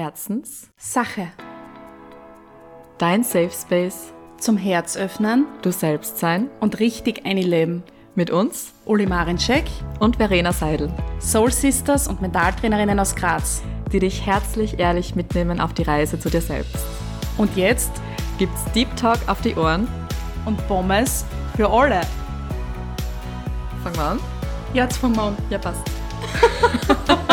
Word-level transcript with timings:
Herzens, 0.00 0.68
Sache. 0.76 1.28
dein 2.98 3.24
Safe 3.24 3.50
Space, 3.50 4.12
Zum 4.38 4.58
Herz 4.58 4.94
öffnen 4.94 5.46
du 5.62 5.72
selbst 5.72 6.18
sein, 6.18 6.50
und 6.60 6.80
richtig 6.80 7.24
einleben. 7.24 7.82
mit 8.14 8.30
uns 8.30 8.74
Uli 8.84 9.06
Marinczek, 9.06 9.64
und 9.98 10.16
Verena 10.16 10.52
Seidel, 10.52 10.92
Soul 11.18 11.50
Sisters 11.50 12.08
und 12.08 12.20
Mentaltrainerinnen 12.20 13.00
aus 13.00 13.16
Graz. 13.16 13.62
die 13.90 14.00
dich 14.00 14.26
herzlich 14.26 14.78
ehrlich 14.78 15.14
mitnehmen 15.14 15.60
auf 15.62 15.72
die 15.72 15.84
Reise 15.84 16.18
zu 16.20 16.28
dir 16.28 16.42
selbst. 16.42 16.84
Und 17.38 17.56
jetzt 17.56 17.90
Gibt's 18.36 18.64
Deep 18.74 18.94
Talk 18.96 19.20
auf 19.28 19.40
die 19.40 19.54
Ohren? 19.54 19.88
und 20.44 20.58
Pommes 20.68 21.24
für 21.56 21.70
alle. 21.70 22.02
Fangen 23.82 23.96
wir 23.96 24.04
an? 24.04 24.20
Jetzt 24.74 24.98
vom 24.98 25.12
Mond. 25.12 25.38
Ja, 25.48 25.56
passt. 25.56 25.80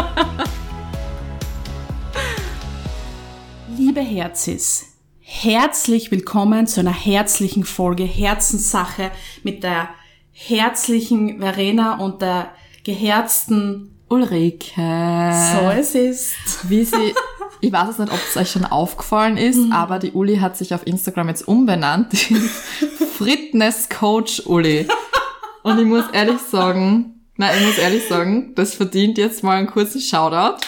Liebe 3.96 4.08
Herzis, 4.08 4.86
herzlich 5.20 6.10
willkommen 6.10 6.66
zu 6.66 6.80
einer 6.80 6.92
herzlichen 6.92 7.64
Folge 7.64 8.06
Herzenssache 8.06 9.12
mit 9.44 9.62
der 9.62 9.88
herzlichen 10.32 11.38
Verena 11.38 12.00
und 12.00 12.24
der 12.24 12.50
geherzten 12.84 13.96
Ulrike. 14.10 14.72
So 14.76 15.70
es 15.70 15.94
ist. 15.94 16.34
Wie 16.64 16.84
sie, 16.84 17.14
ich 17.62 17.72
weiß 17.72 17.90
es 17.90 17.98
nicht, 18.00 18.12
ob 18.12 18.20
es 18.28 18.36
euch 18.36 18.50
schon 18.50 18.66
aufgefallen 18.66 19.38
ist, 19.38 19.72
aber 19.72 20.00
die 20.00 20.14
Uli 20.14 20.38
hat 20.38 20.58
sich 20.58 20.74
auf 20.74 20.88
Instagram 20.88 21.28
jetzt 21.28 21.48
umbenannt. 21.48 22.18
Fitness 23.18 23.90
Coach 23.90 24.42
Uli. 24.48 24.88
Und 25.62 25.78
ich 25.78 25.86
muss 25.86 26.06
ehrlich 26.14 26.40
sagen, 26.40 27.28
nein, 27.38 27.52
ich 27.60 27.68
muss 27.68 27.78
ehrlich 27.78 28.08
sagen, 28.08 28.56
das 28.56 28.74
verdient 28.74 29.20
jetzt 29.20 29.44
mal 29.44 29.58
einen 29.58 29.68
kurzen 29.68 30.02
Shoutout. 30.02 30.66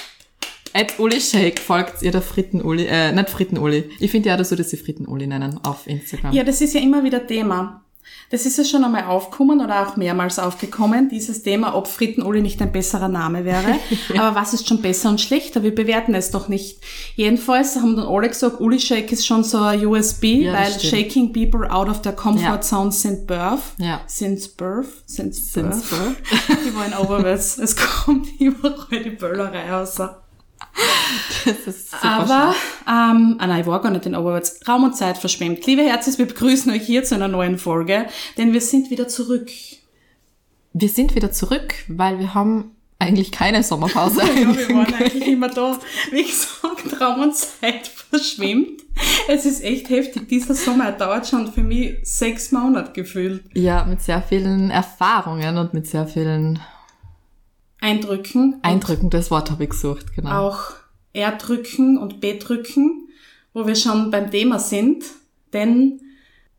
At 0.77 0.99
Uli 0.99 1.21
Shake 1.21 1.59
folgt 1.59 2.02
ihr 2.02 2.11
der 2.11 2.21
Fritten-Uli, 2.21 2.85
äh, 2.87 3.12
nicht 3.13 3.29
Fritten-Uli. 3.29 3.91
Ich 3.99 4.12
finde 4.12 4.27
ja, 4.29 4.35
dass 4.37 4.49
du 4.49 4.55
das 4.57 4.68
die 4.70 4.77
Fritten-Uli 4.77 5.26
nennen 5.26 5.57
auf 5.63 5.87
Instagram. 5.87 6.34
Ja, 6.34 6.43
das 6.43 6.59
ist 6.59 6.73
ja 6.73 6.81
immer 6.81 7.01
wieder 7.04 7.26
Thema. 7.26 7.81
Das 8.29 8.45
ist 8.45 8.57
ja 8.57 8.63
schon 8.65 8.84
einmal 8.84 9.05
aufgekommen 9.05 9.62
oder 9.62 9.87
auch 9.87 9.96
mehrmals 9.98 10.37
aufgekommen, 10.37 11.09
dieses 11.09 11.43
Thema, 11.43 11.76
ob 11.76 11.87
Fritten-Uli 11.87 12.41
nicht 12.41 12.62
ein 12.62 12.71
besserer 12.71 13.07
Name 13.07 13.46
wäre. 13.46 13.79
Aber 14.18 14.35
was 14.35 14.53
ist 14.53 14.68
schon 14.68 14.81
besser 14.81 15.09
und 15.09 15.21
schlechter? 15.21 15.63
Wir 15.63 15.73
bewerten 15.73 16.13
es 16.13 16.29
doch 16.31 16.48
nicht. 16.49 16.79
Jedenfalls 17.15 17.76
haben 17.77 17.96
dann 17.96 18.05
alle 18.07 18.27
gesagt, 18.27 18.59
Uli 18.59 18.79
Shake 18.79 19.12
ist 19.12 19.26
schon 19.26 19.43
so 19.43 19.59
ein 19.59 19.85
USB, 19.85 20.23
Ja, 20.43 20.53
weil 20.53 20.71
stimmt. 20.73 20.84
shaking 20.93 21.34
people 21.34 21.71
out 21.71 21.87
of 21.87 22.01
their 22.01 22.13
comfort 22.13 22.41
Ja. 22.43 22.62
zone 22.62 22.91
since 22.91 23.21
birth. 23.26 23.62
Ja. 23.77 24.01
Since 24.07 24.49
birth? 24.49 24.87
Since, 25.05 25.53
Since 25.53 25.84
birth. 25.90 26.18
Ich 26.68 26.76
war 26.76 26.85
in 26.85 26.93
Oberwärts. 26.93 27.57
Es 27.59 27.76
kommt 27.76 28.27
überall 28.40 28.76
die 29.03 29.12
Böllerei 29.12 29.71
raus. 29.71 29.96
Das 31.45 31.67
ist 31.67 31.91
super 31.91 32.03
Aber, 32.03 32.55
ähm, 32.87 33.35
ah 33.39 33.48
nein, 33.48 33.61
ich 33.61 33.67
war 33.67 33.81
gar 33.81 33.91
nicht 33.91 34.05
in 34.05 34.15
Oberwärts. 34.15 34.59
Raum 34.67 34.84
und 34.84 34.95
Zeit 34.95 35.17
verschwemmt. 35.17 35.65
Liebe 35.65 35.84
Herzens, 35.84 36.17
wir 36.17 36.25
begrüßen 36.25 36.71
euch 36.71 36.84
hier 36.84 37.03
zu 37.03 37.15
einer 37.15 37.27
neuen 37.27 37.57
Folge, 37.57 38.07
denn 38.37 38.53
wir 38.53 38.62
sind 38.62 38.89
wieder 38.89 39.07
zurück. 39.07 39.49
Wir 40.73 40.89
sind 40.89 41.15
wieder 41.15 41.31
zurück, 41.31 41.75
weil 41.87 42.20
wir 42.20 42.34
haben 42.34 42.71
eigentlich 42.99 43.31
keine 43.31 43.63
Sommerpause. 43.63 44.21
Ja, 44.35 44.57
wir 44.57 44.70
waren 44.75 44.93
eigentlich 44.99 45.27
immer 45.27 45.49
da. 45.49 45.77
Wie 46.12 46.23
gesagt, 46.23 47.01
Raum 47.01 47.21
und 47.21 47.35
Zeit 47.35 47.87
verschwimmt. 47.87 48.81
Es 49.27 49.45
ist 49.45 49.63
echt 49.63 49.90
heftig. 49.90 50.27
Dieser 50.29 50.55
Sommer 50.55 50.91
dauert 50.91 51.27
schon 51.27 51.51
für 51.51 51.62
mich 51.62 51.97
sechs 52.03 52.51
Monate 52.51 52.93
gefühlt. 52.93 53.43
Ja, 53.53 53.84
mit 53.85 54.01
sehr 54.01 54.21
vielen 54.21 54.71
Erfahrungen 54.71 55.57
und 55.57 55.73
mit 55.73 55.87
sehr 55.87 56.07
vielen 56.07 56.59
Eindrücken. 57.85 58.55
Eindrücken. 58.63 59.11
Das 59.11 59.29
Wort 59.29 59.51
habe 59.51 59.65
ich 59.65 59.69
gesucht, 59.69 60.15
genau. 60.15 60.47
Auch 60.47 60.71
Erdrücken 61.13 61.99
und 61.99 62.19
Betrücken, 62.19 63.09
wo 63.53 63.67
wir 63.67 63.75
schon 63.75 64.09
beim 64.09 64.31
Thema 64.31 64.57
sind. 64.57 65.03
Denn 65.53 66.01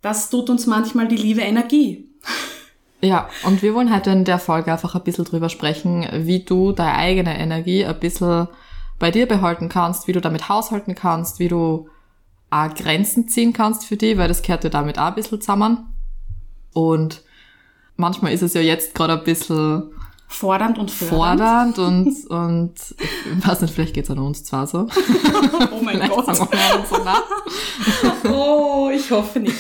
das 0.03 0.31
tut 0.31 0.49
uns 0.51 0.67
manchmal 0.67 1.09
die 1.09 1.17
liebe 1.17 1.41
Energie. 1.41 2.09
Ja, 3.01 3.29
und 3.43 3.61
wir 3.61 3.75
wollen 3.75 3.93
heute 3.93 4.11
in 4.11 4.25
der 4.25 4.39
Folge 4.39 4.73
einfach 4.73 4.95
ein 4.95 5.03
bisschen 5.03 5.25
drüber 5.25 5.49
sprechen, 5.49 6.07
wie 6.13 6.45
du 6.45 6.71
deine 6.71 6.95
eigene 6.95 7.37
Energie 7.37 7.85
ein 7.85 7.99
bisschen 7.99 8.47
bei 9.01 9.11
dir 9.11 9.27
behalten 9.27 9.69
kannst, 9.69 10.07
wie 10.07 10.13
du 10.13 10.21
damit 10.21 10.49
haushalten 10.49 10.95
kannst, 10.95 11.41
wie 11.41 11.49
du 11.49 11.89
auch 12.51 12.73
Grenzen 12.75 13.29
ziehen 13.29 13.53
kannst 13.53 13.85
für 13.85 13.97
die, 13.97 14.17
weil 14.17 14.29
das 14.29 14.43
gehört 14.43 14.63
ja 14.63 14.71
damit 14.71 15.01
auch 15.01 15.07
ein 15.09 15.17
bisschen 15.17 15.41
zusammen. 15.41 15.93
Und 16.73 17.23
manchmal 17.97 18.33
ist 18.33 18.43
es 18.43 18.55
ja 18.55 18.61
jetzt 18.61 18.95
gerade 18.95 19.15
ein 19.15 19.25
bisschen 19.25 19.91
Fordernd 20.29 20.79
und 20.79 20.91
fördernd. 20.91 21.77
fordernd 21.77 21.79
und, 21.79 22.27
und 22.27 22.75
ich 23.39 23.47
weiß 23.47 23.61
nicht, 23.61 23.73
vielleicht 23.73 23.95
geht's 23.95 24.11
an 24.11 24.19
uns 24.19 24.45
zwar 24.45 24.67
so. 24.67 24.89
Oh 25.71 25.81
mein 25.83 26.01
Gott. 26.09 26.35
so 26.37 26.97
nach. 27.05 27.23
Oh, 28.31 28.91
ich 28.93 29.11
hoffe 29.11 29.41
nicht. 29.41 29.57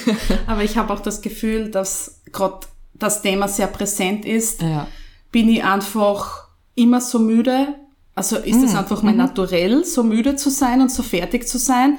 Aber 0.46 0.64
ich 0.64 0.76
habe 0.76 0.92
auch 0.92 1.00
das 1.00 1.20
Gefühl, 1.22 1.70
dass 1.70 2.20
gerade 2.32 2.66
das 2.94 3.22
Thema 3.22 3.48
sehr 3.48 3.68
präsent 3.68 4.24
ist. 4.24 4.62
Ja. 4.62 4.88
Bin 5.30 5.48
ich 5.48 5.62
einfach 5.62 6.48
immer 6.74 7.00
so 7.00 7.18
müde? 7.18 7.74
Also 8.14 8.36
ist 8.36 8.62
es 8.62 8.74
einfach 8.74 9.02
mein 9.02 9.18
Naturell, 9.18 9.84
so 9.84 10.02
müde 10.02 10.36
zu 10.36 10.50
sein 10.50 10.80
und 10.80 10.90
so 10.90 11.02
fertig 11.02 11.46
zu 11.46 11.58
sein? 11.58 11.98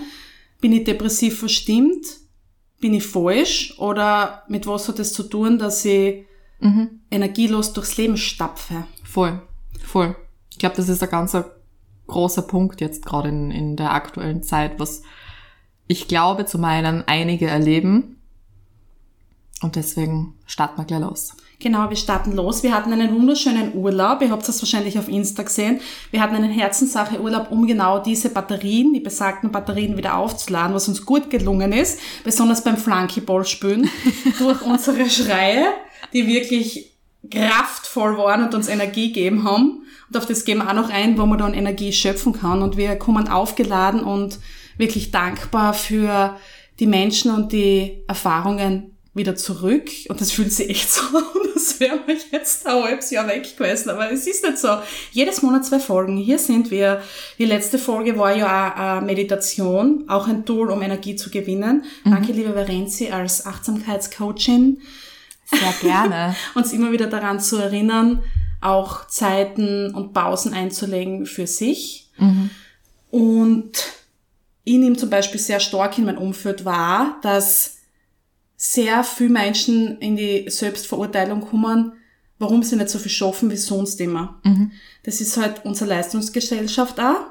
Bin 0.60 0.74
ich 0.74 0.84
depressiv 0.84 1.40
verstimmt? 1.40 2.06
Bin 2.80 2.94
ich 2.94 3.06
falsch? 3.06 3.76
Oder 3.78 4.44
mit 4.48 4.66
was 4.68 4.88
hat 4.88 5.00
es 5.00 5.14
zu 5.14 5.24
tun, 5.24 5.60
dass 5.60 5.86
ich 5.86 6.26
energielos 7.12 7.74
durchs 7.74 7.98
Leben 7.98 8.18
stapfe? 8.18 8.86
Voll, 9.04 9.42
voll. 9.84 10.16
Ich 10.52 10.60
glaube, 10.60 10.76
das 10.76 10.90
ist 10.90 11.04
ein 11.04 11.10
ganz 11.10 11.38
großer 12.08 12.42
Punkt 12.42 12.82
jetzt 12.82 13.06
gerade 13.06 13.30
in, 13.30 13.52
in 13.52 13.76
der 13.76 13.94
aktuellen 13.94 14.44
Zeit, 14.44 14.80
was 14.80 15.04
ich 15.88 16.08
glaube 16.08 16.46
zu 16.46 16.58
meinen 16.58 17.04
einige 17.08 17.48
erleben. 17.48 18.18
Und 19.62 19.76
deswegen 19.76 20.36
starten 20.46 20.78
wir 20.80 20.86
gleich 20.86 21.02
los. 21.02 21.34
Genau, 21.60 21.90
wir 21.90 21.98
starten 21.98 22.34
los. 22.34 22.62
Wir 22.62 22.76
hatten 22.76 22.94
einen 22.94 23.12
wunderschönen 23.16 23.74
Urlaub. 23.74 24.22
Ihr 24.22 24.30
habt 24.30 24.48
das 24.48 24.62
wahrscheinlich 24.62 25.00
auf 25.00 25.08
Insta 25.08 25.42
gesehen. 25.42 25.80
Wir 26.12 26.22
hatten 26.22 26.36
einen 26.36 26.52
Herzenssache-Urlaub, 26.52 27.50
um 27.50 27.66
genau 27.66 27.98
diese 27.98 28.30
Batterien, 28.30 28.94
die 28.94 29.00
besagten 29.00 29.52
Batterien 29.52 29.98
wieder 29.98 30.18
aufzuladen, 30.18 30.76
was 30.76 30.88
uns 30.88 31.04
gut 31.04 31.32
gelungen 31.32 31.74
ist, 31.74 32.00
besonders 32.24 32.64
beim 32.64 32.78
Flunkyball 32.78 33.44
spielen, 33.44 33.90
durch 34.38 34.62
unsere 34.62 35.10
Schreie, 35.10 35.66
die 36.14 36.28
wirklich 36.28 36.94
kraftvoll 37.30 38.18
waren 38.18 38.44
und 38.44 38.56
uns 38.56 38.68
Energie 38.68 39.08
gegeben 39.08 39.44
haben. 39.44 39.84
Und 40.08 40.18
auf 40.18 40.26
das 40.26 40.46
gehen 40.46 40.60
wir 40.60 40.70
auch 40.70 40.74
noch 40.74 40.90
ein, 40.90 41.18
wo 41.18 41.26
man 41.26 41.38
dann 41.38 41.54
Energie 41.54 41.92
schöpfen 41.92 42.34
kann. 42.34 42.62
Und 42.62 42.78
wir 42.78 42.96
kommen 42.96 43.28
aufgeladen 43.28 44.02
und 44.02 44.40
wirklich 44.78 45.12
dankbar 45.12 45.74
für 45.74 46.38
die 46.80 46.88
Menschen 46.88 47.34
und 47.34 47.52
die 47.52 48.04
Erfahrungen 48.08 48.98
wieder 49.18 49.36
zurück. 49.36 49.90
Und 50.08 50.22
das 50.22 50.32
fühlt 50.32 50.54
sich 50.54 50.70
echt 50.70 50.90
so 50.92 51.02
an, 51.18 51.24
als 51.56 51.80
wären 51.80 52.00
wir 52.06 52.16
jetzt 52.32 52.66
ein 52.68 52.84
halbes 52.84 53.10
Jahr 53.10 53.28
weg 53.28 53.58
gewesen. 53.58 53.90
Aber 53.90 54.10
es 54.12 54.28
ist 54.28 54.44
nicht 54.44 54.60
so. 54.60 54.70
Jedes 55.12 55.42
Monat 55.42 55.66
zwei 55.66 55.80
Folgen. 55.80 56.18
Hier 56.18 56.40
sind 56.40 56.72
wir. 56.72 57.02
Die 57.40 57.46
letzte 57.46 57.80
Folge 57.80 58.18
war 58.18 58.36
ja 58.36 58.72
auch 58.72 58.98
eine 58.98 59.06
Meditation, 59.06 60.06
auch 60.08 60.28
ein 60.28 60.46
Tool, 60.46 60.72
um 60.72 60.82
Energie 60.82 61.16
zu 61.16 61.30
gewinnen. 61.30 61.84
Danke, 62.06 62.32
liebe 62.32 62.54
Verenzi, 62.54 63.10
als 63.10 63.46
Achtsamkeitscoachin 63.46 64.80
Sehr 65.50 65.74
gerne. 65.82 66.36
uns 66.56 66.74
immer 66.74 66.92
wieder 66.92 67.08
daran 67.08 67.40
zu 67.40 67.58
erinnern, 67.58 68.24
auch 68.62 69.08
Zeiten 69.08 69.94
und 69.94 70.14
Pausen 70.14 70.54
einzulegen 70.54 71.26
für 71.26 71.48
sich. 71.48 72.10
Und 73.12 73.72
ich 74.64 74.78
nehme 74.78 74.98
zum 74.98 75.10
Beispiel 75.10 75.40
sehr 75.40 75.60
stark 75.60 75.98
in 75.98 76.06
mein 76.06 76.18
Umfeld 76.18 76.66
wahr, 76.66 77.18
dass 77.22 77.78
sehr 78.58 79.04
viele 79.04 79.30
Menschen 79.30 79.98
in 80.00 80.18
die 80.18 80.50
Selbstverurteilung 80.50 81.42
kommen, 81.42 81.94
warum 82.40 82.64
sie 82.64 82.76
nicht 82.76 82.90
so 82.90 83.00
viel 83.00 83.12
schaffen 83.12 83.50
wie 83.52 83.58
sonst 83.58 84.02
immer. 84.02 84.42
Das 85.04 85.22
ist 85.22 85.38
halt 85.38 85.64
unsere 85.64 85.90
Leistungsgesellschaft 85.92 87.00
auch, 87.00 87.28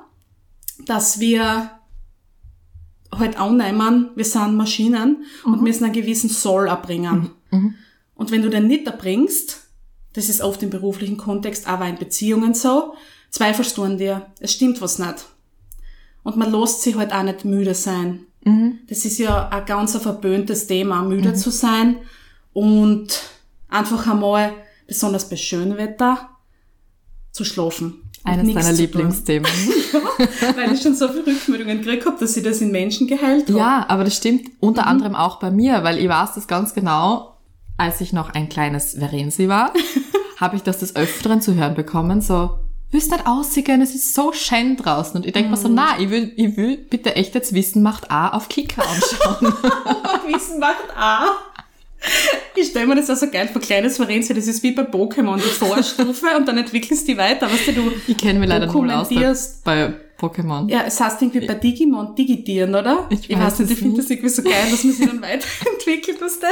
dass 0.86 1.20
wir 1.20 1.72
halt 3.12 3.38
annehmen, 3.38 4.10
wir 4.14 4.24
sind 4.24 4.56
Maschinen 4.56 5.24
und 5.44 5.62
müssen 5.62 5.84
einen 5.84 5.92
gewissen 5.92 6.30
Soll 6.30 6.68
erbringen. 6.68 7.30
Und 8.16 8.32
wenn 8.32 8.42
du 8.42 8.50
den 8.50 8.66
nicht 8.66 8.86
erbringst, 8.86 9.68
das 10.14 10.28
ist 10.28 10.40
oft 10.40 10.62
im 10.62 10.70
beruflichen 10.70 11.16
Kontext, 11.16 11.68
aber 11.68 11.86
in 11.86 11.98
Beziehungen 11.98 12.54
so, 12.54 12.94
zweifelst 13.30 13.76
du 13.76 13.84
an 13.84 13.98
dir. 13.98 14.26
Es 14.40 14.52
stimmt 14.52 14.80
was 14.80 14.98
nicht. 14.98 15.26
Und 16.24 16.36
man 16.36 16.50
lässt 16.50 16.82
sich 16.82 16.96
halt 16.96 17.12
auch 17.12 17.22
nicht 17.22 17.44
müde 17.44 17.74
sein. 17.74 18.26
Das 18.88 19.04
ist 19.04 19.18
ja 19.18 19.48
ein 19.48 19.64
ganz 19.66 19.96
ein 19.96 20.00
verböhntes 20.00 20.68
Thema, 20.68 21.02
müde 21.02 21.34
zu 21.34 21.50
sein 21.50 21.96
und 22.52 23.20
einfach 23.68 24.06
einmal, 24.06 24.52
besonders 24.86 25.28
bei 25.28 25.34
schönem 25.34 25.76
Wetter, 25.78 26.30
zu 27.32 27.44
schlafen. 27.44 28.04
Eines 28.22 28.54
deiner. 28.54 28.72
Lieblingsthemen. 28.72 29.50
Weil 30.56 30.72
ich 30.72 30.80
schon 30.80 30.94
so 30.94 31.08
viele 31.08 31.26
Rückmeldungen 31.26 31.82
gekriegt 31.82 32.06
habe, 32.06 32.18
dass 32.20 32.36
ich 32.36 32.44
das 32.44 32.60
in 32.60 32.70
Menschen 32.70 33.08
geheilt 33.08 33.48
habe. 33.48 33.58
Ja, 33.58 33.84
aber 33.88 34.04
das 34.04 34.16
stimmt 34.16 34.48
unter 34.60 34.86
anderem 34.86 35.16
auch 35.16 35.40
bei 35.40 35.50
mir, 35.50 35.82
weil 35.82 35.98
ich 35.98 36.08
weiß 36.08 36.34
das 36.34 36.46
ganz 36.46 36.72
genau, 36.72 37.35
als 37.76 38.00
ich 38.00 38.12
noch 38.12 38.30
ein 38.30 38.48
kleines 38.48 38.94
Verensi 38.94 39.48
war, 39.48 39.72
habe 40.36 40.56
ich 40.56 40.62
das 40.62 40.78
des 40.78 40.96
Öfteren 40.96 41.40
zu 41.40 41.54
hören 41.54 41.74
bekommen, 41.74 42.20
so, 42.20 42.58
willst 42.90 43.10
nicht 43.10 43.26
aussehen, 43.26 43.82
es 43.82 43.94
ist 43.94 44.14
so 44.14 44.32
schön 44.32 44.76
draußen. 44.76 45.16
Und 45.16 45.26
ich 45.26 45.32
denk 45.32 45.50
mir 45.50 45.56
so, 45.56 45.68
na, 45.68 45.98
ich 45.98 46.10
will, 46.10 46.32
ich 46.36 46.56
will 46.56 46.76
bitte 46.78 47.16
echt 47.16 47.34
jetzt 47.34 47.52
Wissen 47.54 47.82
macht 47.82 48.10
A 48.10 48.28
auf 48.28 48.48
Kicker 48.48 48.82
anschauen. 48.82 49.52
Wissen 50.32 50.58
macht 50.58 50.96
A. 50.96 51.26
Ich 52.54 52.68
stelle 52.68 52.86
mir 52.86 52.94
das 52.94 53.10
auch 53.10 53.16
so 53.16 53.28
geil 53.30 53.48
vor, 53.48 53.60
kleines 53.60 53.96
Vereins, 53.96 54.28
das 54.28 54.46
ist 54.46 54.62
wie 54.62 54.72
bei 54.72 54.82
Pokémon, 54.82 55.36
die 55.36 55.42
Vorstufe 55.42 56.26
und 56.36 56.46
dann 56.46 56.58
entwickelst 56.58 57.08
du 57.08 57.12
die 57.12 57.18
weiter. 57.18 57.50
Weißt 57.50 57.68
du, 57.68 57.72
du 57.72 57.92
ich 58.06 58.16
kenne 58.16 58.38
mich 58.38 58.48
leider 58.48 58.66
nur 58.66 59.00
aus 59.00 59.08
bei 59.64 59.94
Pokémon. 60.18 60.70
Ja, 60.70 60.84
es 60.86 61.00
heißt 61.00 61.20
irgendwie 61.20 61.46
bei 61.46 61.54
Digimon 61.54 62.14
Digitieren, 62.14 62.74
oder? 62.74 63.06
Ich 63.10 63.28
ich 63.28 63.38
weiß 63.38 63.58
nicht, 63.60 63.72
ich 63.72 63.78
finde 63.78 64.00
das 64.00 64.10
irgendwie 64.10 64.28
so 64.28 64.42
geil, 64.42 64.70
dass 64.70 64.84
man 64.84 64.92
sich 64.92 65.06
dann 65.06 65.20
weiterentwickelt, 65.20 66.20
weißt 66.20 66.42
du? 66.42 66.46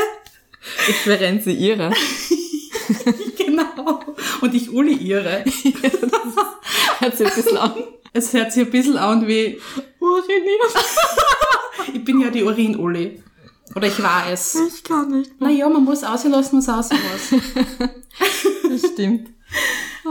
Ich 0.89 1.07
ihre. 1.47 1.93
Genau. 3.37 4.01
Und 4.41 4.55
ich 4.55 4.71
Uli 4.71 4.95
ihre. 4.95 5.45
Hört 6.99 7.17
sich 7.17 7.27
ein 7.27 7.35
bisschen 7.35 7.57
an. 7.57 7.73
Es 8.13 8.33
hört 8.33 8.53
sich 8.53 8.65
ein 8.65 8.71
bisschen 8.71 8.97
an 8.97 9.27
wie 9.27 9.61
Urinieren. 9.99 10.71
ich 11.95 12.05
bin 12.05 12.21
ja 12.21 12.31
die 12.31 12.43
Urin-Uli. 12.43 13.23
Oder 13.75 13.89
ich 13.89 14.03
war 14.03 14.31
es. 14.31 14.55
Ich 14.55 14.85
kann 14.85 15.11
nicht. 15.11 15.41
Naja, 15.41 15.69
man 15.69 15.85
muss 15.85 16.05
auslassen, 16.05 16.59
was 16.59 16.69
auslassen 16.69 16.99
muss. 17.13 17.91
Das 18.71 18.93
stimmt. 18.93 19.31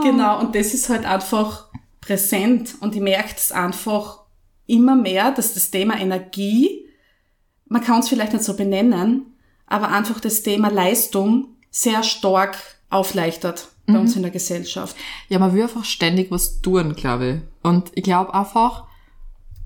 Genau, 0.02 0.40
und 0.40 0.54
das 0.54 0.74
ist 0.74 0.88
halt 0.88 1.06
einfach 1.06 1.68
präsent. 2.00 2.74
Und 2.80 2.94
ich 2.94 3.00
merke 3.00 3.34
es 3.36 3.52
einfach 3.52 4.24
immer 4.66 4.96
mehr, 4.96 5.30
dass 5.30 5.54
das 5.54 5.70
Thema 5.70 5.98
Energie, 5.98 6.86
man 7.66 7.82
kann 7.82 8.00
es 8.00 8.08
vielleicht 8.08 8.32
nicht 8.32 8.44
so 8.44 8.54
benennen, 8.54 9.33
aber 9.66 9.88
einfach 9.88 10.20
das 10.20 10.42
Thema 10.42 10.68
Leistung 10.68 11.48
sehr 11.70 12.02
stark 12.02 12.56
aufleichtert 12.90 13.68
bei 13.86 13.98
uns 13.98 14.16
in 14.16 14.22
der 14.22 14.30
Gesellschaft. 14.30 14.96
Ja, 15.28 15.38
man 15.38 15.52
will 15.52 15.62
einfach 15.62 15.84
ständig 15.84 16.30
was 16.30 16.60
tun, 16.62 16.94
glaube 16.94 17.28
ich. 17.28 17.68
Und 17.68 17.90
ich 17.94 18.02
glaube 18.02 18.32
einfach, 18.32 18.84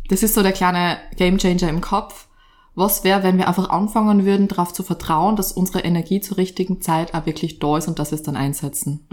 das 0.08 0.22
ist 0.22 0.34
so 0.34 0.42
der 0.42 0.52
kleine 0.52 0.98
Gamechanger 1.16 1.68
im 1.68 1.80
Kopf. 1.80 2.26
Was 2.74 3.04
wäre, 3.04 3.22
wenn 3.22 3.38
wir 3.38 3.48
einfach 3.48 3.70
anfangen 3.70 4.24
würden, 4.24 4.48
darauf 4.48 4.72
zu 4.72 4.82
vertrauen, 4.82 5.36
dass 5.36 5.52
unsere 5.52 5.80
Energie 5.80 6.20
zur 6.20 6.36
richtigen 6.36 6.80
Zeit 6.80 7.14
auch 7.14 7.26
wirklich 7.26 7.58
da 7.58 7.76
ist 7.78 7.88
und 7.88 7.98
dass 7.98 8.10
wir 8.10 8.16
es 8.16 8.22
dann 8.22 8.36
einsetzen? 8.36 9.06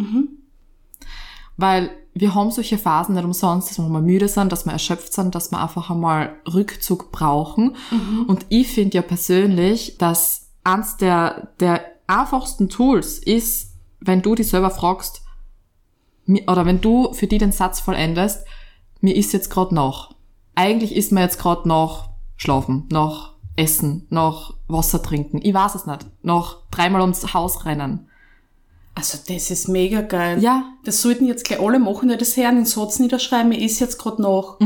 Weil 1.57 1.91
wir 2.13 2.33
haben 2.33 2.51
solche 2.51 2.77
Phasen 2.77 3.15
nicht 3.15 3.25
umsonst, 3.25 3.69
dass 3.69 3.77
wir 3.77 3.87
mal 3.87 4.01
müde 4.01 4.27
sind, 4.27 4.51
dass 4.51 4.65
wir 4.65 4.73
erschöpft 4.73 5.13
sind, 5.13 5.35
dass 5.35 5.51
wir 5.51 5.61
einfach 5.61 5.89
einmal 5.89 6.35
Rückzug 6.51 7.11
brauchen. 7.11 7.75
Und 8.27 8.45
ich 8.49 8.67
finde 8.67 8.97
ja 8.97 9.01
persönlich, 9.01 9.97
dass 9.97 10.44
eins 10.65 10.97
der, 10.97 11.49
der 11.59 11.81
einfachsten 12.07 12.69
Tools 12.69 13.19
ist, 13.19 13.73
wenn 13.99 14.21
du 14.21 14.35
dich 14.35 14.49
selber 14.49 14.69
fragst, 14.69 15.21
oder 16.47 16.65
wenn 16.65 16.81
du 16.81 17.13
für 17.13 17.27
die 17.27 17.37
den 17.37 17.51
Satz 17.51 17.79
vollendest, 17.79 18.45
mir 18.99 19.15
ist 19.15 19.33
jetzt 19.33 19.49
gerade 19.49 19.75
noch. 19.75 20.15
Eigentlich 20.55 20.95
ist 20.95 21.11
mir 21.11 21.21
jetzt 21.21 21.39
gerade 21.39 21.67
noch 21.67 22.09
schlafen, 22.35 22.87
noch 22.91 23.35
essen, 23.55 24.07
noch 24.09 24.55
Wasser 24.67 25.01
trinken. 25.01 25.39
Ich 25.43 25.53
weiß 25.53 25.75
es 25.75 25.85
nicht. 25.85 26.05
Noch 26.23 26.67
dreimal 26.71 27.01
ums 27.01 27.33
Haus 27.33 27.65
rennen. 27.65 28.09
Also 28.95 29.17
das 29.27 29.51
ist 29.51 29.67
mega 29.67 30.01
geil. 30.01 30.41
Ja. 30.41 30.63
Das 30.85 31.01
sollten 31.01 31.25
jetzt 31.25 31.45
gleich 31.45 31.59
alle 31.59 31.79
machen, 31.79 32.09
die 32.09 32.17
das 32.17 32.37
hören, 32.37 32.55
den 32.55 32.65
Satz 32.65 32.99
niederschreiben, 32.99 33.49
mir 33.49 33.59
ist 33.59 33.79
jetzt 33.79 33.99
gerade 33.99 34.21
noch. 34.21 34.57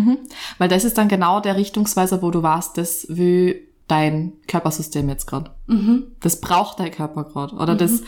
Weil 0.59 0.69
das 0.69 0.85
ist 0.85 0.97
dann 0.97 1.07
genau 1.07 1.39
der 1.39 1.55
Richtungsweiser, 1.55 2.21
wo 2.21 2.29
du 2.29 2.43
weißt, 2.43 2.77
das 2.77 3.07
will 3.09 3.67
dein 3.89 4.33
Körpersystem 4.47 5.09
jetzt 5.09 5.25
gerade. 5.27 5.51
Das 6.21 6.39
braucht 6.41 6.79
dein 6.79 6.91
Körper 6.91 7.23
gerade. 7.25 7.55
Oder 7.55 7.75
das 7.75 8.01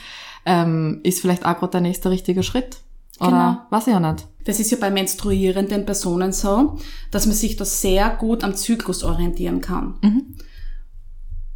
ähm, 0.46 1.00
ist 1.04 1.22
vielleicht 1.22 1.46
auch 1.46 1.58
gerade 1.58 1.72
der 1.72 1.82
nächste 1.82 2.10
richtige 2.10 2.44
Schritt. 2.44 2.78
Oder 3.20 3.30
Genau. 3.30 3.58
weiß 3.70 3.88
ich 3.88 3.94
ja 3.94 4.00
nicht. 4.00 4.28
Das 4.46 4.60
ist 4.60 4.72
ja 4.72 4.78
bei 4.80 4.90
menstruierenden 4.90 5.86
Personen 5.86 6.32
so, 6.32 6.78
dass 7.12 7.28
man 7.28 7.36
sich 7.36 7.56
da 7.58 7.66
sehr 7.66 8.10
gut 8.10 8.44
am 8.44 8.56
Zyklus 8.56 9.04
orientieren 9.04 9.62
kann. 9.62 9.96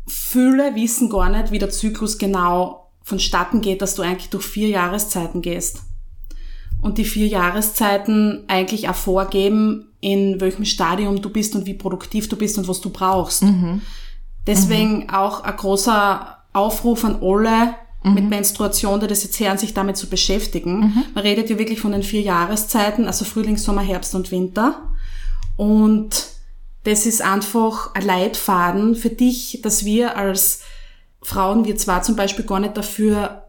Viele 0.08 0.76
wissen 0.76 1.10
gar 1.10 1.30
nicht, 1.30 1.52
wie 1.52 1.58
der 1.58 1.72
Zyklus 1.72 2.20
genau 2.20 2.92
vonstatten 3.02 3.62
geht, 3.62 3.82
dass 3.82 3.96
du 3.96 4.04
eigentlich 4.04 4.30
durch 4.30 4.46
vier 4.46 4.68
Jahreszeiten 4.70 5.42
gehst. 5.42 5.82
Und 6.82 7.00
die 7.00 7.06
vier 7.06 7.28
Jahreszeiten 7.28 8.44
eigentlich 8.48 8.88
auch 8.90 8.96
vorgeben, 8.96 9.88
in 10.02 10.40
welchem 10.40 10.66
Stadium 10.66 11.20
du 11.22 11.30
bist 11.32 11.56
und 11.56 11.66
wie 11.66 11.74
produktiv 11.74 12.30
du 12.30 12.36
bist 12.36 12.60
und 12.60 12.68
was 12.68 12.82
du 12.82 12.92
brauchst. 12.92 13.44
Deswegen 14.48 15.10
auch 15.10 15.44
ein 15.44 15.56
großer 15.56 16.38
Aufruf 16.54 17.04
an 17.04 17.20
alle 17.22 17.76
mit 18.04 18.30
Menstruation, 18.30 19.00
die 19.00 19.08
das 19.08 19.24
jetzt 19.24 19.40
hören, 19.40 19.58
sich 19.58 19.74
damit 19.74 19.98
zu 19.98 20.08
beschäftigen. 20.08 21.06
Man 21.16 21.24
redet 21.24 21.50
ja 21.50 21.58
wirklich 21.58 21.82
von 21.82 21.92
den 21.92 22.04
vier 22.04 22.22
Jahreszeiten, 22.22 23.08
also 23.08 23.26
Frühling, 23.26 23.58
Sommer, 23.58 23.82
Herbst 23.82 24.14
und 24.14 24.32
Winter. 24.32 24.90
Und 25.58 26.28
das 26.84 27.08
ist 27.08 27.24
einfach 27.24 27.96
ein 27.96 28.06
Leitfaden 28.06 28.96
für 28.96 29.10
dich, 29.10 29.60
dass 29.64 29.86
wir 29.86 30.18
als 30.18 30.62
Frauen, 31.24 31.66
wir 31.66 31.78
zwar 31.78 32.04
zum 32.04 32.16
Beispiel 32.16 32.46
gar 32.46 32.60
nicht 32.60 32.78
dafür 32.78 33.46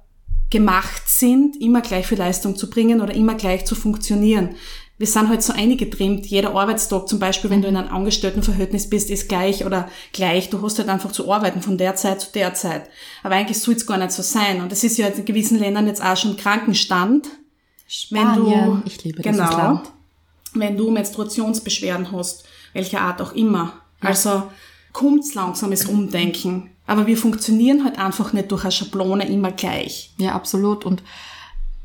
gemacht 0.49 1.03
sind, 1.07 1.61
immer 1.61 1.83
gleich 1.83 2.07
viel 2.07 2.19
Leistung 2.19 2.57
zu 2.57 2.71
bringen 2.71 3.03
oder 3.03 3.15
immer 3.15 3.35
gleich 3.35 3.67
zu 3.67 3.75
funktionieren. 3.75 4.55
Wir 4.99 5.07
sind 5.07 5.29
halt 5.29 5.43
so 5.43 5.53
eingetrimmt. 5.53 6.27
Jeder 6.27 6.55
Arbeitstag 6.55 7.07
zum 7.07 7.19
Beispiel, 7.19 7.51
wenn 7.51 7.61
du 7.61 7.69
in 7.69 7.77
einem 7.77 7.93
Angestelltenverhältnis 7.93 8.89
bist, 8.89 9.11
ist 9.11 9.29
gleich 9.29 9.67
oder 9.67 9.91
gleich. 10.13 10.49
Du 10.49 10.63
hast 10.63 10.79
halt 10.79 10.89
einfach 10.89 11.13
zu 11.13 11.31
arbeiten 11.31 11.61
von 11.61 11.77
der 11.77 11.97
Zeit 11.97 12.23
zu 12.23 12.33
der 12.33 12.55
Zeit. 12.55 12.89
Aber 13.23 13.35
eigentlich 13.35 13.61
soll 13.61 13.75
es 13.75 13.87
gar 13.87 13.99
nicht 13.99 14.13
so 14.13 14.23
sein. 14.23 14.63
Und 14.63 14.73
das 14.73 14.85
ist 14.85 14.97
ja 14.97 15.09
in 15.09 15.25
gewissen 15.27 15.59
Ländern 15.59 15.87
jetzt 15.87 16.03
auch 16.03 16.17
schon 16.17 16.39
Krankenstand. 16.39 17.27
Wenn 18.11 18.35
du, 18.35 18.47
Spanien. 18.47 18.83
Ich 18.87 19.05
liebe 19.05 19.23
dieses 19.23 19.37
genau, 19.37 19.57
Land. 19.57 19.93
wenn 20.55 20.77
du 20.79 20.91
Menstruationsbeschwerden 20.91 22.11
hast, 22.13 22.45
welcher 22.73 23.03
Art 23.03 23.21
auch 23.21 23.33
immer. 23.33 23.75
Also 24.01 24.45
kommt's 24.93 25.35
langsames 25.35 25.85
Umdenken. 25.85 26.71
Aber 26.87 27.07
wir 27.07 27.19
funktionieren 27.19 27.85
halt 27.85 27.99
einfach 27.99 28.33
nicht 28.33 28.51
durch 28.51 28.63
eine 28.63 28.73
Schablone 28.73 29.29
immer 29.29 29.53
gleich. 29.53 30.15
Ja, 30.17 30.35
absolut. 30.35 30.85
Und 30.87 31.03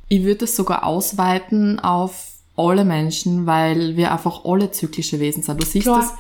ich 0.07 0.23
würde 0.23 0.45
es 0.45 0.55
sogar 0.55 0.85
ausweiten 0.85 1.79
auf 1.79 2.31
alle 2.56 2.86
Menschen, 2.86 3.45
weil 3.45 3.95
wir 3.95 4.12
einfach 4.12 4.45
alle 4.45 4.71
zyklische 4.71 5.19
Wesen 5.19 5.44
sind. 5.44 5.62
Du 5.62 5.65
siehst 5.65 5.86
Klar. 5.86 6.00
das 6.00 6.13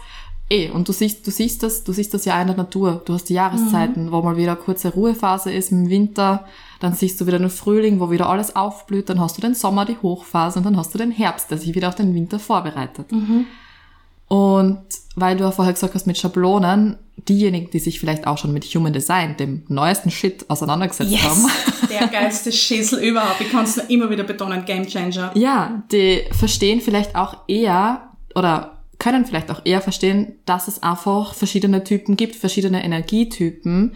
eh 0.49 0.69
und 0.69 0.87
du 0.87 0.93
siehst, 0.93 1.25
du 1.25 1.31
siehst 1.31 1.63
das, 1.63 1.83
du 1.83 1.93
siehst 1.93 2.13
das 2.13 2.25
ja 2.25 2.39
in 2.41 2.47
der 2.47 2.57
Natur. 2.57 3.01
Du 3.05 3.13
hast 3.13 3.29
die 3.29 3.33
Jahreszeiten, 3.33 4.11
wo 4.11 4.21
mal 4.21 4.37
wieder 4.37 4.53
eine 4.53 4.61
kurze 4.61 4.93
Ruhephase 4.93 5.51
ist 5.51 5.71
im 5.71 5.89
Winter, 5.89 6.45
dann 6.79 6.93
siehst 6.93 7.21
du 7.21 7.27
wieder 7.27 7.39
den 7.39 7.49
Frühling, 7.49 7.99
wo 7.99 8.11
wieder 8.11 8.29
alles 8.29 8.55
aufblüht, 8.55 9.09
dann 9.09 9.19
hast 9.19 9.37
du 9.37 9.41
den 9.41 9.53
Sommer, 9.53 9.85
die 9.85 9.97
Hochphase 10.01 10.59
und 10.59 10.65
dann 10.65 10.77
hast 10.77 10.93
du 10.93 10.97
den 10.97 11.11
Herbst, 11.11 11.51
der 11.51 11.57
sich 11.57 11.75
wieder 11.75 11.87
auf 11.89 11.95
den 11.95 12.13
Winter 12.13 12.39
vorbereitet. 12.39 13.11
Und 14.31 14.85
weil 15.17 15.35
du 15.35 15.43
ja 15.43 15.51
vorher 15.51 15.73
gesagt 15.73 15.93
hast 15.93 16.07
mit 16.07 16.17
Schablonen, 16.17 16.97
diejenigen, 17.27 17.69
die 17.69 17.79
sich 17.79 17.99
vielleicht 17.99 18.25
auch 18.25 18.37
schon 18.37 18.53
mit 18.53 18.63
Human 18.63 18.93
Design, 18.93 19.35
dem 19.35 19.63
neuesten 19.67 20.09
Shit, 20.09 20.49
auseinandergesetzt 20.49 21.21
haben, 21.21 21.47
Der 21.89 22.07
geilste 22.07 22.53
Schäsel 22.53 22.99
überhaupt. 22.99 23.41
Ich 23.41 23.51
kann 23.51 23.65
es 23.65 23.75
immer 23.75 24.09
wieder 24.09 24.23
betonen, 24.23 24.63
Game 24.63 24.87
Changer. 24.87 25.31
Ja, 25.35 25.83
die 25.91 26.21
verstehen 26.31 26.79
vielleicht 26.79 27.17
auch 27.17 27.39
eher 27.49 28.13
oder 28.33 28.77
können 28.99 29.25
vielleicht 29.25 29.51
auch 29.51 29.65
eher 29.65 29.81
verstehen, 29.81 30.39
dass 30.45 30.69
es 30.69 30.81
einfach 30.81 31.33
verschiedene 31.33 31.83
Typen 31.83 32.15
gibt, 32.15 32.37
verschiedene 32.37 32.85
Energietypen, 32.85 33.95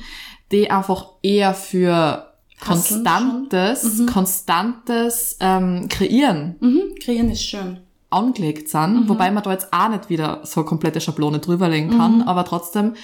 die 0.52 0.70
einfach 0.70 1.12
eher 1.22 1.54
für 1.54 2.34
konstantes, 2.60 4.02
konstantes 4.12 5.38
ähm, 5.40 5.88
Kreieren. 5.88 6.58
Mhm, 6.60 6.96
kreieren 7.02 7.32
ist 7.32 7.44
schön. 7.44 7.85
Angelegt 8.16 8.70
sind, 8.70 9.08
wobei 9.10 9.30
man 9.32 9.44
da 9.44 9.52
jetzt 9.52 9.72
auch 9.72 9.90
nicht 9.90 10.10
wieder 10.10 10.42
so 10.44 10.64
komplette 10.64 11.02
Schablone 11.02 11.40
drüberlegen 11.40 11.92
kann, 11.98 12.22
aber 12.24 12.46
trotzdem 12.46 12.96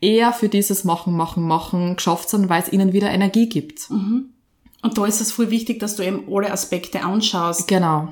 eher 0.00 0.32
für 0.32 0.48
dieses 0.48 0.84
Machen, 0.84 1.16
Machen, 1.16 1.44
Machen 1.44 1.96
geschafft 1.96 2.28
sind, 2.28 2.48
weil 2.48 2.62
es 2.62 2.72
ihnen 2.72 2.92
wieder 2.92 3.10
Energie 3.10 3.48
gibt. 3.48 3.90
Und 3.90 4.96
da 4.96 5.06
ist 5.06 5.20
es 5.20 5.32
voll 5.32 5.50
wichtig, 5.50 5.80
dass 5.80 5.96
du 5.96 6.04
eben 6.04 6.24
alle 6.30 6.52
Aspekte 6.52 7.02
anschaust. 7.02 7.66
Genau. 7.68 8.08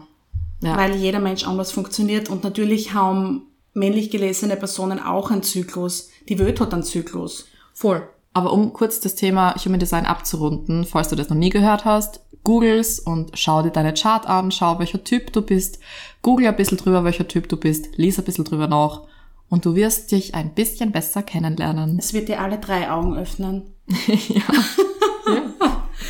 Ja. 0.62 0.76
weil 0.76 0.96
jeder 0.96 1.20
Mensch 1.20 1.46
anders 1.46 1.70
funktioniert 1.70 2.30
und 2.30 2.42
natürlich 2.42 2.94
haben 2.94 3.42
männlich 3.74 4.10
gelesene 4.10 4.56
Personen 4.56 4.98
auch 4.98 5.30
einen 5.30 5.42
Zyklus. 5.42 6.08
Die 6.28 6.38
Welt 6.38 6.60
hat 6.60 6.72
einen 6.72 6.82
Zyklus. 6.82 7.46
Voll. 7.74 8.08
Aber 8.32 8.52
um 8.52 8.72
kurz 8.72 9.00
das 9.00 9.14
Thema 9.14 9.54
Human 9.64 9.80
Design 9.80 10.06
abzurunden, 10.06 10.84
falls 10.84 11.08
du 11.08 11.16
das 11.16 11.28
noch 11.28 11.36
nie 11.36 11.50
gehört 11.50 11.84
hast, 11.84 12.20
googles 12.42 13.00
und 13.00 13.38
schau 13.38 13.62
dir 13.62 13.70
deine 13.70 13.92
Chart 13.94 14.26
an, 14.26 14.50
schau, 14.50 14.78
welcher 14.78 15.02
Typ 15.04 15.32
du 15.32 15.42
bist, 15.42 15.78
google 16.26 16.48
ein 16.48 16.56
bisschen 16.56 16.76
drüber, 16.76 17.04
welcher 17.04 17.28
Typ 17.28 17.48
du 17.48 17.56
bist, 17.56 17.96
lies 17.98 18.18
ein 18.18 18.24
bisschen 18.24 18.44
drüber 18.44 18.66
nach 18.66 19.02
und 19.48 19.64
du 19.64 19.76
wirst 19.76 20.10
dich 20.10 20.34
ein 20.34 20.54
bisschen 20.54 20.90
besser 20.90 21.22
kennenlernen. 21.22 22.00
Es 22.00 22.14
wird 22.14 22.28
dir 22.28 22.40
alle 22.40 22.58
drei 22.58 22.90
Augen 22.90 23.16
öffnen. 23.16 23.62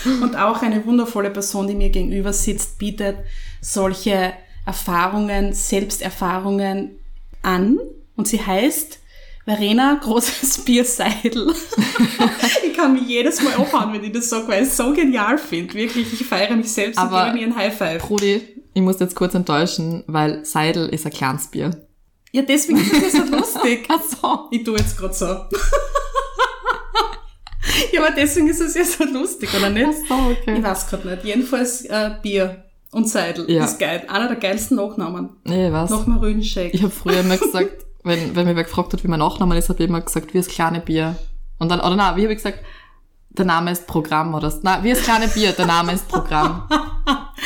Und 0.22 0.34
auch 0.36 0.62
eine 0.62 0.86
wundervolle 0.86 1.28
Person, 1.28 1.66
die 1.66 1.74
mir 1.74 1.90
gegenüber 1.90 2.32
sitzt, 2.32 2.78
bietet 2.78 3.18
solche 3.60 4.32
Erfahrungen, 4.64 5.52
Selbsterfahrungen 5.52 6.92
an. 7.42 7.78
Und 8.16 8.26
sie 8.26 8.40
heißt 8.40 8.98
Verena 9.44 9.94
Großes 10.02 10.64
Bierseidel. 10.64 11.52
ich 12.66 12.74
kann 12.74 12.94
mich 12.94 13.06
jedes 13.06 13.42
Mal 13.42 13.52
abhauen, 13.52 13.92
wenn 13.92 14.02
ich 14.02 14.12
das 14.12 14.30
sage, 14.30 14.48
weil 14.48 14.62
ich 14.62 14.70
es 14.70 14.76
so 14.78 14.94
genial 14.94 15.36
finde. 15.36 15.74
Wirklich, 15.74 16.10
ich 16.10 16.26
feiere 16.26 16.56
mich 16.56 16.72
selbst 16.72 16.96
Aber- 16.96 17.26
und 17.26 17.34
gebe 17.34 17.46
mir 17.46 17.52
ein 17.52 17.56
High 17.56 17.76
Five. 17.76 18.02
Brudi, 18.02 18.55
Ich 18.76 18.82
muss 18.82 19.00
jetzt 19.00 19.16
kurz 19.16 19.34
enttäuschen, 19.34 20.04
weil 20.06 20.44
Seidel 20.44 20.90
ist 20.90 21.06
ein 21.06 21.12
kleines 21.12 21.46
Bier. 21.46 21.70
Ja, 22.32 22.42
deswegen 22.42 22.78
ist 22.78 22.92
das 22.92 23.12
so 23.12 23.24
lustig. 23.36 23.88
Ach 23.88 24.02
so. 24.02 24.48
Ich 24.50 24.64
tue 24.64 24.76
jetzt 24.76 24.98
gerade 24.98 25.14
so. 25.14 25.24
ja, 27.92 28.02
aber 28.04 28.14
deswegen 28.14 28.48
ist 28.48 28.60
es 28.60 28.74
ja 28.74 28.84
so 28.84 29.04
lustig, 29.04 29.48
oder 29.56 29.70
nicht? 29.70 29.86
Ach 29.88 30.08
so, 30.08 30.14
okay. 30.30 30.58
Ich 30.58 30.62
weiß 30.62 30.88
gerade 30.90 31.08
nicht. 31.08 31.24
Jedenfalls 31.24 31.86
äh, 31.86 32.10
Bier 32.22 32.64
und 32.92 33.08
Seidel 33.08 33.50
Ja. 33.50 33.64
ist 33.64 33.78
geil. 33.78 34.04
Einer 34.10 34.28
der 34.28 34.36
geilsten 34.36 34.76
Nachnamen. 34.76 35.30
Nee, 35.44 35.72
was? 35.72 35.88
Nach 35.88 36.04
dem 36.04 36.18
Rüdenshake. 36.18 36.74
Ich 36.74 36.82
habe 36.82 36.92
früher 36.92 37.20
immer 37.20 37.38
gesagt, 37.38 37.86
wenn, 38.04 38.36
wenn 38.36 38.46
mir 38.46 38.56
wer 38.56 38.64
gefragt 38.64 38.92
hat, 38.92 39.02
wie 39.02 39.08
mein 39.08 39.20
Nachname 39.20 39.56
ist, 39.56 39.70
habe 39.70 39.82
ich 39.82 39.88
immer 39.88 40.02
gesagt, 40.02 40.34
wie 40.34 40.38
das 40.38 40.48
kleine 40.48 40.80
Bier. 40.80 41.16
Und 41.58 41.70
dann, 41.70 41.80
oder 41.80 41.96
nein, 41.96 42.14
wie 42.16 42.24
habe 42.24 42.34
ich 42.34 42.42
gesagt, 42.42 42.58
der 43.38 43.46
Name 43.46 43.72
ist 43.72 43.86
Programm 43.86 44.34
oder. 44.34 44.52
Nein, 44.62 44.84
wie 44.84 44.90
das 44.90 45.02
kleine 45.02 45.28
Bier, 45.28 45.52
der 45.52 45.66
Name 45.66 45.92
ist 45.92 46.08
Programm. 46.08 46.68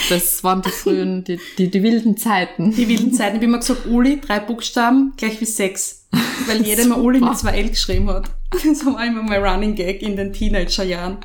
Das 0.09 0.42
waren 0.42 0.62
die 0.62 0.70
frühen, 0.70 1.25
die, 1.25 1.38
die, 1.59 1.70
die 1.70 1.82
wilden 1.82 2.16
Zeiten. 2.16 2.73
Die 2.73 2.88
wilden 2.88 3.12
Zeiten. 3.12 3.37
Ich 3.37 3.42
habe 3.42 3.44
immer 3.44 3.59
gesagt, 3.59 3.87
Uli, 3.87 4.20
drei 4.20 4.40
Buchstaben, 4.40 5.12
gleich 5.16 5.40
wie 5.40 5.44
sechs. 5.44 6.09
Weil 6.47 6.62
jeder 6.62 6.85
immer 6.85 6.99
Uli 6.99 7.20
mit 7.20 7.37
zwei 7.37 7.59
L 7.59 7.68
geschrieben 7.68 8.09
hat. 8.09 8.30
Das 8.50 8.87
war 8.87 9.04
immer 9.04 9.23
mein 9.23 9.44
Running 9.44 9.75
Gag 9.75 10.02
in 10.02 10.16
den 10.16 10.32
Teenagerjahren. 10.32 11.18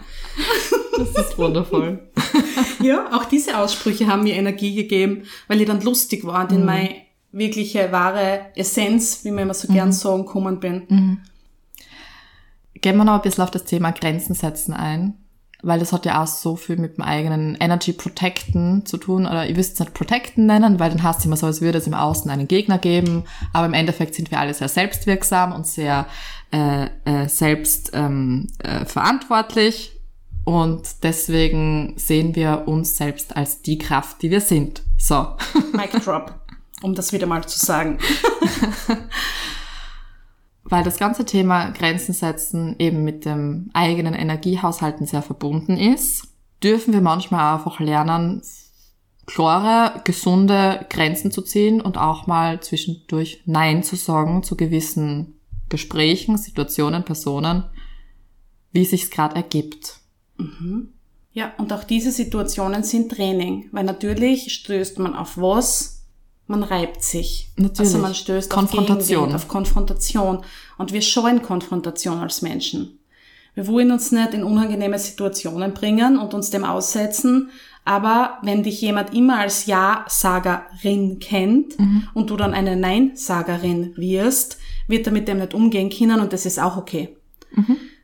Das 0.97 1.09
ist 1.09 1.37
wundervoll. 1.37 1.99
Ja, 2.81 3.15
auch 3.15 3.25
diese 3.25 3.57
Aussprüche 3.57 4.07
haben 4.07 4.23
mir 4.23 4.35
Energie 4.35 4.75
gegeben, 4.75 5.23
weil 5.47 5.61
ich 5.61 5.67
dann 5.67 5.81
lustig 5.81 6.25
war 6.25 6.43
und 6.43 6.51
in 6.51 6.65
meine 6.65 6.95
wirkliche, 7.31 7.91
wahre 7.91 8.47
Essenz, 8.55 9.21
wie 9.23 9.31
man 9.31 9.43
immer 9.43 9.53
so 9.53 9.67
gern 9.67 9.91
sagen, 9.91 10.25
gekommen 10.25 10.59
bin. 10.59 11.19
Gehen 12.85 12.97
wir 12.97 13.03
noch 13.03 13.15
ein 13.15 13.21
bisschen 13.23 13.43
auf 13.43 13.49
das 13.49 13.63
Thema 13.63 13.89
Grenzen 13.89 14.35
setzen 14.35 14.71
ein, 14.71 15.15
weil 15.63 15.79
das 15.79 15.91
hat 15.91 16.05
ja 16.05 16.21
auch 16.21 16.27
so 16.27 16.55
viel 16.55 16.77
mit 16.77 16.97
dem 16.97 17.03
eigenen 17.03 17.55
Energy 17.55 17.93
Protecten 17.93 18.85
zu 18.85 18.97
tun, 18.97 19.25
oder 19.25 19.47
ihr 19.47 19.55
wisst 19.55 19.73
es 19.73 19.79
nicht 19.79 19.95
Protecten 19.95 20.45
nennen, 20.45 20.79
weil 20.79 20.91
dann 20.91 21.01
heißt 21.01 21.17
es 21.17 21.25
immer 21.25 21.35
so, 21.35 21.47
als 21.47 21.61
würde 21.61 21.79
es 21.79 21.87
im 21.87 21.95
Außen 21.95 22.29
einen 22.29 22.47
Gegner 22.47 22.77
geben, 22.77 23.23
aber 23.53 23.65
im 23.65 23.73
Endeffekt 23.73 24.13
sind 24.13 24.29
wir 24.29 24.39
alle 24.39 24.53
sehr 24.53 24.67
selbstwirksam 24.67 25.51
und 25.51 25.65
sehr 25.65 26.05
äh, 26.51 26.85
äh, 27.05 27.27
selbst 27.27 27.89
ähm, 27.95 28.49
äh, 28.59 28.85
verantwortlich 28.85 29.99
und 30.43 30.83
deswegen 31.01 31.95
sehen 31.97 32.35
wir 32.35 32.67
uns 32.67 32.97
selbst 32.97 33.35
als 33.35 33.63
die 33.63 33.79
Kraft, 33.79 34.21
die 34.21 34.29
wir 34.29 34.41
sind. 34.41 34.83
So. 34.99 35.29
Mic 35.73 35.89
drop, 36.05 36.35
um 36.83 36.93
das 36.93 37.13
wieder 37.13 37.25
mal 37.25 37.47
zu 37.47 37.57
sagen. 37.57 37.97
weil 40.65 40.83
das 40.83 40.97
ganze 40.97 41.25
Thema 41.25 41.69
Grenzen 41.69 42.13
setzen 42.13 42.75
eben 42.79 43.03
mit 43.03 43.23
dem 43.25 43.69
eigenen 43.73 44.15
Energiehaushalten 44.15 45.05
sehr 45.05 45.21
verbunden 45.21 45.77
ist, 45.77 46.27
dürfen 46.63 46.93
wir 46.93 47.01
manchmal 47.01 47.55
einfach 47.55 47.79
lernen, 47.79 48.41
klare, 49.27 50.01
gesunde 50.03 50.85
Grenzen 50.89 51.31
zu 51.31 51.41
ziehen 51.41 51.81
und 51.81 51.97
auch 51.97 52.27
mal 52.27 52.59
zwischendurch 52.61 53.41
Nein 53.45 53.83
zu 53.83 53.95
sagen 53.95 54.43
zu 54.43 54.57
gewissen 54.57 55.39
Gesprächen, 55.69 56.37
Situationen, 56.37 57.03
Personen, 57.03 57.63
wie 58.71 58.81
es 58.81 58.89
sich 58.89 59.11
gerade 59.11 59.35
ergibt. 59.35 59.99
Ja, 61.31 61.53
und 61.57 61.73
auch 61.73 61.83
diese 61.83 62.11
Situationen 62.11 62.83
sind 62.83 63.11
Training, 63.11 63.69
weil 63.71 63.83
natürlich 63.83 64.53
stößt 64.53 64.99
man 64.99 65.15
auf 65.15 65.37
was? 65.37 65.94
Man 66.47 66.63
reibt 66.63 67.03
sich. 67.03 67.49
Natürlich. 67.55 67.79
Also 67.79 67.97
man 67.97 68.13
stößt 68.13 68.49
Konfrontation. 68.49 69.29
auf 69.29 69.35
auf 69.35 69.47
Konfrontation. 69.47 70.43
Und 70.77 70.93
wir 70.93 71.01
scheuen 71.01 71.41
Konfrontation 71.41 72.19
als 72.19 72.41
Menschen. 72.41 72.99
Wir 73.55 73.67
wollen 73.67 73.91
uns 73.91 74.11
nicht 74.11 74.33
in 74.33 74.43
unangenehme 74.43 74.99
Situationen 74.99 75.73
bringen 75.73 76.19
und 76.19 76.33
uns 76.33 76.49
dem 76.49 76.63
aussetzen. 76.65 77.49
Aber 77.85 78.39
wenn 78.41 78.63
dich 78.63 78.81
jemand 78.81 79.13
immer 79.13 79.39
als 79.39 79.65
Ja-Sagerin 79.65 81.19
kennt 81.19 81.75
und 82.13 82.29
du 82.29 82.35
dann 82.35 82.53
eine 82.53 82.75
Nein-Sagerin 82.75 83.93
wirst, 83.95 84.57
wird 84.87 85.07
er 85.07 85.13
mit 85.13 85.27
dem 85.27 85.37
nicht 85.37 85.53
umgehen 85.53 85.89
können 85.89 86.19
und 86.19 86.33
das 86.33 86.45
ist 86.45 86.59
auch 86.59 86.77
okay. 86.77 87.15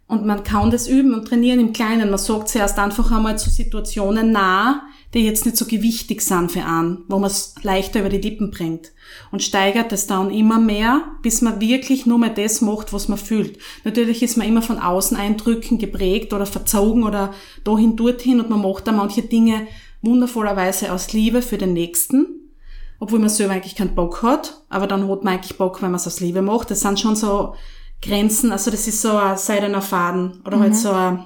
Und 0.08 0.26
man 0.26 0.44
kann 0.44 0.72
das 0.72 0.88
üben 0.88 1.14
und 1.14 1.28
trainieren 1.28 1.60
im 1.60 1.74
Kleinen. 1.74 2.10
Man 2.10 2.20
sagt 2.20 2.50
zuerst 2.50 2.78
einfach 2.78 3.12
einmal 3.12 3.40
zu 3.40 3.50
Situationen 3.50 4.32
nah, 4.32 4.84
die 5.14 5.26
jetzt 5.26 5.46
nicht 5.46 5.58
so 5.58 5.66
gewichtig 5.66 6.22
sind 6.22 6.52
für 6.52 6.66
einen, 6.66 7.04
wo 7.08 7.20
man 7.20 7.30
es 7.30 7.56
leichter 7.64 8.00
über 8.00 8.10
die 8.10 8.22
Lippen 8.22 8.52
bringt. 8.52 8.92
Und 9.32 9.44
steigert 9.44 9.92
es 9.92 10.08
dann 10.08 10.32
immer 10.32 10.60
mehr, 10.60 11.04
bis 11.22 11.42
man 11.42 11.60
wirklich 11.60 12.06
nur 12.06 12.18
mehr 12.18 12.30
das 12.30 12.62
macht, 12.62 12.94
was 12.94 13.10
man 13.10 13.18
fühlt. 13.18 13.58
Natürlich 13.84 14.24
ist 14.24 14.38
man 14.38 14.48
immer 14.48 14.62
von 14.62 14.80
Außeneindrücken 14.80 15.78
geprägt 15.78 16.34
oder 16.34 16.46
verzogen 16.46 17.04
oder 17.04 17.34
dahin, 17.64 17.98
dorthin 17.98 18.40
und 18.40 18.50
man 18.50 18.62
macht 18.62 18.88
da 18.88 18.92
manche 18.92 19.22
Dinge 19.22 19.68
wundervollerweise 20.02 20.92
aus 20.92 21.12
Liebe 21.14 21.42
für 21.42 21.58
den 21.58 21.74
Nächsten 21.74 22.42
obwohl 23.02 23.18
man 23.18 23.30
selber 23.30 23.54
eigentlich 23.54 23.76
keinen 23.76 23.96
Bock 23.96 24.22
hat, 24.22 24.62
aber 24.70 24.86
dann 24.86 25.10
hat 25.10 25.24
man 25.24 25.34
eigentlich 25.34 25.58
Bock, 25.58 25.82
wenn 25.82 25.90
man 25.90 26.00
es 26.00 26.06
aus 26.06 26.20
Liebe 26.20 26.44
macht. 26.44 26.70
Das 26.70 26.82
sind 26.82 27.00
schon 27.00 27.16
so 27.16 27.56
Grenzen, 28.00 28.52
also 28.52 28.70
das 28.70 28.88
ist 28.88 29.02
so 29.02 29.18
ein 29.18 29.38
seidener 29.38 29.82
Faden 29.82 30.42
oder 30.46 30.60
halt 30.60 30.76
so 30.76 30.92
eine 30.92 31.26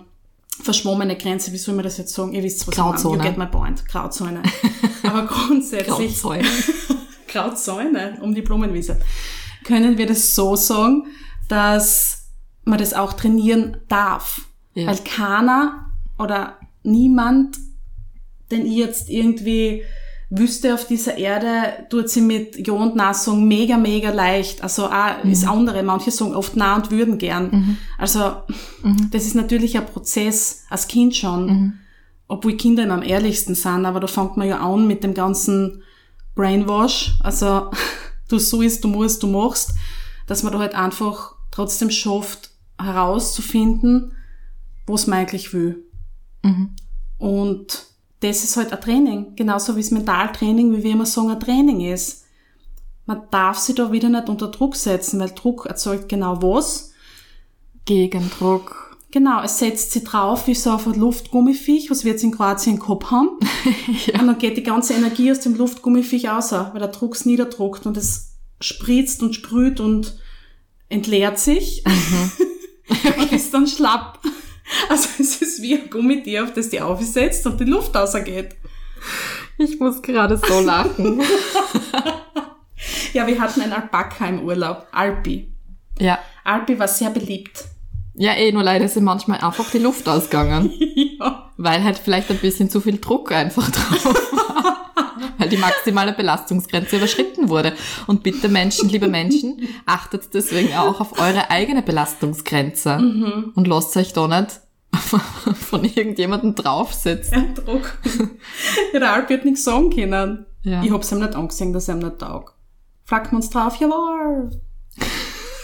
verschwommene 0.63 1.17
Grenze, 1.17 1.51
wie 1.51 1.57
soll 1.57 1.75
man 1.75 1.83
das 1.83 1.97
jetzt 1.97 2.13
sagen? 2.13 2.33
Ihr 2.33 2.43
wisst, 2.43 2.67
was 2.67 2.75
Grauzone. 2.75 3.15
ich 3.15 3.17
meine. 3.17 3.29
You 3.29 3.35
get 3.35 3.37
my 3.37 3.59
point. 3.59 3.85
Grauzone. 3.87 4.43
aber 5.03 5.25
grundsätzlich, 5.25 6.21
Grauzäune. 6.21 6.47
Grauzäune 7.27 8.17
um 8.21 8.33
die 8.33 8.41
Blumenwiese, 8.41 8.99
können 9.65 9.97
wir 9.97 10.05
das 10.05 10.35
so 10.35 10.55
sagen, 10.55 11.07
dass 11.47 12.29
man 12.63 12.79
das 12.79 12.93
auch 12.93 13.13
trainieren 13.13 13.77
darf. 13.87 14.41
Ja. 14.73 14.87
Weil 14.87 14.97
keiner 14.99 15.91
oder 16.17 16.57
niemand, 16.83 17.57
den 18.51 18.65
ich 18.65 18.77
jetzt 18.77 19.09
irgendwie 19.09 19.83
wüsste 20.29 20.73
auf 20.73 20.87
dieser 20.87 21.17
Erde, 21.17 21.85
tut 21.89 22.09
sie 22.09 22.21
mit 22.21 22.67
Ja 22.67 22.73
und 22.73 22.95
Na 22.95 23.13
sagen 23.13 23.47
mega, 23.47 23.77
mega 23.77 24.11
leicht. 24.11 24.63
Also 24.63 24.87
auch 24.87 25.23
ist 25.23 25.47
andere. 25.47 25.83
Manche 25.83 26.11
sagen 26.11 26.35
oft 26.35 26.55
Na 26.55 26.75
und 26.75 26.91
würden 26.91 27.17
gern. 27.17 27.77
Also 27.97 28.37
das 29.11 29.25
ist 29.25 29.35
natürlich 29.35 29.77
ein 29.77 29.85
Prozess, 29.85 30.65
als 30.69 30.87
Kind 30.87 31.15
schon. 31.15 31.73
Obwohl 32.27 32.57
Kinder 32.57 32.83
immer 32.83 32.95
am 32.95 33.03
ehrlichsten 33.03 33.53
sind, 33.53 33.85
aber 33.85 33.99
da 33.99 34.07
fängt 34.07 34.35
man 34.35 34.47
ja 34.47 34.59
an 34.59 34.87
mit 34.87 35.03
dem 35.03 35.13
ganzen 35.13 35.83
Brainwash. 36.33 37.19
Also 37.21 37.69
du 38.29 38.39
sollst, 38.39 38.83
du 38.83 38.87
musst, 38.87 39.21
du 39.21 39.27
machst, 39.27 39.73
dass 40.25 40.41
man 40.41 40.53
da 40.53 40.59
halt 40.59 40.73
einfach 40.73 41.35
trotzdem 41.51 41.91
schafft, 41.91 42.49
herauszufinden, 42.79 44.11
was 44.87 45.05
man 45.07 45.19
eigentlich 45.19 45.53
will. 45.53 45.83
Und 47.17 47.85
das 48.25 48.43
ist 48.43 48.57
halt 48.57 48.71
ein 48.71 48.81
Training, 48.81 49.35
genauso 49.35 49.75
wie 49.75 49.81
es 49.81 49.91
Mentaltraining, 49.91 50.75
wie 50.75 50.83
wir 50.83 50.91
immer 50.91 51.05
sagen, 51.05 51.29
ein 51.29 51.39
Training 51.39 51.81
ist. 51.81 52.25
Man 53.05 53.21
darf 53.29 53.57
sich 53.59 53.75
da 53.75 53.91
wieder 53.91 54.09
nicht 54.09 54.29
unter 54.29 54.47
Druck 54.47 54.75
setzen, 54.75 55.19
weil 55.19 55.29
Druck 55.29 55.65
erzeugt 55.65 56.09
genau 56.09 56.41
was. 56.41 56.91
Gegendruck. 57.85 58.97
Genau, 59.11 59.43
es 59.43 59.59
setzt 59.59 59.91
sie 59.91 60.03
drauf 60.03 60.47
wie 60.47 60.55
so 60.55 60.71
auf 60.71 60.87
ein 60.87 60.99
Luftgummifiech, 60.99 61.89
was 61.89 62.03
wir 62.03 62.11
jetzt 62.11 62.23
in 62.23 62.31
Kroatien 62.31 62.79
gehabt 62.79 63.11
haben. 63.11 63.29
Und 64.19 64.27
dann 64.27 64.37
geht 64.37 64.57
die 64.57 64.63
ganze 64.63 64.93
Energie 64.93 65.31
aus 65.31 65.39
dem 65.39 65.55
Luftgummifiech 65.55 66.27
raus, 66.27 66.51
weil 66.51 66.79
der 66.79 66.89
Druck 66.89 67.15
es 67.15 67.25
niederdruckt 67.25 67.85
und 67.85 67.95
es 67.95 68.33
spritzt 68.59 69.21
und 69.21 69.33
sprüht 69.33 69.79
und 69.79 70.19
entleert 70.89 71.39
sich 71.39 71.83
und 73.17 73.31
ist 73.31 73.53
dann 73.53 73.67
schlapp. 73.67 74.19
Also 74.89 75.09
es 75.19 75.41
ist 75.41 75.61
wie 75.61 75.75
ein 75.75 75.89
Gummitier, 75.89 76.43
auf 76.43 76.53
das 76.53 76.69
die 76.69 76.81
aufsetzt 76.81 77.45
und 77.45 77.59
die 77.59 77.65
Luft 77.65 77.95
rausgeht. 77.95 78.55
Ich 79.57 79.79
muss 79.79 80.01
gerade 80.01 80.37
so 80.37 80.59
lachen. 80.59 81.21
Ja, 83.13 83.25
wir 83.25 83.39
hatten 83.39 83.61
einen 83.61 83.71
Alpaka 83.71 84.27
im 84.27 84.43
Urlaub, 84.43 84.87
Alpi. 84.91 85.53
ja. 85.99 86.19
Alpi 86.43 86.77
war 86.77 86.87
sehr 86.89 87.09
beliebt. 87.09 87.63
Ja, 88.13 88.33
eh, 88.33 88.51
nur 88.51 88.63
leider 88.63 88.93
ihm 88.93 89.03
manchmal 89.05 89.39
einfach 89.39 89.71
die 89.71 89.79
Luft 89.79 90.07
ausgegangen. 90.07 90.71
ja. 90.95 91.49
Weil 91.57 91.83
halt 91.83 91.97
vielleicht 91.97 92.29
ein 92.29 92.37
bisschen 92.37 92.69
zu 92.69 92.81
viel 92.81 92.99
Druck 92.99 93.31
einfach 93.31 93.69
drauf 93.71 94.05
war. 94.05 94.91
Weil 95.37 95.49
die 95.49 95.57
maximale 95.57 96.13
Belastungsgrenze 96.13 96.97
überschritten 96.97 97.49
wurde. 97.49 97.73
Und 98.07 98.21
bitte 98.23 98.49
Menschen, 98.49 98.89
liebe 98.89 99.07
Menschen, 99.07 99.61
achtet 99.85 100.33
deswegen 100.33 100.75
auch 100.75 100.99
auf 100.99 101.19
eure 101.19 101.49
eigene 101.49 101.81
Belastungsgrenze. 101.81 102.97
Und 103.55 103.67
lasst 103.67 103.95
euch 103.97 104.13
da 104.13 104.27
nicht 104.27 104.59
von 105.69 105.83
irgendjemandem 105.83 106.55
draufsetzen. 106.55 107.55
Ja, 107.55 107.61
Druck. 107.61 107.97
ja, 108.93 108.99
der 108.99 109.13
Alpi 109.13 109.35
hat 109.35 109.45
nichts 109.45 109.63
sagen 109.63 109.89
können. 109.89 110.45
Ja. 110.63 110.83
Ich 110.83 110.91
hab's 110.91 111.11
ihm 111.11 111.19
nicht 111.19 111.35
angesehen, 111.35 111.73
dass 111.73 111.87
er 111.87 111.95
ihm 111.95 111.99
nicht 111.99 112.19
taugt. 112.19 112.53
Fragt 113.05 113.31
man 113.31 113.41
uns 113.41 113.49
drauf, 113.49 113.75
jawohl. 113.77 114.49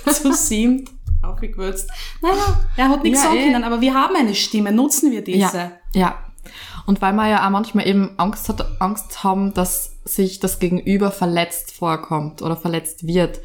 Zu 0.12 0.34
siebt, 0.34 0.92
aufgewürzt. 1.22 1.90
Naja, 2.22 2.60
er 2.76 2.90
hat 2.90 3.04
nichts 3.04 3.20
Ja, 3.24 3.30
sagen 3.30 3.40
eh. 3.40 3.52
können, 3.52 3.64
aber 3.64 3.82
wir 3.82 3.94
haben 3.94 4.16
eine 4.16 4.36
Stimme, 4.36 4.72
nutzen 4.72 5.12
wir 5.12 5.24
diese. 5.24 5.58
Ja, 5.58 5.72
ja. 5.94 6.16
Und 6.86 7.02
weil 7.02 7.14
wir 7.14 7.28
ja 7.30 7.46
auch 7.46 7.52
manchmal 7.52 7.88
eben 7.88 8.12
Angst, 8.18 8.50
hat, 8.50 8.82
Angst 8.82 9.24
haben, 9.24 9.54
dass 9.54 10.00
sich 10.04 10.40
das 10.40 10.60
Gegenüber 10.60 11.12
verletzt 11.12 11.72
vorkommt 11.72 12.42
oder 12.42 12.58
verletzt 12.58 13.06
wird. 13.06 13.40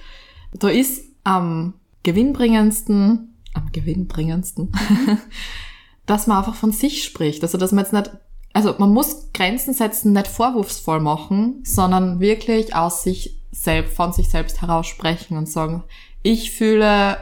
Da 0.52 0.68
ist 0.68 1.04
am 1.24 1.74
gewinnbringendsten, 2.02 3.36
am 3.52 3.72
gewinnbringendsten, 3.72 4.72
dass 6.06 6.26
man 6.26 6.38
einfach 6.38 6.54
von 6.54 6.72
sich 6.72 7.04
spricht. 7.04 7.42
Also, 7.42 7.58
dass 7.58 7.72
man 7.72 7.84
jetzt 7.84 7.92
nicht 7.92 8.10
also 8.56 8.74
man 8.78 8.90
muss 8.90 9.32
Grenzen 9.34 9.74
setzen, 9.74 10.14
nicht 10.14 10.28
vorwurfsvoll 10.28 10.98
machen, 10.98 11.60
sondern 11.62 12.20
wirklich 12.20 12.74
aus 12.74 13.02
sich 13.02 13.38
selbst, 13.50 13.94
von 13.94 14.14
sich 14.14 14.30
selbst 14.30 14.62
heraus 14.62 14.86
sprechen 14.86 15.36
und 15.36 15.46
sagen, 15.46 15.84
ich 16.22 16.52
fühle 16.52 17.18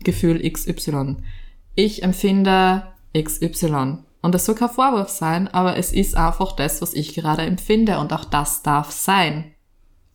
Gefühl 0.00 0.42
XY. 0.42 1.18
Ich 1.76 2.02
empfinde 2.02 2.88
XY. 3.16 3.98
Und 4.22 4.34
das 4.34 4.44
soll 4.44 4.56
kein 4.56 4.70
Vorwurf 4.70 5.08
sein, 5.08 5.46
aber 5.46 5.76
es 5.76 5.92
ist 5.92 6.16
einfach 6.16 6.50
das, 6.56 6.82
was 6.82 6.94
ich 6.94 7.14
gerade 7.14 7.42
empfinde 7.42 8.00
und 8.00 8.12
auch 8.12 8.24
das 8.24 8.62
darf 8.62 8.90
sein. 8.90 9.54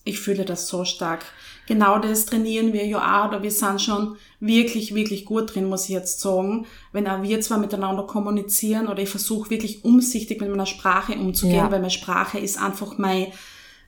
Ich 0.04 0.20
fühle 0.20 0.44
das 0.44 0.68
so 0.68 0.84
stark. 0.84 1.24
Genau 1.68 2.00
das 2.00 2.26
trainieren 2.26 2.72
wir 2.72 2.86
ja 2.86 2.98
auch, 2.98 3.28
oder 3.28 3.44
wir 3.44 3.52
sind 3.52 3.82
schon 3.82 4.16
wirklich, 4.40 4.96
wirklich 4.96 5.26
gut 5.26 5.54
drin, 5.54 5.66
muss 5.66 5.84
ich 5.84 5.90
jetzt 5.90 6.22
sagen. 6.22 6.66
Wenn 6.94 7.08
auch 7.08 7.22
wir 7.22 7.42
zwar 7.42 7.58
miteinander 7.58 8.04
kommunizieren 8.04 8.88
oder 8.88 9.04
ich 9.04 9.10
versuche 9.10 9.50
wirklich 9.50 9.84
umsichtig 9.84 10.40
mit 10.40 10.50
meiner 10.50 10.66
Sprache 10.66 11.14
umzugehen, 11.14 11.58
ja. 11.58 11.72
weil 11.72 11.82
meine 11.82 11.92
Sprache 11.92 12.40
ist 12.40 12.58
einfach 12.58 12.98
mein 12.98 13.28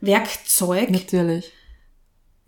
Werkzeug. 0.02 0.92
Natürlich. 0.92 1.54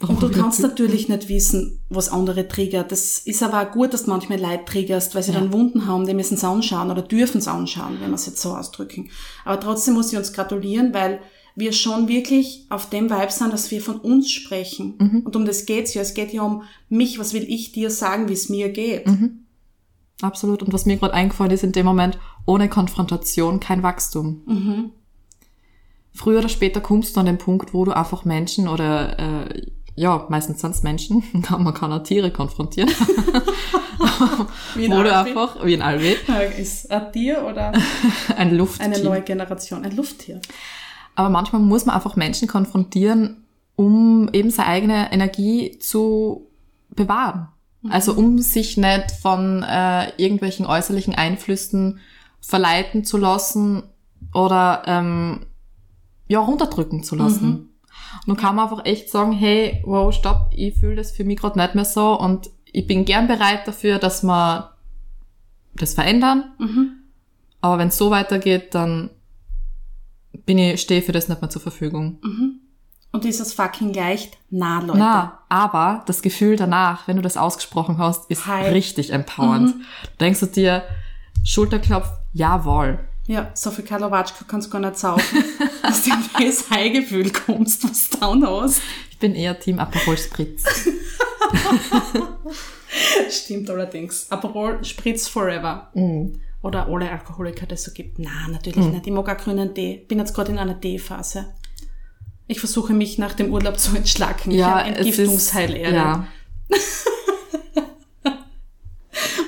Warum 0.01 0.17
und 0.17 0.23
du 0.23 0.31
kannst 0.31 0.59
natürlich 0.61 1.07
nicht 1.07 1.29
wissen, 1.29 1.79
was 1.89 2.09
andere 2.09 2.47
triggert. 2.47 2.91
Das 2.91 3.19
ist 3.19 3.43
aber 3.43 3.61
auch 3.61 3.71
gut, 3.71 3.93
dass 3.93 4.05
du 4.05 4.09
manchmal 4.09 4.39
Leid 4.39 4.65
triggerst, 4.65 5.13
weil 5.15 5.23
sie 5.23 5.31
ja. 5.31 5.39
dann 5.39 5.53
Wunden 5.53 5.85
haben, 5.85 6.07
die 6.07 6.13
müssen 6.15 6.33
es 6.33 6.43
anschauen 6.43 6.89
oder 6.89 7.03
dürfen 7.03 7.37
es 7.37 7.47
anschauen, 7.47 7.99
wenn 8.01 8.09
wir 8.09 8.15
es 8.15 8.25
jetzt 8.25 8.41
so 8.41 8.55
ausdrücken. 8.55 9.11
Aber 9.45 9.59
trotzdem 9.59 9.93
muss 9.93 10.11
ich 10.11 10.17
uns 10.17 10.33
gratulieren, 10.33 10.93
weil 10.93 11.21
wir 11.55 11.73
schon 11.73 12.07
wirklich 12.07 12.65
auf 12.69 12.89
dem 12.89 13.09
Vibe 13.09 13.31
sind, 13.31 13.53
dass 13.53 13.71
wir 13.71 13.81
von 13.81 13.97
uns 13.97 14.31
sprechen. 14.31 14.95
Mhm. 14.97 15.19
Und 15.21 15.35
um 15.35 15.45
das 15.45 15.65
geht's 15.65 15.93
ja. 15.93 16.01
Es 16.01 16.13
geht 16.13 16.33
ja 16.33 16.43
um 16.43 16.63
mich, 16.89 17.19
was 17.19 17.33
will 17.33 17.43
ich 17.43 17.71
dir 17.71 17.89
sagen, 17.89 18.29
wie 18.29 18.33
es 18.33 18.49
mir 18.49 18.69
geht. 18.69 19.07
Mhm. 19.07 19.45
Absolut. 20.21 20.63
Und 20.63 20.73
was 20.73 20.85
mir 20.85 20.97
gerade 20.97 21.13
eingefallen 21.13 21.51
ist 21.51 21.63
in 21.63 21.71
dem 21.71 21.85
Moment, 21.85 22.17
ohne 22.45 22.69
Konfrontation 22.69 23.59
kein 23.59 23.83
Wachstum. 23.83 24.41
Mhm. 24.45 24.91
Früher 26.13 26.39
oder 26.39 26.49
später 26.49 26.81
kommst 26.81 27.15
du 27.15 27.19
an 27.19 27.25
den 27.25 27.37
Punkt, 27.37 27.73
wo 27.73 27.85
du 27.85 27.91
einfach 27.91 28.25
Menschen 28.25 28.67
oder 28.67 29.47
äh, 29.47 29.61
ja, 29.95 30.25
meistens 30.29 30.63
es 30.63 30.83
Menschen, 30.83 31.23
man 31.49 31.73
kann 31.73 31.91
auch 31.91 32.03
Tiere 32.03 32.31
konfrontieren. 32.31 32.89
wie 34.75 34.85
ein 34.85 34.93
oder 34.99 35.23
einfach, 35.23 35.63
wie 35.65 35.73
ein 35.73 35.81
Alvin. 35.81 36.15
Ist 36.57 36.91
ein 36.91 37.11
Tier 37.11 37.43
oder 37.43 37.71
ein 38.35 38.55
Lufttier? 38.55 38.85
Eine 38.85 38.99
neue 39.03 39.21
Generation, 39.21 39.83
ein 39.83 39.95
Lufttier. 39.95 40.41
Aber 41.21 41.29
manchmal 41.29 41.61
muss 41.61 41.85
man 41.85 41.95
einfach 41.95 42.15
Menschen 42.15 42.47
konfrontieren, 42.47 43.45
um 43.75 44.27
eben 44.33 44.49
seine 44.49 44.69
eigene 44.69 45.13
Energie 45.13 45.77
zu 45.77 46.47
bewahren. 46.89 47.47
Mhm. 47.83 47.91
Also 47.91 48.13
um 48.13 48.39
sich 48.39 48.75
nicht 48.75 49.11
von 49.21 49.61
äh, 49.61 50.09
irgendwelchen 50.17 50.65
äußerlichen 50.65 51.13
Einflüssen 51.13 51.99
verleiten 52.39 53.05
zu 53.05 53.17
lassen 53.17 53.83
oder 54.33 54.81
ähm, 54.87 55.45
ja 56.27 56.39
runterdrücken 56.39 57.03
zu 57.03 57.15
lassen. 57.15 57.47
Mhm. 57.47 57.69
Und 58.25 58.27
dann 58.27 58.37
kann 58.37 58.55
man 58.55 58.67
einfach 58.67 58.83
echt 58.83 59.11
sagen, 59.11 59.31
hey, 59.31 59.83
wow, 59.85 60.11
stopp, 60.11 60.49
ich 60.55 60.73
fühle 60.73 60.95
das 60.95 61.11
für 61.11 61.23
mich 61.23 61.37
gerade 61.37 61.59
nicht 61.59 61.75
mehr 61.75 61.85
so 61.85 62.19
und 62.19 62.49
ich 62.65 62.87
bin 62.87 63.05
gern 63.05 63.27
bereit 63.27 63.67
dafür, 63.67 63.99
dass 63.99 64.23
wir 64.23 64.71
das 65.75 65.93
verändern. 65.93 66.45
Mhm. 66.57 66.93
Aber 67.61 67.77
wenn 67.77 67.89
es 67.89 67.97
so 67.99 68.09
weitergeht, 68.09 68.73
dann 68.73 69.11
bin 70.45 70.57
ich, 70.57 70.81
stehe 70.81 71.01
für 71.01 71.11
das 71.11 71.27
nicht 71.29 71.41
mehr 71.41 71.49
zur 71.49 71.61
Verfügung. 71.61 72.19
Mhm. 72.23 72.59
Und 73.13 73.25
ist 73.25 73.41
es 73.41 73.53
fucking 73.53 73.93
leicht? 73.93 74.37
Na, 74.49 74.79
Leute. 74.79 74.99
Na, 74.99 75.39
aber 75.49 76.03
das 76.05 76.21
Gefühl 76.21 76.55
danach, 76.55 77.07
wenn 77.07 77.17
du 77.17 77.21
das 77.21 77.35
ausgesprochen 77.35 77.97
hast, 77.97 78.29
ist 78.31 78.47
Hi. 78.47 78.69
richtig 78.69 79.11
empowernd. 79.11 79.75
Mhm. 79.75 79.81
denkst 80.19 80.39
du 80.39 80.45
dir, 80.45 80.83
Schulterklopf, 81.43 82.07
jawohl. 82.31 82.99
Ja, 83.27 83.51
so 83.53 83.69
viel 83.71 83.83
Kalowatschka 83.85 84.45
kannst 84.47 84.67
du 84.67 84.71
gar 84.71 84.79
nicht 84.79 84.97
saufen, 84.97 85.43
dass 85.81 86.03
du 86.03 86.11
in 86.11 86.45
das 86.45 86.69
High-Gefühl 86.69 87.31
kommst, 87.31 87.83
was 87.83 88.09
du 88.09 88.17
down 88.17 88.45
hast. 88.47 88.81
Ich 89.09 89.19
bin 89.19 89.35
eher 89.35 89.59
Team 89.59 89.79
Aperol 89.79 90.17
Spritz. 90.17 90.63
Stimmt 93.29 93.69
allerdings. 93.69 94.31
Aperol 94.31 94.83
Spritz 94.83 95.27
forever. 95.27 95.91
Mhm. 95.93 96.39
Oder 96.61 96.87
alle 96.87 97.09
Alkoholiker, 97.09 97.65
das 97.65 97.83
so 97.83 97.91
gibt. 97.91 98.19
Na, 98.19 98.47
natürlich 98.49 98.85
mhm. 98.85 98.91
nicht. 98.91 99.07
Ich 99.07 99.13
mag 99.13 99.27
auch 99.27 99.37
grünen 99.37 99.73
Tee. 99.73 100.05
Bin 100.07 100.19
jetzt 100.19 100.33
gerade 100.33 100.51
in 100.51 100.59
einer 100.59 100.79
Teephase. 100.79 101.53
Ich 102.47 102.59
versuche 102.59 102.93
mich 102.93 103.17
nach 103.17 103.33
dem 103.33 103.51
Urlaub 103.51 103.79
zu 103.79 103.95
entschlacken. 103.95 104.51
Ja, 104.51 104.81
ich 104.81 104.87
habe 104.87 104.97
Entgiftungsheilerde. 104.97 105.95
Ja. 105.95 106.27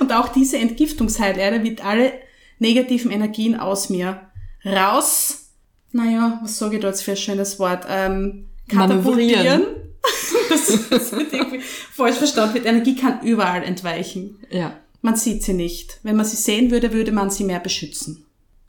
Und 0.00 0.12
auch 0.12 0.28
diese 0.28 0.58
Entgiftungsheilerde 0.58 1.62
wird 1.62 1.84
alle 1.84 2.12
negativen 2.58 3.10
Energien 3.10 3.58
aus 3.58 3.90
mir 3.90 4.20
raus. 4.64 5.50
Naja, 5.92 6.40
was 6.42 6.58
sage 6.58 6.76
ich 6.76 6.82
da 6.82 6.88
jetzt 6.88 7.02
für 7.02 7.12
ein 7.12 7.16
schönes 7.16 7.58
Wort? 7.58 7.86
Ähm, 7.88 8.48
katapultieren. 8.68 9.62
das 10.50 10.70
ist 10.70 11.12
irgendwie 11.12 11.60
falsch 11.60 12.16
verstanden 12.16 12.54
wird. 12.54 12.66
Energie 12.66 12.96
kann 12.96 13.20
überall 13.22 13.62
entweichen. 13.62 14.38
Ja. 14.50 14.76
Man 15.04 15.16
sieht 15.16 15.42
sie 15.42 15.52
nicht. 15.52 16.00
Wenn 16.02 16.16
man 16.16 16.24
sie 16.24 16.34
sehen 16.34 16.70
würde, 16.70 16.94
würde 16.94 17.12
man 17.12 17.28
sie 17.28 17.44
mehr 17.44 17.60
beschützen. 17.60 18.24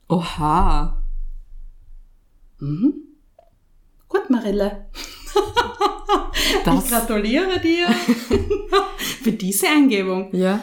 Oha. 0.06 1.02
Mhm. 2.58 2.92
Gut, 4.06 4.28
Marille. 4.28 4.84
Das. 6.64 6.84
Ich 6.84 6.90
gratuliere 6.90 7.58
dir 7.60 7.88
für 9.22 9.32
diese 9.32 9.68
Eingebung. 9.68 10.28
Ja. 10.34 10.60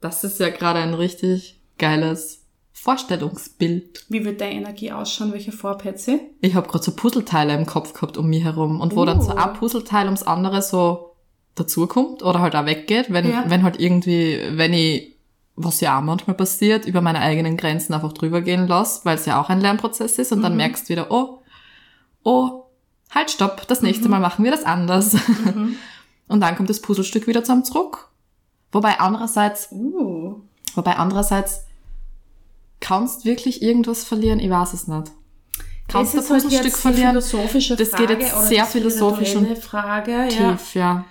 Das 0.00 0.22
ist 0.22 0.38
ja 0.38 0.50
gerade 0.50 0.80
ein 0.80 0.94
richtig 0.94 1.58
geiles 1.78 2.42
Vorstellungsbild. 2.72 4.04
Wie 4.10 4.24
wird 4.24 4.42
deine 4.42 4.56
Energie 4.56 4.92
ausschauen? 4.92 5.32
Welche 5.32 5.52
Farbe 5.52 5.84
hat 5.84 5.98
sie? 5.98 6.20
Ich 6.42 6.54
habe 6.54 6.68
gerade 6.68 6.84
so 6.84 6.92
Puzzleteile 6.94 7.54
im 7.54 7.64
Kopf 7.64 7.94
gehabt 7.94 8.18
um 8.18 8.28
mich 8.28 8.44
herum 8.44 8.80
und 8.80 8.94
wo 8.94 9.02
uh. 9.02 9.06
dann 9.06 9.22
so 9.22 9.30
oh. 9.30 9.36
ein 9.36 9.54
Puzzleteil 9.54 10.04
ums 10.06 10.24
andere 10.24 10.60
so 10.60 11.09
dazukommt 11.54 12.22
oder 12.22 12.40
halt 12.40 12.56
auch 12.56 12.66
weggeht, 12.66 13.12
wenn, 13.12 13.28
ja. 13.28 13.44
wenn 13.46 13.62
halt 13.62 13.80
irgendwie, 13.80 14.40
wenn 14.52 14.72
ich, 14.72 15.16
was 15.56 15.80
ja 15.80 15.98
auch 15.98 16.02
manchmal 16.02 16.36
passiert, 16.36 16.86
über 16.86 17.00
meine 17.00 17.20
eigenen 17.20 17.56
Grenzen 17.56 17.92
einfach 17.92 18.12
drüber 18.12 18.40
gehen 18.40 18.66
lasse, 18.66 19.00
weil 19.04 19.16
es 19.16 19.26
ja 19.26 19.40
auch 19.40 19.48
ein 19.48 19.60
Lernprozess 19.60 20.18
ist 20.18 20.32
und 20.32 20.38
mhm. 20.38 20.42
dann 20.44 20.56
merkst 20.56 20.88
du 20.88 20.92
wieder, 20.92 21.10
oh, 21.10 21.42
oh, 22.22 22.64
halt 23.10 23.30
stopp, 23.30 23.66
das 23.68 23.82
nächste 23.82 24.04
mhm. 24.04 24.12
Mal 24.12 24.20
machen 24.20 24.44
wir 24.44 24.50
das 24.50 24.64
anders. 24.64 25.14
Mhm. 25.14 25.76
und 26.28 26.40
dann 26.40 26.56
kommt 26.56 26.70
das 26.70 26.80
Puzzlestück 26.80 27.26
wieder 27.26 27.42
zusammen 27.42 27.64
zurück. 27.64 28.08
Wobei 28.72 29.00
andererseits, 29.00 29.72
uh. 29.72 30.40
wobei 30.74 30.96
andererseits 30.96 31.64
kannst 32.78 33.24
wirklich 33.24 33.62
irgendwas 33.62 34.04
verlieren? 34.04 34.38
Ich 34.38 34.48
weiß 34.48 34.72
es 34.72 34.86
nicht. 34.86 35.10
Kannst 35.88 36.14
du 36.14 36.18
ein 36.18 36.28
halt 36.28 36.42
Puzzlestück 36.42 36.76
verlieren? 36.76 37.10
Philosophische 37.10 37.76
das 37.76 37.92
geht 37.92 38.10
jetzt 38.10 38.48
sehr 38.48 38.64
philosophisch 38.64 39.34
und 39.34 39.58
Frage, 39.58 40.28
tief, 40.28 40.74
ja. 40.74 41.04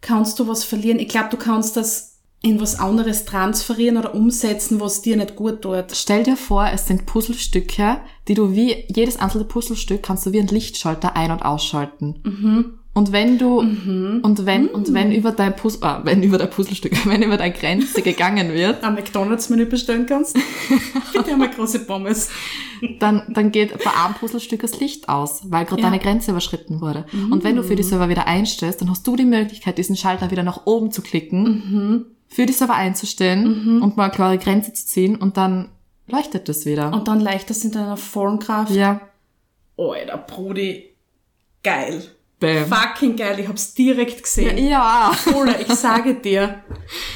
Kannst 0.00 0.38
du 0.38 0.46
was 0.46 0.64
verlieren? 0.64 0.98
Ich 0.98 1.08
glaube, 1.08 1.28
du 1.30 1.36
kannst 1.36 1.76
das 1.76 2.18
in 2.40 2.60
was 2.60 2.78
anderes 2.78 3.24
transferieren 3.24 3.96
oder 3.96 4.14
umsetzen, 4.14 4.80
was 4.80 5.02
dir 5.02 5.16
nicht 5.16 5.34
gut 5.34 5.62
tut. 5.62 5.86
Stell 5.92 6.22
dir 6.22 6.36
vor, 6.36 6.68
es 6.72 6.86
sind 6.86 7.04
Puzzlestücke, 7.04 7.98
die 8.28 8.34
du 8.34 8.52
wie 8.52 8.84
jedes 8.94 9.16
einzelne 9.16 9.44
Puzzlestück 9.44 10.02
kannst 10.02 10.24
du 10.24 10.32
wie 10.32 10.38
ein 10.38 10.46
Lichtschalter 10.46 11.16
ein- 11.16 11.32
und 11.32 11.42
ausschalten. 11.42 12.20
Mhm. 12.22 12.77
Und 12.94 13.12
wenn 13.12 13.38
du, 13.38 13.62
mhm. 13.62 14.20
und 14.22 14.44
wenn, 14.44 14.62
mhm. 14.62 14.68
und 14.70 14.92
wenn 14.92 15.12
über 15.12 15.30
dein 15.30 15.54
Puzzle, 15.54 15.84
ah, 15.84 16.00
wenn 16.04 16.22
über 16.22 16.36
dein 16.36 16.50
Puzzlestück, 16.50 16.92
wenn 17.06 17.22
über 17.22 17.36
deine 17.36 17.54
Grenze 17.54 18.02
gegangen 18.02 18.52
wird. 18.52 18.82
Am 18.82 18.94
McDonalds-Menü 18.94 19.66
bestellen 19.66 20.06
kannst. 20.06 20.36
Bitte 21.12 21.30
einmal 21.30 21.50
große 21.50 21.80
Pommes. 21.80 22.28
Dann, 22.98 23.22
dann 23.28 23.52
geht 23.52 23.72
bei 23.84 23.90
einem 23.90 24.14
Puzzlestück 24.14 24.62
das 24.62 24.80
Licht 24.80 25.08
aus, 25.08 25.42
weil 25.44 25.64
gerade 25.64 25.82
ja. 25.82 25.90
deine 25.90 26.02
Grenze 26.02 26.32
überschritten 26.32 26.80
wurde. 26.80 27.04
Mhm. 27.12 27.32
Und 27.32 27.44
wenn 27.44 27.56
du 27.56 27.62
für 27.62 27.76
die 27.76 27.84
Server 27.84 28.08
wieder 28.08 28.26
einstellst, 28.26 28.80
dann 28.80 28.90
hast 28.90 29.06
du 29.06 29.14
die 29.14 29.24
Möglichkeit, 29.24 29.78
diesen 29.78 29.96
Schalter 29.96 30.30
wieder 30.30 30.42
nach 30.42 30.66
oben 30.66 30.90
zu 30.90 31.02
klicken, 31.02 31.42
mhm. 31.44 32.06
für 32.26 32.46
die 32.46 32.52
Server 32.52 32.74
einzustellen 32.74 33.76
mhm. 33.76 33.82
und 33.82 33.96
mal 33.96 34.04
eine 34.04 34.12
klare 34.12 34.38
Grenze 34.38 34.72
zu 34.72 34.86
ziehen 34.86 35.16
und 35.16 35.36
dann 35.36 35.68
leuchtet 36.08 36.48
das 36.48 36.66
wieder. 36.66 36.92
Und 36.92 37.06
dann 37.06 37.20
leicht 37.20 37.48
das 37.50 37.64
in 37.64 37.70
deiner 37.70 37.96
Formkraft. 37.96 38.72
Ja. 38.72 39.00
Alter, 39.76 40.18
Brudi. 40.18 40.96
Geil. 41.62 42.02
Bam. 42.40 42.66
Fucking 42.66 43.16
geil, 43.16 43.40
ich 43.40 43.48
hab's 43.48 43.74
direkt 43.74 44.22
gesehen. 44.22 44.58
Ja. 44.58 45.10
Oder 45.34 45.60
ich 45.60 45.68
sage 45.68 46.14
dir. 46.14 46.62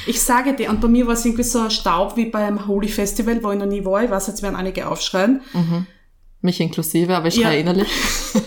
Ich 0.05 0.21
sage 0.21 0.53
dir, 0.53 0.69
und 0.69 0.81
bei 0.81 0.89
mir 0.89 1.07
war 1.07 1.13
es 1.13 1.23
irgendwie 1.23 1.43
so 1.43 1.59
ein 1.59 1.71
Staub 1.71 2.17
wie 2.17 2.25
beim 2.25 2.67
Holy 2.67 2.89
Festival, 2.89 3.41
wo 3.41 3.51
ich 3.51 3.59
noch 3.59 3.65
nie 3.65 3.85
war. 3.85 4.03
Ich 4.03 4.09
weiß, 4.09 4.27
jetzt 4.27 4.41
werden 4.43 4.55
einige 4.55 4.89
aufschreien. 4.89 5.41
Mhm. 5.53 5.87
Mich 6.41 6.59
inklusive, 6.59 7.15
aber 7.15 7.29
ich 7.29 7.35
schreie 7.35 7.53
ja. 7.55 7.61
innerlich. 7.61 7.87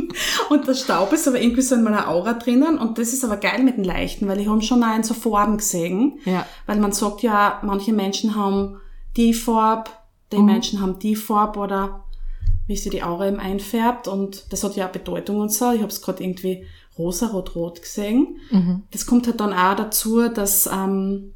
und 0.50 0.66
der 0.66 0.74
Staub 0.74 1.12
ist 1.12 1.26
aber 1.26 1.40
irgendwie 1.40 1.62
so 1.62 1.74
in 1.74 1.82
meiner 1.82 2.08
Aura 2.08 2.34
drinnen 2.34 2.78
und 2.78 2.98
das 2.98 3.12
ist 3.12 3.24
aber 3.24 3.36
geil 3.36 3.62
mit 3.62 3.76
den 3.76 3.84
Leichten, 3.84 4.28
weil 4.28 4.40
ich 4.40 4.48
habe 4.48 4.62
schon 4.62 4.82
in 4.82 5.02
so 5.02 5.14
Farben 5.14 5.58
gesehen. 5.58 6.18
Ja. 6.24 6.46
Weil 6.66 6.78
man 6.78 6.92
sagt 6.92 7.22
ja, 7.22 7.60
manche 7.62 7.92
Menschen 7.92 8.34
haben 8.34 8.80
die 9.16 9.34
Farbe, 9.34 9.90
die 10.32 10.38
mhm. 10.38 10.46
Menschen 10.46 10.80
haben 10.80 10.98
die 10.98 11.16
Farbe 11.16 11.60
oder 11.60 12.01
wie 12.66 12.76
sie 12.76 12.90
die 12.90 13.02
Aura 13.02 13.28
eben 13.28 13.40
einfärbt 13.40 14.08
und 14.08 14.46
das 14.50 14.62
hat 14.64 14.76
ja 14.76 14.86
auch 14.86 14.92
Bedeutung 14.92 15.40
und 15.40 15.52
so. 15.52 15.72
Ich 15.72 15.80
habe 15.80 15.90
es 15.90 16.02
gerade 16.02 16.22
irgendwie 16.22 16.66
rosa, 16.98 17.28
rot, 17.28 17.54
rot 17.54 17.82
gesehen. 17.82 18.38
Mhm. 18.50 18.82
Das 18.90 19.06
kommt 19.06 19.26
halt 19.26 19.40
dann 19.40 19.52
auch 19.52 19.76
dazu, 19.76 20.28
dass 20.28 20.66
ähm, 20.66 21.32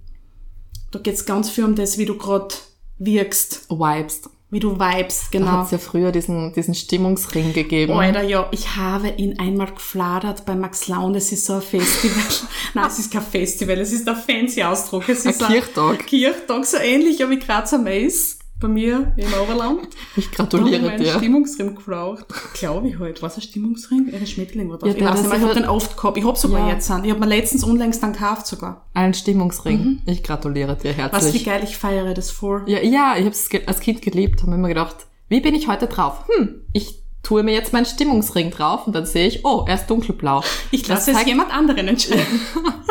da 0.90 0.98
geht's 0.98 1.26
ganz 1.26 1.50
viel 1.50 1.64
um 1.64 1.74
das, 1.74 1.98
wie 1.98 2.04
du 2.04 2.16
gerade 2.16 2.54
wirkst. 2.98 3.66
Vibest. 3.70 4.30
Wie 4.48 4.60
du 4.60 4.78
vibest, 4.78 5.24
Da 5.34 5.38
genau. 5.38 5.50
hat's 5.50 5.72
ja 5.72 5.78
früher 5.78 6.12
diesen, 6.12 6.52
diesen 6.52 6.74
Stimmungsring 6.74 7.52
gegeben. 7.52 7.92
Alter, 7.94 8.22
ja, 8.22 8.48
ich 8.52 8.76
habe 8.76 9.08
ihn 9.08 9.40
einmal 9.40 9.72
gefladert 9.74 10.46
bei 10.46 10.54
Max 10.54 10.86
Laune. 10.86 11.18
Es 11.18 11.32
ist 11.32 11.46
so 11.46 11.54
ein 11.54 11.62
Festival. 11.62 12.22
Nein, 12.74 12.86
es 12.86 13.00
ist 13.00 13.12
kein 13.12 13.22
Festival, 13.22 13.78
es 13.80 13.92
ist 13.92 14.08
ein 14.08 14.14
fancy 14.14 14.62
Ausdruck. 14.62 15.08
Es 15.08 15.24
ist 15.24 15.42
Ein 15.42 15.52
Kirchtag. 15.52 16.06
Kirchtag, 16.06 16.64
so 16.64 16.76
ähnlich 16.76 17.18
wie 17.18 17.38
Grazer 17.40 17.78
Mais 17.78 18.38
bei 18.58 18.68
mir 18.68 19.12
im 19.16 19.32
Oberland. 19.42 19.88
Ich 20.16 20.30
Da 20.30 20.44
habe 20.44 20.56
ich 20.56 20.62
gratuliere 20.72 20.96
dir. 20.96 21.12
Stimmungsring 21.12 21.74
gebraucht. 21.74 22.24
Glaube 22.54 22.88
ich 22.88 22.98
halt. 22.98 23.22
Was 23.22 23.36
ein 23.36 23.42
Stimmungsring? 23.42 24.12
Ein 24.14 24.26
Schmetterling 24.26 24.70
war 24.70 24.78
drauf. 24.78 24.88
Ja, 24.88 24.94
ich 24.96 25.04
weiß 25.04 25.22
nicht 25.22 25.26
ich 25.34 25.40
habe 25.40 25.50
ist 25.52 25.56
den 25.60 25.68
oft 25.68 25.96
gehabt. 25.96 26.16
Ich 26.16 26.24
habe 26.24 26.38
sogar 26.38 26.66
Ja. 26.68 26.74
jetzt 26.74 26.90
einen. 26.90 27.04
Ich 27.04 27.10
habe 27.10 27.20
mir 27.20 27.26
letztens 27.26 27.64
unlängst 27.64 28.02
dann 28.02 28.12
gekauft 28.14 28.46
sogar. 28.46 28.86
Einen 28.94 29.12
Stimmungsring. 29.14 30.00
Ich 30.06 30.22
gratuliere 30.22 30.74
dir 30.76 30.90
Was, 30.90 30.94
wie 30.96 31.02
herzlich. 31.02 31.44
geil, 31.44 31.60
ich 31.64 31.76
feiere 31.76 32.14
das 32.14 32.30
vor. 32.30 32.62
Ja, 32.66 32.80
ja, 32.82 33.14
ich 33.18 33.24
habe 33.26 33.30
es 33.30 33.48
als 33.66 33.80
Kind 33.80 34.00
geliebt, 34.02 34.40
habe 34.40 34.50
mir 34.52 34.56
immer 34.56 34.68
gedacht, 34.68 34.96
wie 35.28 35.40
bin 35.40 35.54
ich 35.54 35.68
heute 35.68 35.86
drauf? 35.86 36.24
Hm, 36.28 36.62
ich 36.72 37.02
tue 37.22 37.42
mir 37.42 37.52
jetzt 37.52 37.72
meinen 37.72 37.86
Stimmungsring 37.86 38.50
drauf 38.52 38.86
und 38.86 38.94
dann 38.94 39.04
sehe 39.04 39.26
ich, 39.26 39.44
oh, 39.44 39.64
er 39.66 39.74
ist 39.74 39.86
dunkelblau. 39.88 40.42
Ich 40.70 40.86
lasse 40.86 41.10
es 41.10 41.26
jemand 41.26 41.52
anderen 41.52 41.88
entscheiden. 41.88 42.40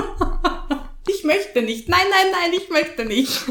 ich 1.26 1.36
möchte 1.36 1.62
nicht. 1.62 1.90
Nein, 1.90 2.00
nein, 2.10 2.32
nein, 2.32 2.60
ich 2.62 2.70
möchte 2.70 3.06
nicht. 3.06 3.42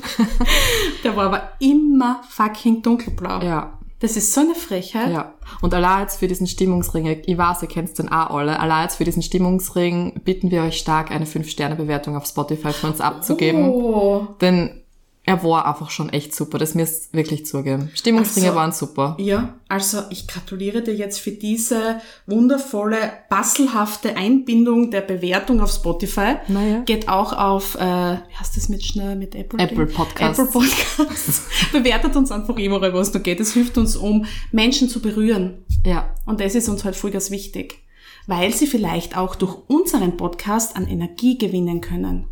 Der 1.05 1.17
war 1.17 1.27
aber 1.27 1.53
immer 1.61 2.23
fucking 2.29 2.83
dunkelblau. 2.83 3.41
Ja, 3.43 3.79
Das 4.01 4.17
ist 4.17 4.33
so 4.33 4.41
eine 4.43 4.55
Frechheit. 4.55 5.11
ja. 5.11 5.35
Und 5.61 5.75
allein 5.75 6.03
jetzt 6.03 6.19
für 6.19 6.29
diesen 6.29 6.47
Stimmungsring, 6.47 7.23
ich 7.27 7.39
weiß, 7.39 7.63
ihr 7.63 7.69
kennt 7.69 7.99
den 7.99 8.11
auch 8.11 8.31
alle, 8.37 8.59
allein 8.61 8.85
jetzt 8.85 8.97
für 8.97 9.05
diesen 9.05 9.23
Stimmungsring 9.23 10.21
bitten 10.25 10.51
wir 10.51 10.63
euch 10.63 10.79
stark, 10.79 11.11
eine 11.11 11.27
5-Sterne-Bewertung 11.27 12.17
auf 12.17 12.27
Spotify 12.27 12.73
für 12.73 12.87
uns 12.87 13.01
abzugeben. 13.01 13.69
Oh. 13.69 14.27
Denn 14.41 14.84
er 15.27 15.43
war 15.43 15.67
einfach 15.67 15.91
schon 15.91 16.11
echt 16.11 16.35
super, 16.35 16.59
das 16.59 16.75
ihr 16.75 17.15
wirklich 17.15 17.47
zugeben. 17.47 17.91
Stimmungsringe 17.95 18.49
Also- 18.49 18.57
waren 18.59 18.73
super. 18.73 19.17
Ja, 19.19 19.55
also 19.69 20.03
ich 20.11 20.27
gratuliere 20.29 20.83
dir 20.83 20.95
jetzt 20.95 21.19
für 21.19 21.31
diese 21.33 22.01
wundervolle, 22.27 22.99
bastelhafte 23.31 24.17
Einbindung 24.17 24.91
der 24.91 25.01
Bewertung 25.01 25.61
auf 25.63 25.73
Spotify. 25.73 26.35
Naja. 26.49 26.81
Geht 26.85 27.09
auch 27.09 27.33
auf, 27.33 27.75
äh, 27.77 27.79
wie 27.81 28.35
heißt 28.39 28.57
das 28.57 28.69
mit 28.69 28.85
schnell, 28.85 29.17
mit 29.17 29.35
Apple? 29.35 29.59
Apple? 29.59 29.87
Podcasts. 29.87 30.39
Apple 30.39 30.53
Podcasts. 30.61 31.43
Bewertet 31.73 32.17
uns 32.17 32.31
einfach 32.31 32.59
überall, 32.59 32.93
wo 32.93 32.99
es 32.99 33.13
nur 33.15 33.23
geht. 33.23 33.41
Es 33.41 33.55
hilft 33.55 33.79
uns, 33.79 33.97
um 33.97 34.27
Menschen 34.53 34.89
zu 34.91 35.01
berühren. 35.01 35.65
Ja, 35.87 36.15
Und 36.27 36.41
das 36.41 36.55
ist 36.55 36.69
uns 36.69 36.85
halt 36.85 36.97
voll 36.97 37.11
ganz 37.13 37.31
wichtig. 37.31 37.79
Weil 38.27 38.53
sie 38.53 38.67
vielleicht 38.67 39.17
auch 39.17 39.37
durch 39.37 39.57
unseren 39.69 40.17
Podcast 40.17 40.77
an 40.77 40.87
Energie 40.87 41.37
gewinnen 41.39 41.81
können. 41.81 42.27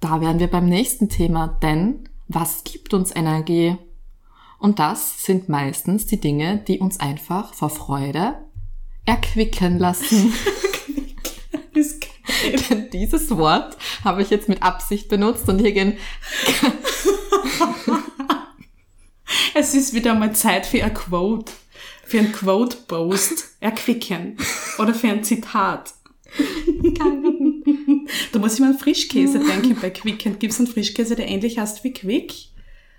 Da 0.00 0.20
wären 0.20 0.38
wir 0.38 0.48
beim 0.48 0.68
nächsten 0.68 1.08
Thema, 1.08 1.58
denn 1.62 2.08
was 2.28 2.64
gibt 2.64 2.92
uns 2.94 3.14
Energie? 3.14 3.76
Und 4.58 4.78
das 4.78 5.24
sind 5.24 5.48
meistens 5.48 6.06
die 6.06 6.20
Dinge, 6.20 6.58
die 6.66 6.78
uns 6.78 6.98
einfach 7.00 7.54
vor 7.54 7.70
Freude 7.70 8.36
erquicken 9.04 9.78
lassen. 9.78 10.32
Denn 12.70 12.90
dieses 12.90 13.36
Wort 13.36 13.76
habe 14.02 14.22
ich 14.22 14.30
jetzt 14.30 14.48
mit 14.48 14.62
Absicht 14.62 15.08
benutzt 15.08 15.48
und 15.48 15.58
hier 15.60 15.72
gehen 15.72 15.96
Es 19.54 19.74
ist 19.74 19.94
wieder 19.94 20.14
mal 20.14 20.34
Zeit 20.34 20.66
für 20.66 20.84
ein 20.84 20.92
Quote. 20.92 21.52
Für 22.04 22.18
ein 22.18 22.32
Quote-Post. 22.32 23.56
Erquicken. 23.60 24.36
Oder 24.78 24.94
für 24.94 25.08
ein 25.08 25.24
Zitat. 25.24 25.94
Da 28.32 28.38
muss 28.38 28.54
ich 28.54 28.60
mal 28.60 28.72
an 28.72 28.78
Frischkäse 28.78 29.38
denken 29.40 29.76
bei 29.80 29.90
Quicken. 29.90 30.38
Gibt 30.38 30.52
es 30.52 30.58
einen 30.58 30.68
Frischkäse, 30.68 31.16
der 31.16 31.28
ähnlich 31.28 31.58
heißt 31.58 31.82
wie 31.84 31.92
Quick? 31.92 32.32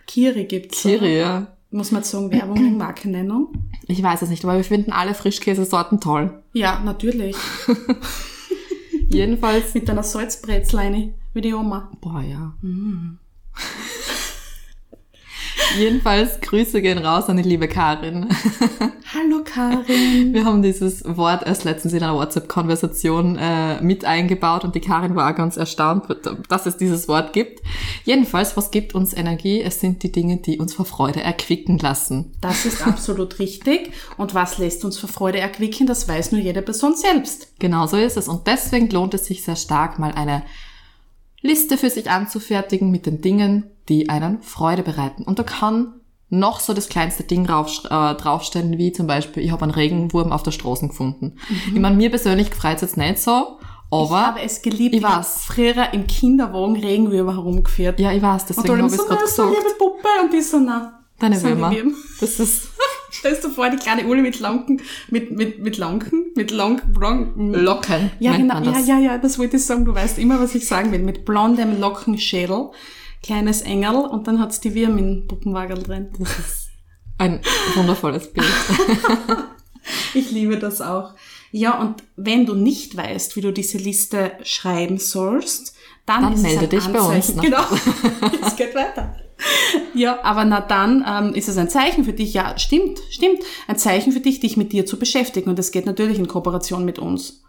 Kiri 0.05 0.45
gibt's. 0.45 0.85
oder? 0.85 0.97
Kiri, 0.99 1.17
ja. 1.19 1.47
Muss 1.69 1.91
man 1.91 2.01
sagen, 2.03 2.31
Werbung 2.31 2.57
in 2.57 2.77
Markennennung? 2.77 3.49
Ich 3.87 4.01
weiß 4.01 4.21
es 4.21 4.29
nicht, 4.29 4.43
aber 4.45 4.55
wir 4.55 4.63
finden 4.63 4.91
alle 4.93 5.13
Frischkäsesorten 5.13 5.99
toll. 5.99 6.41
Ja, 6.53 6.79
natürlich. 6.83 7.35
Jedenfalls, 9.09 9.73
Mit 9.73 9.89
einer 9.89 10.03
Salzbrezleine, 10.03 11.13
wie 11.33 11.41
die 11.41 11.53
Oma. 11.53 11.91
boah, 12.01 12.21
ja. 12.21 12.53
Jedenfalls 15.75 16.39
Grüße 16.41 16.81
gehen 16.81 16.97
raus 16.97 17.25
an 17.27 17.37
die 17.37 17.43
liebe 17.43 17.67
Karin. 17.67 18.27
Hallo 19.13 19.43
Karin. 19.43 20.33
Wir 20.33 20.45
haben 20.45 20.61
dieses 20.61 21.03
Wort 21.05 21.45
erst 21.45 21.65
letztens 21.65 21.93
in 21.93 22.03
einer 22.03 22.15
WhatsApp-Konversation 22.15 23.37
äh, 23.37 23.81
mit 23.81 24.05
eingebaut 24.05 24.63
und 24.63 24.75
die 24.75 24.79
Karin 24.79 25.15
war 25.15 25.33
ganz 25.33 25.57
erstaunt, 25.57 26.05
dass 26.49 26.65
es 26.65 26.77
dieses 26.77 27.07
Wort 27.07 27.33
gibt. 27.33 27.61
Jedenfalls, 28.05 28.55
was 28.55 28.71
gibt 28.71 28.95
uns 28.95 29.13
Energie? 29.13 29.61
Es 29.61 29.79
sind 29.79 30.03
die 30.03 30.11
Dinge, 30.11 30.37
die 30.37 30.59
uns 30.59 30.73
vor 30.73 30.85
Freude 30.85 31.21
erquicken 31.21 31.77
lassen. 31.79 32.33
Das 32.41 32.65
ist 32.65 32.85
absolut 32.85 33.39
richtig. 33.39 33.91
Und 34.17 34.33
was 34.33 34.57
lässt 34.57 34.85
uns 34.85 34.97
vor 34.97 35.09
Freude 35.09 35.39
erquicken, 35.39 35.87
das 35.87 36.07
weiß 36.07 36.31
nur 36.31 36.41
jede 36.41 36.61
Person 36.61 36.95
selbst. 36.95 37.59
Genau 37.59 37.87
so 37.87 37.97
ist 37.97 38.17
es. 38.17 38.27
Und 38.27 38.47
deswegen 38.47 38.89
lohnt 38.89 39.13
es 39.13 39.25
sich 39.25 39.43
sehr 39.43 39.55
stark, 39.55 39.99
mal 39.99 40.11
eine 40.11 40.43
Liste 41.41 41.77
für 41.77 41.89
sich 41.89 42.09
anzufertigen 42.09 42.91
mit 42.91 43.05
den 43.05 43.21
Dingen, 43.21 43.65
die 43.89 44.09
einen 44.09 44.41
Freude 44.41 44.83
bereiten. 44.83 45.23
Und 45.23 45.39
da 45.39 45.43
kann 45.43 45.93
noch 46.29 46.59
so 46.59 46.73
das 46.73 46.89
kleinste 46.89 47.23
Ding 47.23 47.45
drauf, 47.45 47.83
äh, 47.85 48.15
draufstellen, 48.15 48.77
wie 48.77 48.91
zum 48.91 49.07
Beispiel, 49.07 49.43
ich 49.43 49.51
habe 49.51 49.63
einen 49.63 49.71
Regenwurm 49.71 50.31
auf 50.31 50.43
der 50.43 50.51
Straße 50.51 50.87
gefunden. 50.87 51.37
Ich 51.73 51.79
meine, 51.79 51.95
mir 51.95 52.09
persönlich 52.09 52.53
freut 52.53 52.75
es 52.75 52.81
jetzt 52.81 52.97
nicht 52.97 53.19
so, 53.19 53.59
aber 53.89 54.03
ich 54.03 54.11
habe 54.11 54.41
es 54.41 54.61
geliebt. 54.61 54.95
ich 54.95 55.03
weiß. 55.03 55.45
Früher 55.45 55.93
im 55.93 56.05
Kinderwagen 56.07 56.75
Regenwürmer 56.75 57.33
herumgeführt. 57.33 57.99
ja, 57.99 58.11
ich 58.11 58.21
weiß, 58.21 58.41
und 58.43 58.49
deswegen 58.49 58.77
habe 58.81 58.87
ich 58.87 58.95
so, 58.95 59.03
es 59.03 59.07
gerade 59.07 59.21
na, 59.23 59.27
so 59.27 59.43
gesagt. 59.47 59.63
liebe 59.63 59.77
Puppe. 59.77 60.07
Und 60.23 60.33
die 60.33 60.41
so, 60.41 60.59
na. 60.59 60.99
Deine. 61.19 61.41
Würmer. 61.41 61.73
Das 62.19 62.39
ist 62.39 62.67
Stellst 63.11 63.43
du 63.43 63.49
vor, 63.49 63.69
die 63.69 63.77
kleine 63.77 64.05
Uli 64.07 64.21
mit 64.21 64.39
Lanken, 64.39 64.81
mit, 65.09 65.31
mit, 65.31 65.59
mit 65.59 65.77
Lanken, 65.77 66.31
mit 66.35 66.51
Lang, 66.51 66.81
Lang, 66.99 67.53
Locken, 67.53 68.11
Ja, 68.19 68.35
genau, 68.35 68.55
ja, 68.55 68.71
das. 68.71 68.87
ja, 68.87 68.99
ja, 68.99 69.17
das 69.17 69.39
wollte 69.39 69.57
ich 69.57 69.65
sagen. 69.65 69.85
Du 69.85 69.93
weißt 69.95 70.17
immer, 70.19 70.39
was 70.39 70.55
ich 70.55 70.67
sagen 70.67 70.91
will. 70.91 70.99
Mit 70.99 71.23
blondem 71.25 71.79
Lockenschädel, 71.79 72.71
kleines 73.23 73.61
Engel 73.61 73.95
und 73.95 74.27
dann 74.27 74.39
hat's 74.39 74.59
die 74.59 74.73
Wirm 74.73 74.97
in 74.97 75.27
Puppenwagel 75.27 75.81
drin. 75.83 76.09
Ein 77.17 77.41
wundervolles 77.75 78.31
Bild. 78.31 78.47
Ich 80.13 80.31
liebe 80.31 80.57
das 80.57 80.81
auch. 80.81 81.13
Ja, 81.51 81.79
und 81.79 82.03
wenn 82.17 82.45
du 82.45 82.55
nicht 82.55 82.97
weißt, 82.97 83.35
wie 83.37 83.41
du 83.41 83.53
diese 83.53 83.77
Liste 83.77 84.31
schreiben 84.43 84.97
sollst, 84.97 85.75
dann, 86.05 86.23
Dann 86.23 86.33
ist 86.33 86.41
melde 86.41 86.67
dich 86.67 86.85
bei 86.87 86.99
uns, 86.99 87.29
Anzeichen. 87.29 87.35
ne? 87.37 87.41
Genau. 87.41 88.41
es 88.47 88.55
geht 88.55 88.75
weiter. 88.75 89.15
Ja, 89.93 90.23
aber 90.23 90.45
na 90.45 90.61
dann 90.61 91.03
ähm, 91.07 91.33
ist 91.33 91.49
es 91.49 91.57
ein 91.57 91.69
Zeichen 91.69 92.03
für 92.03 92.13
dich. 92.13 92.33
Ja, 92.33 92.57
stimmt, 92.57 92.99
stimmt. 93.09 93.39
Ein 93.67 93.77
Zeichen 93.77 94.11
für 94.11 94.19
dich, 94.19 94.39
dich 94.39 94.55
mit 94.55 94.71
dir 94.71 94.85
zu 94.85 94.99
beschäftigen. 94.99 95.49
Und 95.49 95.57
das 95.57 95.71
geht 95.71 95.85
natürlich 95.85 96.19
in 96.19 96.27
Kooperation 96.27 96.85
mit 96.85 96.99
uns. 96.99 97.43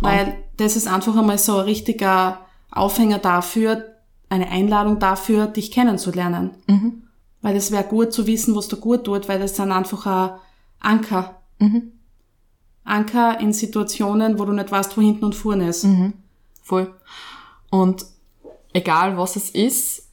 Weil 0.00 0.36
das 0.58 0.76
ist 0.76 0.86
einfach 0.86 1.16
einmal 1.16 1.38
so 1.38 1.56
ein 1.56 1.64
richtiger 1.64 2.40
Aufhänger 2.70 3.18
dafür, 3.18 3.84
eine 4.28 4.50
Einladung 4.50 4.98
dafür, 4.98 5.46
dich 5.46 5.70
kennenzulernen. 5.70 6.50
Mhm. 6.66 7.02
Weil 7.40 7.56
es 7.56 7.70
wäre 7.70 7.84
gut 7.84 8.12
zu 8.12 8.26
wissen, 8.26 8.54
was 8.54 8.68
dir 8.68 8.76
gut 8.76 9.04
tut, 9.04 9.28
weil 9.28 9.38
das 9.38 9.56
sind 9.56 9.72
einfach 9.72 10.06
ein 10.06 10.38
Anker. 10.80 11.40
Mhm. 11.58 11.92
Anker 12.84 13.40
in 13.40 13.52
Situationen, 13.52 14.38
wo 14.38 14.44
du 14.44 14.52
nicht 14.52 14.70
weißt, 14.70 14.96
wo 14.96 15.00
hinten 15.00 15.24
und 15.24 15.34
vorne 15.34 15.68
ist. 15.68 15.84
Mhm. 15.84 16.14
Voll. 16.62 16.94
Und 17.70 18.04
egal 18.72 19.16
was 19.16 19.36
es 19.36 19.50
ist, 19.50 20.07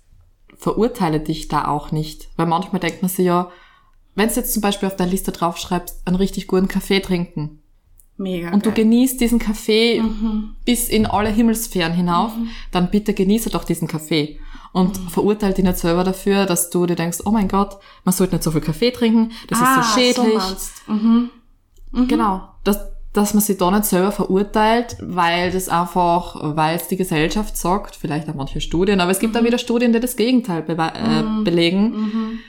verurteile 0.65 1.19
dich 1.19 1.47
da 1.47 1.67
auch 1.67 1.91
nicht. 1.91 2.27
Weil 2.37 2.47
manchmal 2.47 2.79
denkt 2.79 3.03
man 3.03 3.09
sich 3.09 3.27
ja, 3.27 3.51
wenn 4.15 4.29
du 4.29 4.33
jetzt 4.33 4.51
zum 4.51 4.63
Beispiel 4.63 4.87
auf 4.87 4.95
der 4.95 5.05
Liste 5.05 5.31
draufschreibst, 5.31 6.01
einen 6.05 6.15
richtig 6.15 6.47
guten 6.47 6.67
Kaffee 6.67 7.01
trinken 7.01 7.61
Mega. 8.17 8.49
und 8.49 8.65
du 8.65 8.71
geil. 8.71 8.83
genießt 8.83 9.21
diesen 9.21 9.37
Kaffee 9.37 10.01
bis 10.65 10.89
in 10.89 11.05
alle 11.05 11.29
Himmelsphären 11.29 11.93
hinauf, 11.93 12.31
dann 12.71 12.89
bitte 12.89 13.13
genieße 13.13 13.51
doch 13.51 13.63
diesen 13.63 13.87
Kaffee. 13.87 14.39
Und 14.73 14.97
verurteile 15.11 15.53
dich 15.53 15.63
nicht 15.63 15.77
selber 15.77 16.03
dafür, 16.03 16.47
dass 16.47 16.71
du 16.71 16.87
dir 16.87 16.95
denkst, 16.95 17.19
oh 17.25 17.31
mein 17.31 17.47
Gott, 17.47 17.77
man 18.03 18.13
sollte 18.13 18.33
nicht 18.33 18.43
so 18.43 18.49
viel 18.49 18.61
Kaffee 18.61 18.89
trinken, 18.89 19.33
das 19.47 19.59
ah, 19.61 19.81
ist 19.81 19.93
so 19.93 19.99
schädlich. 19.99 20.33
meinst. 20.33 20.87
Mhm. 20.87 21.29
Genau. 22.07 22.49
Dass, 22.63 22.79
dass 23.15 23.33
man 23.33 23.41
sich 23.41 23.57
da 23.57 23.71
nicht 23.71 23.85
selber 23.85 24.11
verurteilt, 24.11 24.97
weil 25.01 25.51
das 25.51 25.69
einfach, 25.69 26.35
weil 26.55 26.75
es 26.75 26.87
die 26.87 26.97
Gesellschaft 26.97 27.55
sagt, 27.55 27.95
vielleicht 27.95 28.29
auch 28.29 28.33
manche 28.33 28.59
Studien, 28.59 28.99
aber 28.99 29.11
es 29.11 29.19
gibt 29.19 29.37
auch 29.37 29.43
wieder 29.43 29.57
Studien, 29.57 29.93
die 29.93 29.99
das 29.99 30.15
Gegenteil 30.17 30.61
bewe- 30.63 30.93
äh, 30.93 31.43
belegen, 31.43 32.41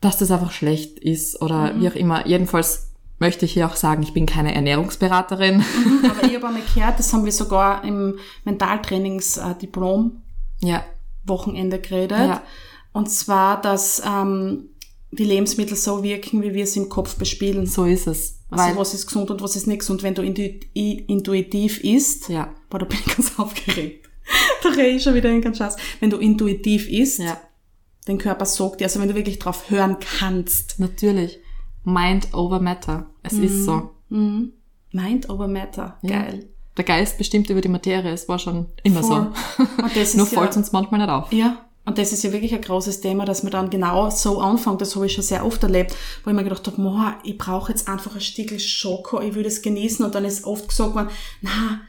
dass 0.00 0.18
das 0.18 0.30
einfach 0.30 0.52
schlecht 0.52 0.98
ist 1.00 1.42
oder 1.42 1.74
wie 1.78 1.88
auch 1.88 1.94
immer. 1.94 2.26
Jedenfalls 2.26 2.90
möchte 3.18 3.44
ich 3.44 3.54
hier 3.54 3.66
auch 3.66 3.76
sagen, 3.76 4.02
ich 4.02 4.12
bin 4.12 4.26
keine 4.26 4.54
Ernährungsberaterin. 4.54 5.64
Aber 6.04 6.24
ich 6.28 6.34
habe 6.36 6.46
einmal 6.46 6.62
gehört, 6.74 6.98
das 6.98 7.12
haben 7.12 7.24
wir 7.24 7.32
sogar 7.32 7.84
im 7.84 8.18
Mentaltrainings-Diplom 8.44 10.22
ja. 10.60 10.84
Wochenende 11.24 11.78
geredet. 11.78 12.18
Ja. 12.18 12.42
Und 12.92 13.10
zwar, 13.10 13.60
dass 13.60 14.02
ähm, 14.06 14.68
die 15.10 15.24
Lebensmittel 15.24 15.76
so 15.76 16.02
wirken, 16.02 16.42
wie 16.42 16.54
wir 16.54 16.64
es 16.64 16.76
im 16.76 16.88
Kopf 16.88 17.16
bespielen. 17.16 17.66
So 17.66 17.84
ist 17.84 18.06
es. 18.06 18.40
Also 18.54 18.70
weil, 18.70 18.76
was 18.76 18.94
ist 18.94 19.06
gesund 19.06 19.30
und 19.30 19.40
was 19.42 19.56
ist 19.56 19.66
nicht 19.66 19.80
gesund. 19.80 20.02
Wenn 20.02 20.14
du 20.14 20.22
intuitiv 20.22 21.82
isst, 21.84 22.28
ja. 22.28 22.52
boah, 22.70 22.78
da 22.78 22.86
bin 22.86 22.98
ich 23.04 23.06
ganz 23.16 23.38
aufgeregt. 23.38 24.08
da 24.62 24.68
rede 24.70 24.90
ich 24.96 25.02
schon 25.02 25.14
wieder 25.14 25.30
in 25.30 25.40
ganz 25.42 25.58
Schatz. 25.58 25.76
Wenn 26.00 26.10
du 26.10 26.16
intuitiv 26.18 26.88
isst, 26.88 27.18
Ja. 27.20 27.36
den 28.08 28.18
Körper 28.18 28.46
sagt 28.46 28.80
dir, 28.80 28.84
also 28.84 29.00
wenn 29.00 29.08
du 29.08 29.14
wirklich 29.14 29.38
drauf 29.38 29.70
hören 29.70 29.96
kannst. 30.00 30.78
Natürlich. 30.78 31.38
Mind 31.84 32.32
over 32.32 32.60
Matter. 32.60 33.10
Es 33.22 33.34
ist 33.34 33.64
so. 33.64 33.90
Mind 34.08 35.28
over 35.28 35.48
Matter. 35.48 35.98
Geil. 36.06 36.48
Der 36.76 36.84
Geist 36.84 37.18
bestimmt 37.18 37.50
über 37.50 37.60
die 37.60 37.68
Materie. 37.68 38.10
Es 38.12 38.28
war 38.28 38.38
schon 38.38 38.66
immer 38.82 39.02
Voll. 39.02 39.32
so. 39.58 39.82
Und 39.82 39.96
das 39.96 40.14
Nur 40.16 40.26
ja- 40.28 40.40
fällt 40.40 40.56
uns 40.56 40.72
manchmal 40.72 41.00
nicht 41.00 41.10
auf. 41.10 41.32
Ja, 41.32 41.64
und 41.86 41.98
das 41.98 42.12
ist 42.12 42.24
ja 42.24 42.32
wirklich 42.32 42.54
ein 42.54 42.62
großes 42.62 43.00
Thema, 43.00 43.24
dass 43.24 43.42
man 43.42 43.52
dann 43.52 43.68
genau 43.70 44.08
so 44.10 44.40
anfängt. 44.40 44.80
Das 44.80 44.94
habe 44.96 45.06
ich 45.06 45.12
schon 45.12 45.24
sehr 45.24 45.44
oft 45.44 45.62
erlebt, 45.62 45.94
wo 46.24 46.30
ich 46.30 46.36
mir 46.36 46.44
gedacht 46.44 46.66
habe, 46.66 46.80
Moa, 46.80 47.18
ich 47.24 47.36
brauche 47.36 47.70
jetzt 47.72 47.88
einfach 47.88 48.14
ein 48.14 48.20
Stückchen 48.20 48.58
Schoko, 48.58 49.20
ich 49.20 49.34
will 49.34 49.42
das 49.42 49.60
genießen. 49.62 50.04
Und 50.04 50.14
dann 50.14 50.24
ist 50.24 50.44
oft 50.44 50.68
gesagt 50.68 50.94
worden, 50.94 51.10
na, 51.42 51.80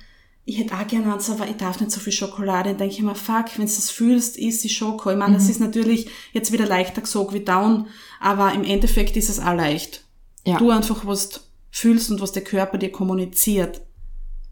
ich 0.43 0.59
hätte 0.59 0.75
auch 0.75 0.85
gerne 0.85 1.13
eins, 1.13 1.29
aber 1.29 1.47
ich 1.47 1.55
darf 1.57 1.79
nicht 1.79 1.91
so 1.91 1.99
viel 1.99 2.13
Schokolade. 2.13 2.69
Dann 2.69 2.77
denke 2.77 2.93
ich 2.95 3.01
mir, 3.01 3.15
fuck, 3.15 3.45
wenn 3.57 3.65
du 3.67 3.73
das 3.73 3.89
fühlst, 3.89 4.37
isst 4.37 4.63
die 4.63 4.69
Schoko. 4.69 5.11
Ich 5.11 5.17
meine, 5.17 5.31
Mhm. 5.31 5.35
das 5.37 5.49
ist 5.49 5.59
natürlich 5.59 6.07
jetzt 6.33 6.51
wieder 6.51 6.65
leichter 6.67 7.01
gesagt 7.01 7.33
wie 7.33 7.39
down, 7.39 7.87
aber 8.19 8.53
im 8.53 8.63
Endeffekt 8.63 9.15
ist 9.17 9.29
es 9.29 9.39
auch 9.39 9.55
leicht. 9.55 10.03
Ja. 10.45 10.57
Du 10.57 10.69
einfach, 10.71 11.05
was 11.07 11.29
du 11.29 11.39
fühlst 11.71 12.11
und 12.11 12.21
was 12.21 12.31
der 12.33 12.43
Körper 12.43 12.77
dir 12.77 12.91
kommuniziert. 12.91 13.81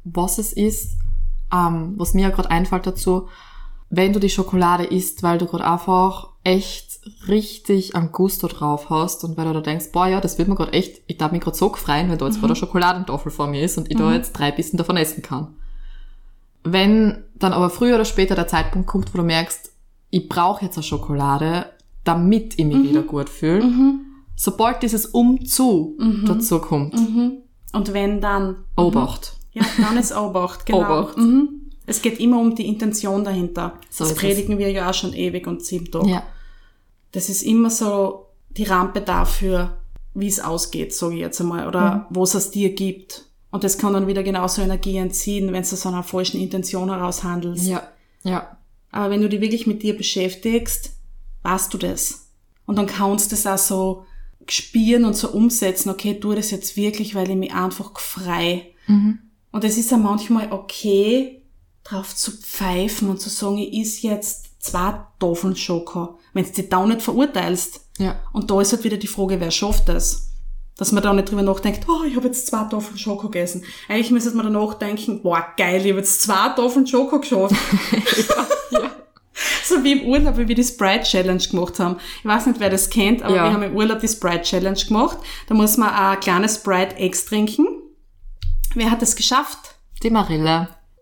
was 0.06 0.38
es 0.38 0.51
ist, 0.51 0.97
ähm, 1.53 1.93
was 1.97 2.13
mir 2.13 2.29
gerade 2.32 2.49
einfällt 2.49 2.86
dazu, 2.88 3.29
wenn 3.95 4.12
du 4.12 4.19
die 4.19 4.29
Schokolade 4.32 4.86
isst, 4.86 5.21
weil 5.21 5.38
du 5.38 5.45
gerade 5.45 5.67
einfach 5.67 6.29
echt 6.43 6.99
richtig 7.27 7.95
am 7.95 8.12
Gusto 8.12 8.47
drauf 8.47 8.89
hast 8.89 9.23
und 9.23 9.38
weil 9.38 9.45
du 9.45 9.53
da 9.53 9.62
denkst, 9.62 9.91
boah 9.91 10.08
ja, 10.08 10.19
das 10.19 10.39
wird 10.39 10.47
mir 10.47 10.56
gerade 10.56 10.73
echt, 10.73 11.01
ich 11.06 11.17
darf 11.19 11.32
mich 11.32 11.41
gerade 11.41 11.56
so 11.56 11.71
freuen, 11.73 12.10
wenn 12.10 12.17
da 12.17 12.25
jetzt 12.25 12.38
gerade 12.38 12.53
eine 12.53 12.56
Schokoladentafel 12.56 13.32
vor 13.32 13.45
mir 13.45 13.62
ist 13.62 13.77
und 13.77 13.91
ich 13.91 13.97
da 13.97 14.12
jetzt 14.12 14.34
drei 14.34 14.51
Bissen 14.51 14.77
davon 14.77 14.97
essen 14.97 15.21
kann. 15.21 15.49
Wenn 16.63 17.23
dann 17.36 17.53
aber 17.53 17.69
früher 17.69 17.93
oder 17.95 18.06
später 18.06 18.34
der 18.34 18.47
Zeitpunkt 18.47 18.88
kommt, 18.88 19.13
wo 19.13 19.19
du 19.19 19.23
merkst, 19.23 19.71
ich 20.10 20.27
brauche 20.27 20.65
jetzt 20.65 20.77
eine 20.77 20.84
Schokolade, 20.84 21.67
damit 22.03 22.58
ich 22.58 22.65
mich 22.65 22.89
wieder 22.89 23.03
gut 23.03 23.29
fühle, 23.29 23.63
sobald 24.36 24.82
dieses 24.82 25.06
Umzu 25.06 25.97
dazu 26.25 26.58
kommt, 26.60 26.95
Und 27.73 27.93
wenn 27.93 28.21
dann 28.21 28.56
Obacht. 28.75 29.38
Ja, 29.51 29.63
dann 29.77 29.97
ist 29.97 30.15
Obacht, 30.15 30.65
genau. 30.65 30.79
Obacht. 30.79 31.17
Mhm. 31.17 31.62
Es 31.85 32.01
geht 32.01 32.19
immer 32.19 32.39
um 32.39 32.55
die 32.55 32.67
Intention 32.67 33.23
dahinter. 33.23 33.79
So 33.89 34.03
das 34.05 34.11
ist 34.11 34.17
es. 34.17 34.21
predigen 34.21 34.57
wir 34.57 34.71
ja 34.71 34.89
auch 34.89 34.93
schon 34.93 35.13
ewig 35.13 35.47
und 35.47 35.63
sieben 35.65 35.91
Tage. 35.91 36.09
Ja. 36.09 36.23
Das 37.11 37.29
ist 37.29 37.43
immer 37.43 37.69
so 37.69 38.27
die 38.51 38.63
Rampe 38.63 39.01
dafür, 39.01 39.77
wie 40.13 40.27
es 40.27 40.39
ausgeht, 40.39 40.93
sage 40.93 41.15
ich 41.15 41.19
jetzt 41.21 41.41
einmal, 41.41 41.67
oder 41.67 41.95
Mhm. 41.95 42.15
wo 42.15 42.23
es 42.23 42.35
aus 42.35 42.51
dir 42.51 42.73
gibt. 42.73 43.25
Und 43.51 43.63
das 43.63 43.77
kann 43.77 43.93
dann 43.93 44.07
wieder 44.07 44.23
genauso 44.23 44.61
Energie 44.61 44.97
entziehen, 44.97 45.51
wenn 45.53 45.63
du 45.63 45.69
aus 45.73 45.85
einer 45.85 46.03
falschen 46.03 46.39
Intention 46.39 46.89
heraus 46.89 47.23
handelst. 47.23 47.65
Ja. 47.67 47.83
Ja. 48.23 48.57
Aber 48.91 49.09
wenn 49.09 49.21
du 49.21 49.29
dich 49.29 49.41
wirklich 49.41 49.67
mit 49.67 49.83
dir 49.83 49.95
beschäftigst, 49.97 50.91
weißt 51.43 51.73
du 51.73 51.77
das. 51.77 52.27
Und 52.65 52.77
dann 52.77 52.87
kannst 52.87 53.31
du 53.31 53.35
das 53.35 53.45
auch 53.45 53.57
so 53.57 54.05
spüren 54.47 55.05
und 55.05 55.15
so 55.15 55.29
umsetzen, 55.31 55.89
okay, 55.89 56.19
tu 56.19 56.33
das 56.33 56.51
jetzt 56.51 56.75
wirklich, 56.77 57.13
weil 57.15 57.29
ich 57.29 57.35
mich 57.35 57.53
einfach 57.53 57.97
frei. 57.99 58.67
Und 58.87 59.63
es 59.63 59.77
ist 59.77 59.91
ja 59.91 59.97
manchmal 59.97 60.51
okay, 60.51 61.42
drauf 61.83 62.15
zu 62.15 62.31
pfeifen 62.31 63.09
und 63.09 63.19
zu 63.21 63.29
sagen, 63.29 63.57
ich 63.57 63.73
is 63.73 64.01
jetzt 64.01 64.61
zwei 64.63 64.93
Tafeln 65.19 65.55
Schoko, 65.55 66.17
wenn 66.33 66.45
du 66.45 66.51
dich 66.51 66.69
da 66.69 66.85
nicht 66.85 67.01
verurteilst. 67.01 67.81
Ja. 67.97 68.15
Und 68.31 68.49
da 68.49 68.61
ist 68.61 68.71
halt 68.73 68.83
wieder 68.83 68.97
die 68.97 69.07
Frage, 69.07 69.39
wer 69.39 69.51
schafft 69.51 69.89
das? 69.89 70.29
Dass 70.77 70.91
man 70.91 71.03
da 71.03 71.13
nicht 71.13 71.29
drüber 71.29 71.43
nachdenkt, 71.43 71.85
oh, 71.87 72.03
ich 72.03 72.15
habe 72.15 72.27
jetzt 72.27 72.47
zwei 72.47 72.63
Tafeln 72.63 72.97
Schoko 72.97 73.27
gegessen. 73.29 73.63
Eigentlich 73.87 74.11
müsste 74.11 74.31
man 74.31 74.51
danach 74.51 74.73
denken, 74.75 75.21
boah, 75.21 75.45
geil, 75.57 75.81
ich 75.85 75.91
habe 75.91 75.99
jetzt 75.99 76.21
zwei 76.23 76.49
Tafeln 76.55 76.87
Schoko 76.87 77.19
geschafft. 77.19 77.55
So 79.65 79.83
wie 79.83 79.93
im 79.93 80.07
Urlaub, 80.09 80.37
wie 80.37 80.47
wir 80.47 80.55
die 80.55 80.63
Sprite 80.63 81.03
Challenge 81.03 81.41
gemacht 81.41 81.79
haben. 81.79 81.97
Ich 82.19 82.25
weiß 82.25 82.45
nicht, 82.47 82.59
wer 82.59 82.69
das 82.69 82.89
kennt, 82.89 83.23
aber 83.23 83.35
Ja. 83.35 83.43
wir 83.45 83.53
haben 83.53 83.63
im 83.63 83.75
Urlaub 83.75 83.99
die 83.99 84.07
Sprite 84.07 84.43
Challenge 84.43 84.77
gemacht. 84.77 85.17
Da 85.47 85.55
muss 85.55 85.77
man 85.77 85.89
ein 85.89 86.19
kleines 86.19 86.55
Sprite 86.55 86.95
Eggs 86.97 87.25
trinken. 87.25 87.65
Wer 88.75 88.91
hat 88.91 89.01
es 89.01 89.15
geschafft? 89.15 89.75
Die 90.03 90.11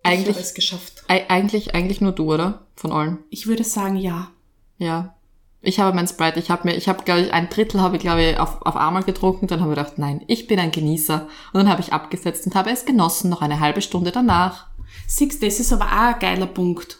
Ich 0.04 0.10
Eigentlich, 0.10 0.36
habe 0.36 0.40
es 0.46 0.54
geschafft. 0.54 1.04
ei- 1.08 1.30
eigentlich, 1.30 1.76
eigentlich 1.76 2.02
nur 2.02 2.12
du, 2.12 2.34
oder? 2.34 2.66
Von 2.76 2.92
allen. 2.92 3.20
Ich 3.30 3.46
würde 3.48 3.64
sagen, 3.64 3.96
ja. 3.98 4.30
Ja. 4.78 5.16
Ich 5.64 5.80
habe 5.80 5.96
mein 5.96 6.08
Sprite, 6.08 6.40
ich 6.40 6.50
habe 6.50 6.68
mir, 6.68 6.76
ich 6.76 6.90
habe, 6.90 7.04
glaube 7.04 7.22
ich, 7.22 7.34
ein 7.34 7.50
Drittel 7.50 7.82
habe 7.82 7.96
ich, 7.98 8.02
glaube 8.02 8.24
ich, 8.24 8.40
auf, 8.40 8.64
auf 8.64 8.76
einmal 8.76 9.04
getrunken, 9.04 9.46
dann 9.46 9.62
habe 9.62 9.74
ich 9.74 9.78
gedacht, 9.78 10.00
nein, 10.00 10.24
ich 10.26 10.48
bin 10.48 10.60
ein 10.60 10.72
Genießer. 10.72 11.28
Und 11.54 11.60
dann 11.60 11.70
habe 11.70 11.82
ich 11.82 11.94
abgesetzt 11.94 12.48
und 12.48 12.56
habe 12.56 12.72
es 12.72 12.86
genossen, 12.86 13.30
noch 13.30 13.42
eine 13.44 13.60
halbe 13.60 13.82
Stunde 13.82 14.12
danach. 14.12 14.68
Siehst, 15.08 15.44
das 15.44 15.60
ist 15.60 15.72
aber 15.72 15.86
auch 15.86 16.14
ein 16.16 16.20
geiler 16.20 16.48
Punkt. 16.48 16.98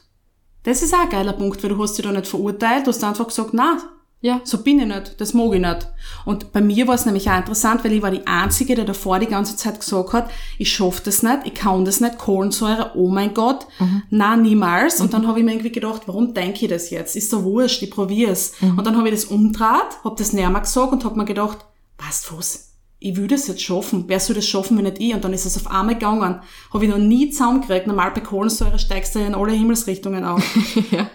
Das 0.62 0.84
ist 0.84 0.94
auch 0.94 1.00
ein 1.02 1.10
geiler 1.10 1.34
Punkt, 1.34 1.64
weil 1.64 1.72
du 1.72 1.82
hast 1.82 1.98
dich 1.98 2.06
da 2.06 2.12
nicht 2.12 2.28
verurteilt, 2.28 2.86
du 2.86 2.92
hast 2.92 3.04
einfach 3.04 3.28
gesagt, 3.28 3.50
na, 3.54 3.80
Ja. 4.24 4.40
so 4.44 4.60
bin 4.60 4.80
ich 4.80 4.86
nicht, 4.86 5.20
das 5.20 5.34
mag 5.34 5.54
ich 5.54 5.62
nicht. 5.62 5.88
Und 6.26 6.52
bei 6.54 6.62
mir 6.62 6.88
war 6.88 6.94
es 6.94 7.06
nämlich 7.06 7.30
auch 7.30 7.38
interessant, 7.38 7.84
weil 7.84 7.94
ich 7.94 8.04
war 8.04 8.12
die 8.12 8.28
Einzige, 8.28 8.76
die 8.76 8.86
davor 8.86 9.18
die 9.18 9.26
ganze 9.26 9.56
Zeit 9.56 9.80
gesagt 9.80 10.14
hat, 10.14 10.30
ich 10.60 10.72
schaff 10.72 11.02
das 11.02 11.24
nicht, 11.24 11.40
ich 11.46 11.56
kann 11.56 11.86
das 11.86 12.02
nicht, 12.02 12.20
Kohlensäure, 12.20 12.92
oh 12.96 13.10
mein 13.10 13.34
Gott, 13.34 13.66
na 14.12 14.38
niemals. 14.38 15.02
Und 15.02 15.14
dann 15.14 15.28
habe 15.28 15.40
ich 15.40 15.46
mir 15.46 15.54
irgendwie 15.54 15.72
gedacht, 15.72 16.04
warum 16.06 16.36
denke 16.36 16.66
ich 16.66 16.70
das 16.70 16.92
jetzt? 16.92 17.16
Ist 17.16 17.32
so 17.32 17.44
wurscht, 17.44 17.82
ich 17.82 17.90
probier's. 17.90 18.54
Und 18.62 18.86
dann 18.86 18.96
habe 18.96 19.10
ich 19.10 19.16
das 19.16 19.26
umdraht, 19.26 20.04
habe 20.04 20.16
das 20.18 20.34
näher 20.34 20.52
gesagt 20.52 20.94
und 20.94 21.04
habe 21.04 21.18
mir 21.18 21.26
gedacht, 21.26 21.58
weißt 21.98 22.38
was, 22.38 22.72
ich 23.04 23.18
will 23.18 23.28
das 23.28 23.48
jetzt 23.48 23.64
schaffen. 23.64 24.04
Wer 24.08 24.20
soll 24.20 24.36
das 24.36 24.46
schaffen, 24.46 24.78
wenn 24.78 24.84
nicht 24.84 25.00
ich? 25.00 25.14
Und 25.16 25.24
dann 25.24 25.34
ist 25.34 25.46
es 25.46 25.58
auf 25.58 25.72
einmal 25.72 25.96
gegangen. 25.96 26.42
Habe 26.72 26.86
ich 26.86 26.92
noch 26.92 27.00
nie 27.00 27.32
zusammengekriegt. 27.32 27.88
Normal 27.88 28.12
bei 28.12 28.22
Kohlensäure 28.22 28.78
steigst 28.78 29.16
du 29.16 29.20
ja 29.20 29.26
in 29.26 29.34
alle 29.34 29.54
Himmelsrichtungen 29.54 30.24
auf. 30.24 30.44
ja. 30.92 31.10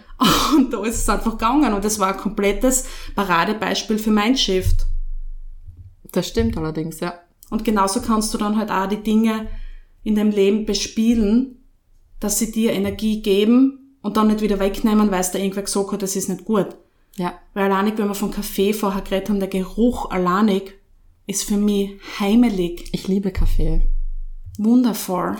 Und 0.57 0.73
da 0.73 0.83
ist 0.85 0.97
es 0.97 1.09
einfach 1.09 1.33
gegangen. 1.33 1.73
Und 1.75 1.85
das 1.85 1.99
war 1.99 2.13
ein 2.15 2.17
komplettes 2.17 2.85
Paradebeispiel 3.15 3.99
für 3.99 4.11
Mindshift. 4.11 4.87
Das 6.13 6.29
stimmt 6.29 6.57
allerdings, 6.57 7.01
ja. 7.01 7.15
Und 7.51 7.65
genauso 7.65 8.01
kannst 8.01 8.33
du 8.33 8.39
dann 8.39 8.57
halt 8.57 8.71
auch 8.71 8.89
die 8.89 9.03
Dinge 9.03 9.49
in 10.03 10.15
deinem 10.15 10.31
Leben 10.31 10.65
bespielen, 10.67 11.65
dass 12.21 12.39
sie 12.39 12.51
dir 12.51 12.73
Energie 12.73 13.23
geben 13.23 13.99
und 14.03 14.17
dann 14.17 14.29
nicht 14.29 14.41
wieder 14.41 14.59
wegnehmen, 14.59 15.11
weil 15.11 15.21
es 15.21 15.33
da 15.33 15.39
irgendwer 15.39 15.63
gesagt 15.65 15.93
hat, 15.93 16.03
das 16.03 16.17
ist 16.17 16.29
nicht 16.29 16.45
gut. 16.45 16.69
Ja. 17.17 17.35
Weil 17.55 17.65
alleinig, 17.65 17.99
wenn 17.99 18.09
wir 18.09 18.15
von 18.15 18.31
Kaffee 18.31 18.73
vorher 18.73 19.03
geredet 19.03 19.29
haben, 19.29 19.41
der 19.41 19.49
Geruch 19.49 20.11
alleinig 20.11 20.75
ist 21.27 21.45
für 21.45 21.57
mich 21.57 21.99
heimelig, 22.21 22.89
Ich 22.93 23.09
liebe 23.09 23.33
Kaffee. 23.33 23.89
wundervoll. 24.59 25.37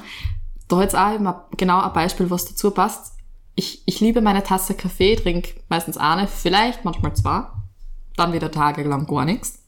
Da 0.69 0.83
jetzt 0.83 0.97
auch 0.97 1.15
immer 1.15 1.49
genau 1.57 1.81
ein 1.81 1.93
Beispiel, 1.93 2.29
was 2.29 2.47
dazu 2.47 2.71
passt. 2.73 3.16
Ich, 3.57 3.83
ich 3.87 4.01
liebe 4.01 4.21
meine 4.21 4.43
Tasse 4.45 4.75
Kaffee, 4.75 5.17
trinke 5.17 5.55
meistens 5.69 5.97
eine, 5.97 6.29
vielleicht 6.29 6.85
manchmal 6.85 7.17
zwei, 7.17 7.47
dann 8.17 8.33
wieder 8.33 8.51
tagelang 8.51 9.07
gar 9.07 9.25
nichts. 9.25 9.59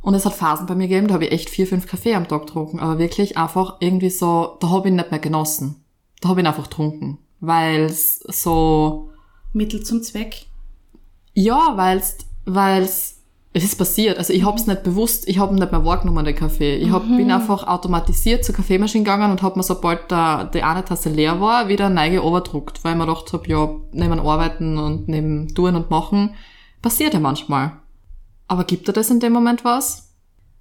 Und 0.00 0.14
es 0.14 0.26
hat 0.26 0.34
Phasen 0.34 0.66
bei 0.66 0.74
mir 0.74 0.88
gegeben, 0.88 1.08
da 1.08 1.14
habe 1.14 1.26
ich 1.26 1.32
echt 1.32 1.50
vier, 1.50 1.66
fünf 1.66 1.86
Kaffee 1.86 2.14
am 2.14 2.28
Tag 2.28 2.46
getrunken, 2.46 2.80
aber 2.80 2.98
wirklich 2.98 3.36
einfach 3.36 3.76
irgendwie 3.80 4.10
so, 4.10 4.56
da 4.60 4.70
habe 4.70 4.88
ich 4.88 4.92
ihn 4.92 4.96
nicht 4.96 5.10
mehr 5.10 5.20
genossen. 5.20 5.84
Da 6.20 6.28
habe 6.28 6.40
ich 6.40 6.44
ihn 6.44 6.48
einfach 6.48 6.64
getrunken, 6.64 7.18
weil 7.40 7.90
so, 7.90 9.12
Mittel 9.52 9.82
zum 9.82 10.02
Zweck. 10.02 10.46
ja, 11.34 11.76
weil's, 11.76 12.18
weil's, 12.44 13.17
es 13.58 13.64
ist 13.64 13.76
passiert. 13.76 14.18
Also 14.18 14.32
ich 14.32 14.44
hab's 14.44 14.66
nicht 14.66 14.82
bewusst, 14.82 15.28
ich 15.28 15.38
hab 15.38 15.50
ihn 15.50 15.56
nicht 15.56 15.72
mehr 15.72 15.84
wahrgenommen, 15.84 16.24
den 16.24 16.34
Kaffee. 16.34 16.76
Ich 16.76 16.90
hab, 16.90 17.06
bin 17.06 17.30
einfach 17.30 17.66
automatisiert 17.66 18.44
zur 18.44 18.54
Kaffeemaschine 18.54 19.04
gegangen 19.04 19.30
und 19.30 19.42
hab 19.42 19.56
mir, 19.56 19.62
sobald 19.62 20.10
da 20.10 20.44
die 20.44 20.62
eine 20.62 20.84
Tasse 20.84 21.08
leer 21.08 21.40
war, 21.40 21.68
wieder 21.68 21.90
neige 21.90 22.24
overdruckt, 22.24 22.84
weil 22.84 22.92
ich 22.92 22.98
mir 22.98 23.06
gedacht 23.06 23.32
hab, 23.32 23.48
ja, 23.48 23.70
neben 23.92 24.20
Arbeiten 24.20 24.78
und 24.78 25.08
neben 25.08 25.54
Tun 25.54 25.76
und 25.76 25.90
Machen, 25.90 26.34
passiert 26.82 27.14
ja 27.14 27.20
manchmal. 27.20 27.72
Aber 28.46 28.64
gibt 28.64 28.88
dir 28.88 28.92
das 28.92 29.10
in 29.10 29.20
dem 29.20 29.32
Moment 29.32 29.64
was? 29.64 30.14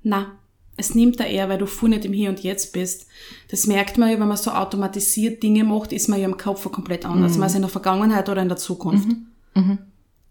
Na, 0.04 0.34
es 0.78 0.94
nimmt 0.94 1.20
da 1.20 1.24
eher, 1.24 1.50
weil 1.50 1.58
du 1.58 1.66
voll 1.66 1.90
nicht 1.90 2.06
im 2.06 2.14
Hier 2.14 2.30
und 2.30 2.42
Jetzt 2.42 2.74
bist. 2.74 3.08
Das 3.50 3.66
merkt 3.66 3.98
man 3.98 4.10
ja, 4.10 4.20
wenn 4.20 4.28
man 4.28 4.38
so 4.38 4.52
automatisiert 4.52 5.42
Dinge 5.42 5.64
macht, 5.64 5.92
ist 5.92 6.08
man 6.08 6.20
ja 6.20 6.26
im 6.26 6.38
Kopf 6.38 6.70
komplett 6.72 7.06
anders. 7.06 7.38
Man 7.38 7.48
ist 7.48 7.56
in 7.56 7.62
der 7.62 7.70
Vergangenheit 7.70 8.30
oder 8.30 8.42
in 8.42 8.50
der 8.50 8.58
Zukunft. 8.58 9.08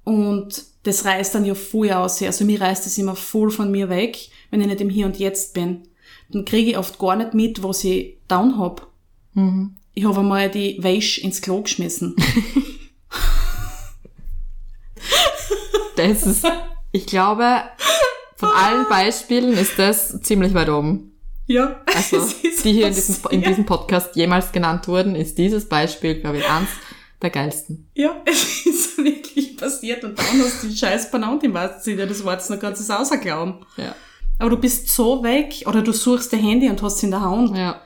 Und 0.04 0.64
das 0.86 1.04
reißt 1.04 1.34
dann 1.34 1.44
ja 1.44 1.54
voll 1.54 1.90
aus. 1.90 2.22
Also 2.22 2.44
mir 2.44 2.60
reißt 2.60 2.86
das 2.86 2.96
immer 2.96 3.16
voll 3.16 3.50
von 3.50 3.70
mir 3.70 3.88
weg, 3.88 4.28
wenn 4.50 4.60
ich 4.60 4.68
nicht 4.68 4.80
im 4.80 4.88
Hier 4.88 5.06
und 5.06 5.18
Jetzt 5.18 5.52
bin. 5.52 5.88
Dann 6.30 6.44
kriege 6.44 6.70
ich 6.70 6.78
oft 6.78 6.98
gar 6.98 7.16
nicht 7.16 7.34
mit, 7.34 7.62
was 7.62 7.82
ich 7.84 8.18
down 8.28 8.58
hab. 8.58 8.86
Ich 9.94 10.04
habe 10.04 10.20
einmal 10.20 10.48
die 10.48 10.82
Wäsche 10.82 11.20
ins 11.20 11.42
Klo 11.42 11.62
geschmissen. 11.62 12.14
Das 15.96 16.26
ist, 16.26 16.44
ich 16.92 17.06
glaube, 17.06 17.62
von 18.36 18.50
allen 18.50 18.86
Beispielen 18.86 19.54
ist 19.54 19.78
das 19.78 20.20
ziemlich 20.20 20.52
weit 20.52 20.68
oben. 20.68 21.12
Ja, 21.46 21.80
Also, 21.86 22.18
die 22.64 22.72
hier 22.72 22.88
in 22.88 22.94
diesem, 22.94 23.16
in 23.30 23.40
diesem 23.40 23.64
Podcast 23.64 24.14
jemals 24.14 24.52
genannt 24.52 24.88
wurden, 24.88 25.14
ist 25.14 25.38
dieses 25.38 25.66
Beispiel, 25.70 26.20
glaube 26.20 26.36
ich, 26.36 26.50
eins 26.50 26.68
der 27.22 27.30
geilsten. 27.30 27.88
Ja, 27.94 28.16
es 28.24 28.66
ist 28.66 28.98
wirklich 28.98 29.56
passiert 29.56 30.04
und 30.04 30.18
dann 30.18 30.26
hast 30.44 30.62
du 30.62 30.68
die 30.68 30.76
scheiß 30.76 31.10
Banane 31.10 31.40
im 31.42 31.54
wahrsten 31.54 31.82
Sinne 31.82 32.06
des 32.06 32.24
Wortes, 32.24 32.48
dann 32.48 32.60
kannst 32.60 32.80
du 32.80 32.84
es 32.84 32.90
außer 32.90 33.18
glauben. 33.18 33.66
Ja. 33.76 33.94
Aber 34.38 34.50
du 34.50 34.58
bist 34.58 34.88
so 34.88 35.22
weg 35.22 35.62
oder 35.66 35.82
du 35.82 35.92
suchst 35.92 36.32
dein 36.32 36.40
Handy 36.40 36.68
und 36.68 36.82
hast 36.82 36.96
es 36.96 37.02
in 37.02 37.10
der 37.10 37.22
Hand. 37.22 37.56
Ja. 37.56 37.80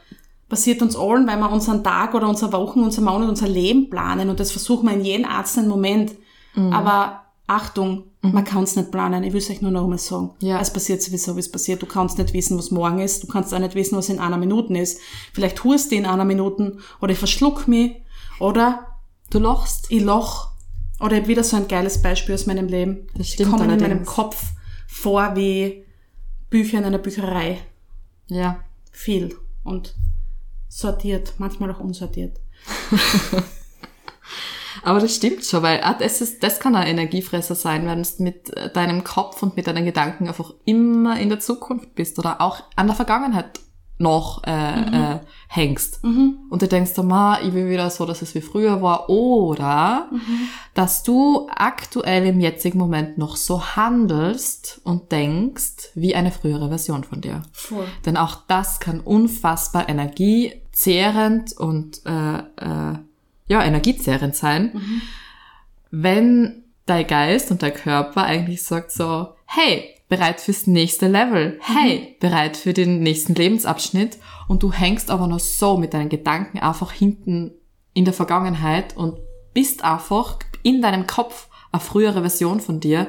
Passiert 0.49 0.83
uns 0.83 0.97
allen, 0.97 1.29
weil 1.29 1.38
wir 1.38 1.51
unseren 1.51 1.85
Tag 1.85 2.12
oder 2.14 2.29
unsere 2.29 2.53
Wochen, 2.53 2.81
unser 2.81 3.03
Monat, 3.03 3.29
unser 3.29 3.47
Leben 3.47 3.88
planen 3.88 4.31
und 4.31 4.40
das 4.40 4.51
versuchen 4.51 4.88
wir 4.88 4.95
in 4.95 5.05
jedem 5.05 5.27
einzelnen 5.27 5.69
Moment. 5.69 6.12
Aber 6.73 7.23
Achtung, 7.47 8.05
man 8.23 8.45
kann 8.45 8.62
es 8.62 8.77
nicht 8.77 8.93
planen. 8.93 9.25
Ich 9.25 9.33
will 9.33 9.40
es 9.40 9.51
euch 9.51 9.61
nur 9.61 9.73
noch 9.73 9.83
einmal 9.83 9.99
sagen. 9.99 10.31
Ja. 10.40 10.61
Es 10.61 10.73
passiert 10.73 11.03
sowieso, 11.03 11.35
wie 11.35 11.40
es 11.40 11.51
passiert. 11.51 11.83
Du 11.83 11.87
kannst 11.87 12.19
nicht 12.19 12.33
wissen, 12.33 12.57
was 12.57 12.71
morgen 12.71 13.01
ist. 13.01 13.23
Du 13.23 13.27
kannst 13.27 13.53
auch 13.53 13.59
nicht 13.59 13.75
wissen, 13.75 13.97
was 13.97 14.09
in 14.09 14.19
einer 14.19 14.37
Minute 14.37 14.77
ist. 14.79 15.01
Vielleicht 15.33 15.64
hust 15.64 15.90
du 15.90 15.97
in 15.97 16.07
einer 16.07 16.25
Minute 16.25 16.77
oder 17.01 17.12
ich 17.12 17.19
verschluck 17.19 17.66
mich 17.66 18.03
oder 18.38 18.87
Du 19.31 19.38
lachst. 19.38 19.87
ich 19.90 20.03
loch 20.03 20.51
oder 20.99 21.16
ich 21.16 21.23
hab 21.23 21.29
wieder 21.29 21.45
so 21.45 21.57
ein 21.57 21.69
geiles 21.69 22.03
Beispiel 22.03 22.35
aus 22.35 22.47
meinem 22.47 22.66
Leben. 22.66 23.07
Das 23.14 23.29
Die 23.29 23.33
stimmt 23.35 23.51
kommen 23.51 23.71
in 23.71 23.71
meinem 23.71 23.85
allerdings. 23.85 24.09
Kopf 24.09 24.45
vor 24.87 25.35
wie 25.37 25.85
Bücher 26.51 26.79
in 26.79 26.85
einer 26.85 26.99
Bücherei. 26.99 27.59
Ja. 28.27 28.62
Viel 28.90 29.37
und 29.64 29.95
sortiert, 30.69 31.35
manchmal 31.38 31.71
auch 31.71 31.81
unsortiert. 31.81 32.38
Aber 34.83 35.01
das 35.01 35.14
stimmt 35.16 35.45
schon, 35.45 35.62
weil 35.62 35.81
ah, 35.83 35.95
das, 35.95 36.21
ist, 36.21 36.43
das 36.43 36.61
kann 36.61 36.75
ein 36.75 36.87
Energiefresser 36.87 37.55
sein, 37.55 37.87
wenn 37.87 38.03
du 38.03 38.23
mit 38.23 38.53
deinem 38.75 39.05
Kopf 39.05 39.43
und 39.43 39.57
mit 39.57 39.66
deinen 39.66 39.85
Gedanken 39.85 40.29
einfach 40.29 40.55
immer 40.64 41.19
in 41.19 41.29
der 41.29 41.40
Zukunft 41.40 41.95
bist 41.95 42.19
oder 42.19 42.40
auch 42.40 42.62
an 42.77 42.87
der 42.87 42.97
Vergangenheit 42.97 43.61
noch 44.00 44.42
äh, 44.44 44.80
äh, 44.80 45.20
hängst. 45.48 46.02
Und 46.48 46.62
du 46.62 46.66
denkst, 46.66 46.92
oh, 46.96 47.02
ma, 47.02 47.38
ich 47.42 47.52
will 47.52 47.68
wieder 47.68 47.90
so, 47.90 48.06
dass 48.06 48.22
es 48.22 48.34
wie 48.34 48.40
früher 48.40 48.80
war. 48.80 49.10
Oder 49.10 50.08
dass 50.74 51.02
du 51.02 51.48
aktuell 51.54 52.26
im 52.26 52.40
jetzigen 52.40 52.78
Moment 52.78 53.18
noch 53.18 53.36
so 53.36 53.62
handelst 53.76 54.80
und 54.84 55.12
denkst 55.12 55.90
wie 55.94 56.14
eine 56.14 56.32
frühere 56.32 56.68
Version 56.68 57.04
von 57.04 57.20
dir. 57.20 57.42
Voll. 57.52 57.86
Denn 58.06 58.16
auch 58.16 58.38
das 58.48 58.80
kann 58.80 59.00
unfassbar 59.00 59.88
energiezehrend 59.88 61.52
und 61.58 62.00
äh, 62.06 62.38
äh, 62.38 62.98
ja, 63.48 63.64
energiezehrend 63.64 64.34
sein, 64.34 65.02
wenn 65.90 66.64
dein 66.86 67.06
Geist 67.06 67.50
und 67.50 67.62
dein 67.62 67.74
Körper 67.74 68.22
eigentlich 68.22 68.62
sagt 68.62 68.92
so, 68.92 69.34
hey, 69.44 69.94
bereit 70.11 70.40
fürs 70.40 70.66
nächste 70.66 71.07
Level, 71.07 71.59
hey, 71.62 72.16
bereit 72.20 72.57
für 72.57 72.75
den 72.75 73.01
nächsten 73.01 73.35
Lebensabschnitt 73.35 74.18
und 74.49 74.62
du 74.62 74.73
hängst 74.73 75.11
aber 75.11 75.29
noch 75.29 75.38
so 75.38 75.79
mit 75.79 75.94
deinen 75.94 76.11
Gedanken 76.11 76.59
einfach 76.59 76.92
hinten 76.92 77.53
in 77.94 78.05
der 78.05 78.12
Vergangenheit 78.12 78.96
und 78.96 79.18
bist 79.55 79.85
einfach 79.85 80.38
in 80.62 80.83
deinem 80.83 81.07
Kopf 81.07 81.49
eine 81.73 81.81
frühere 81.81 82.20
Version 82.20 82.61
von 82.61 82.81
dir, 82.81 83.07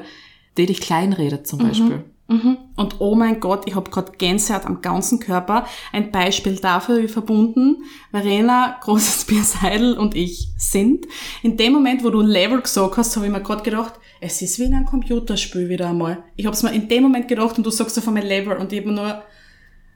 die 0.56 0.66
dich 0.66 0.80
kleinredet 0.80 1.46
zum 1.46 1.58
Beispiel. 1.58 2.04
Mhm. 2.28 2.56
Und 2.76 3.00
oh 3.00 3.16
mein 3.16 3.40
Gott, 3.40 3.64
ich 3.66 3.74
habe 3.74 3.90
gerade 3.90 4.12
Gänsehaut 4.12 4.64
am 4.64 4.80
ganzen 4.80 5.18
Körper. 5.18 5.66
Ein 5.92 6.12
Beispiel 6.12 6.56
dafür, 6.56 7.02
wie 7.02 7.08
verbunden 7.08 7.82
Verena, 8.10 8.78
großes 8.80 9.24
Bierseidel 9.26 9.98
und 9.98 10.14
ich 10.14 10.50
sind. 10.56 11.06
In 11.42 11.56
dem 11.56 11.72
Moment, 11.72 12.04
wo 12.04 12.10
du 12.10 12.20
Level 12.20 12.62
gesagt 12.62 12.96
hast, 12.96 13.16
habe 13.16 13.26
ich 13.26 13.32
mir 13.32 13.42
gerade 13.42 13.62
gedacht, 13.62 13.94
es 14.22 14.40
ist 14.40 14.58
wie 14.58 14.64
in 14.64 14.74
einem 14.74 14.86
Computerspiel 14.86 15.68
wieder 15.68 15.90
einmal. 15.90 16.22
Ich 16.36 16.46
habe 16.46 16.54
es 16.54 16.62
mir 16.62 16.72
in 16.72 16.88
dem 16.88 17.02
Moment 17.02 17.26
gedacht 17.28 17.56
und 17.58 17.64
du 17.66 17.70
sagst 17.70 17.98
auf 17.98 18.06
einmal 18.08 18.22
Level 18.24 18.56
und 18.56 18.72
ich 18.72 18.78
habe 18.80 18.88
mir 18.90 18.94
nur 18.94 19.22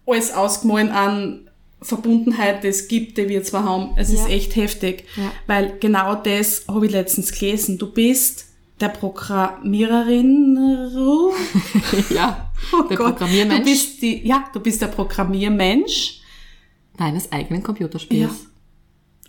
alles 0.06 0.32
ausgemalt 0.32 0.90
an 0.90 1.48
Verbundenheit, 1.80 2.64
die 2.64 2.68
es 2.68 2.88
gibt, 2.88 3.18
die 3.18 3.28
wir 3.28 3.42
zwar 3.44 3.64
haben. 3.64 3.90
Es 3.96 4.10
ist 4.10 4.26
Ja. 4.28 4.34
echt 4.34 4.56
heftig, 4.56 5.04
Ja. 5.16 5.30
weil 5.46 5.76
genau 5.78 6.14
das 6.16 6.64
habe 6.68 6.86
ich 6.86 6.92
letztens 6.92 7.32
gelesen. 7.32 7.78
Du 7.78 7.92
bist 7.92 8.46
der 8.80 8.88
Programmiererin, 8.90 10.56
ja, 12.14 12.50
Oh 12.72 12.82
der 12.82 12.96
Gott, 12.96 13.16
Programmiermensch 13.18 13.58
Du 13.64 13.64
bist 13.70 14.02
die, 14.02 14.26
ja, 14.26 14.44
du 14.52 14.60
bist 14.60 14.80
der 14.82 14.88
Programmiermensch. 14.88 16.20
deines 16.98 17.30
eigenen 17.30 17.62
Computerspiels. 17.62 18.30
Ja. 18.32 18.36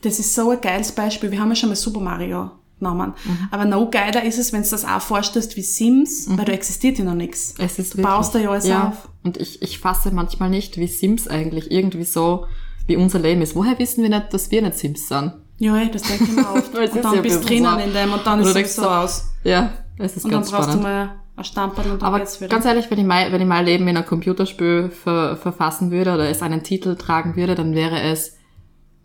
Das 0.01 0.19
ist 0.19 0.33
so 0.33 0.49
ein 0.51 0.61
geiles 0.61 0.91
Beispiel. 0.91 1.31
Wir 1.31 1.39
haben 1.39 1.49
ja 1.49 1.55
schon 1.55 1.69
mal 1.69 1.75
Super 1.75 1.99
Mario 1.99 2.51
genommen. 2.79 3.13
Aber 3.51 3.65
noch 3.65 3.89
geiler 3.91 4.23
ist 4.23 4.37
es, 4.37 4.53
wenn 4.53 4.63
du 4.63 4.69
das 4.69 4.85
auch 4.85 5.01
vorstellst 5.01 5.55
wie 5.57 5.61
Sims, 5.61 6.27
weil 6.29 6.45
da 6.45 6.51
existiert 6.53 6.97
ja 6.99 7.05
noch 7.05 7.13
nichts. 7.15 7.53
Es 7.57 7.79
ist 7.79 7.97
Du 7.97 8.01
baust 8.01 8.35
da 8.35 8.39
ja 8.39 8.49
alles 8.51 8.67
ja. 8.67 8.89
auf. 8.89 9.09
Und 9.23 9.37
ich, 9.37 9.61
ich 9.61 9.79
fasse 9.79 10.11
manchmal 10.11 10.49
nicht, 10.49 10.77
wie 10.77 10.87
Sims 10.87 11.27
eigentlich 11.27 11.71
irgendwie 11.71 12.03
so 12.05 12.45
wie 12.85 12.95
unser 12.95 13.19
Leben 13.19 13.41
ist. 13.41 13.55
Woher 13.55 13.77
wissen 13.79 14.01
wir 14.03 14.09
nicht, 14.09 14.33
dass 14.33 14.49
wir 14.51 14.61
nicht 14.61 14.77
Sims 14.77 15.07
sind? 15.07 15.33
Ja, 15.59 15.75
ey, 15.77 15.89
das 15.91 16.03
denke 16.03 16.23
ich 16.25 16.31
mir 16.31 16.49
oft. 16.53 16.73
Und 16.77 17.03
dann 17.03 17.15
ja 17.15 17.21
bist 17.21 17.43
du 17.43 17.47
drinnen 17.47 17.79
in 17.79 17.93
dem 17.93 18.13
und 18.13 18.25
dann 18.25 18.39
ist 18.41 18.55
es 18.55 18.75
so 18.75 18.83
du- 18.83 18.89
aus. 18.89 19.25
Ja, 19.43 19.71
es 19.97 20.15
ist 20.15 20.23
Und 20.25 20.31
dann 20.31 20.41
ganz 20.41 20.51
brauchst 20.51 20.65
spannend. 20.69 20.83
du 20.83 20.87
mal 20.87 21.15
ein 21.35 21.43
Stamperl 21.43 21.91
und 21.91 22.01
dann 22.01 22.07
Aber 22.07 22.19
geht's 22.19 22.39
wieder. 22.39 22.49
ganz 22.49 22.65
ehrlich, 22.65 22.89
wenn 22.89 22.99
ich, 22.99 23.05
mein, 23.05 23.31
wenn 23.31 23.41
ich 23.41 23.47
mein 23.47 23.65
Leben 23.65 23.87
in 23.87 23.97
ein 23.97 24.05
Computerspiel 24.05 24.89
ver, 24.89 25.35
verfassen 25.37 25.91
würde 25.91 26.13
oder 26.13 26.29
es 26.29 26.41
einen 26.41 26.63
Titel 26.63 26.95
tragen 26.95 27.35
würde, 27.35 27.55
dann 27.55 27.73
wäre 27.75 28.01
es 28.01 28.37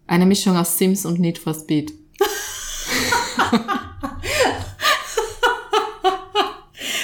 eine 0.07 0.27
Mischung 0.27 0.57
aus 0.57 0.79
Sims 0.79 1.05
und 1.07 1.19
Need 1.19 1.39
for 1.39 1.55
Speed. 1.55 1.93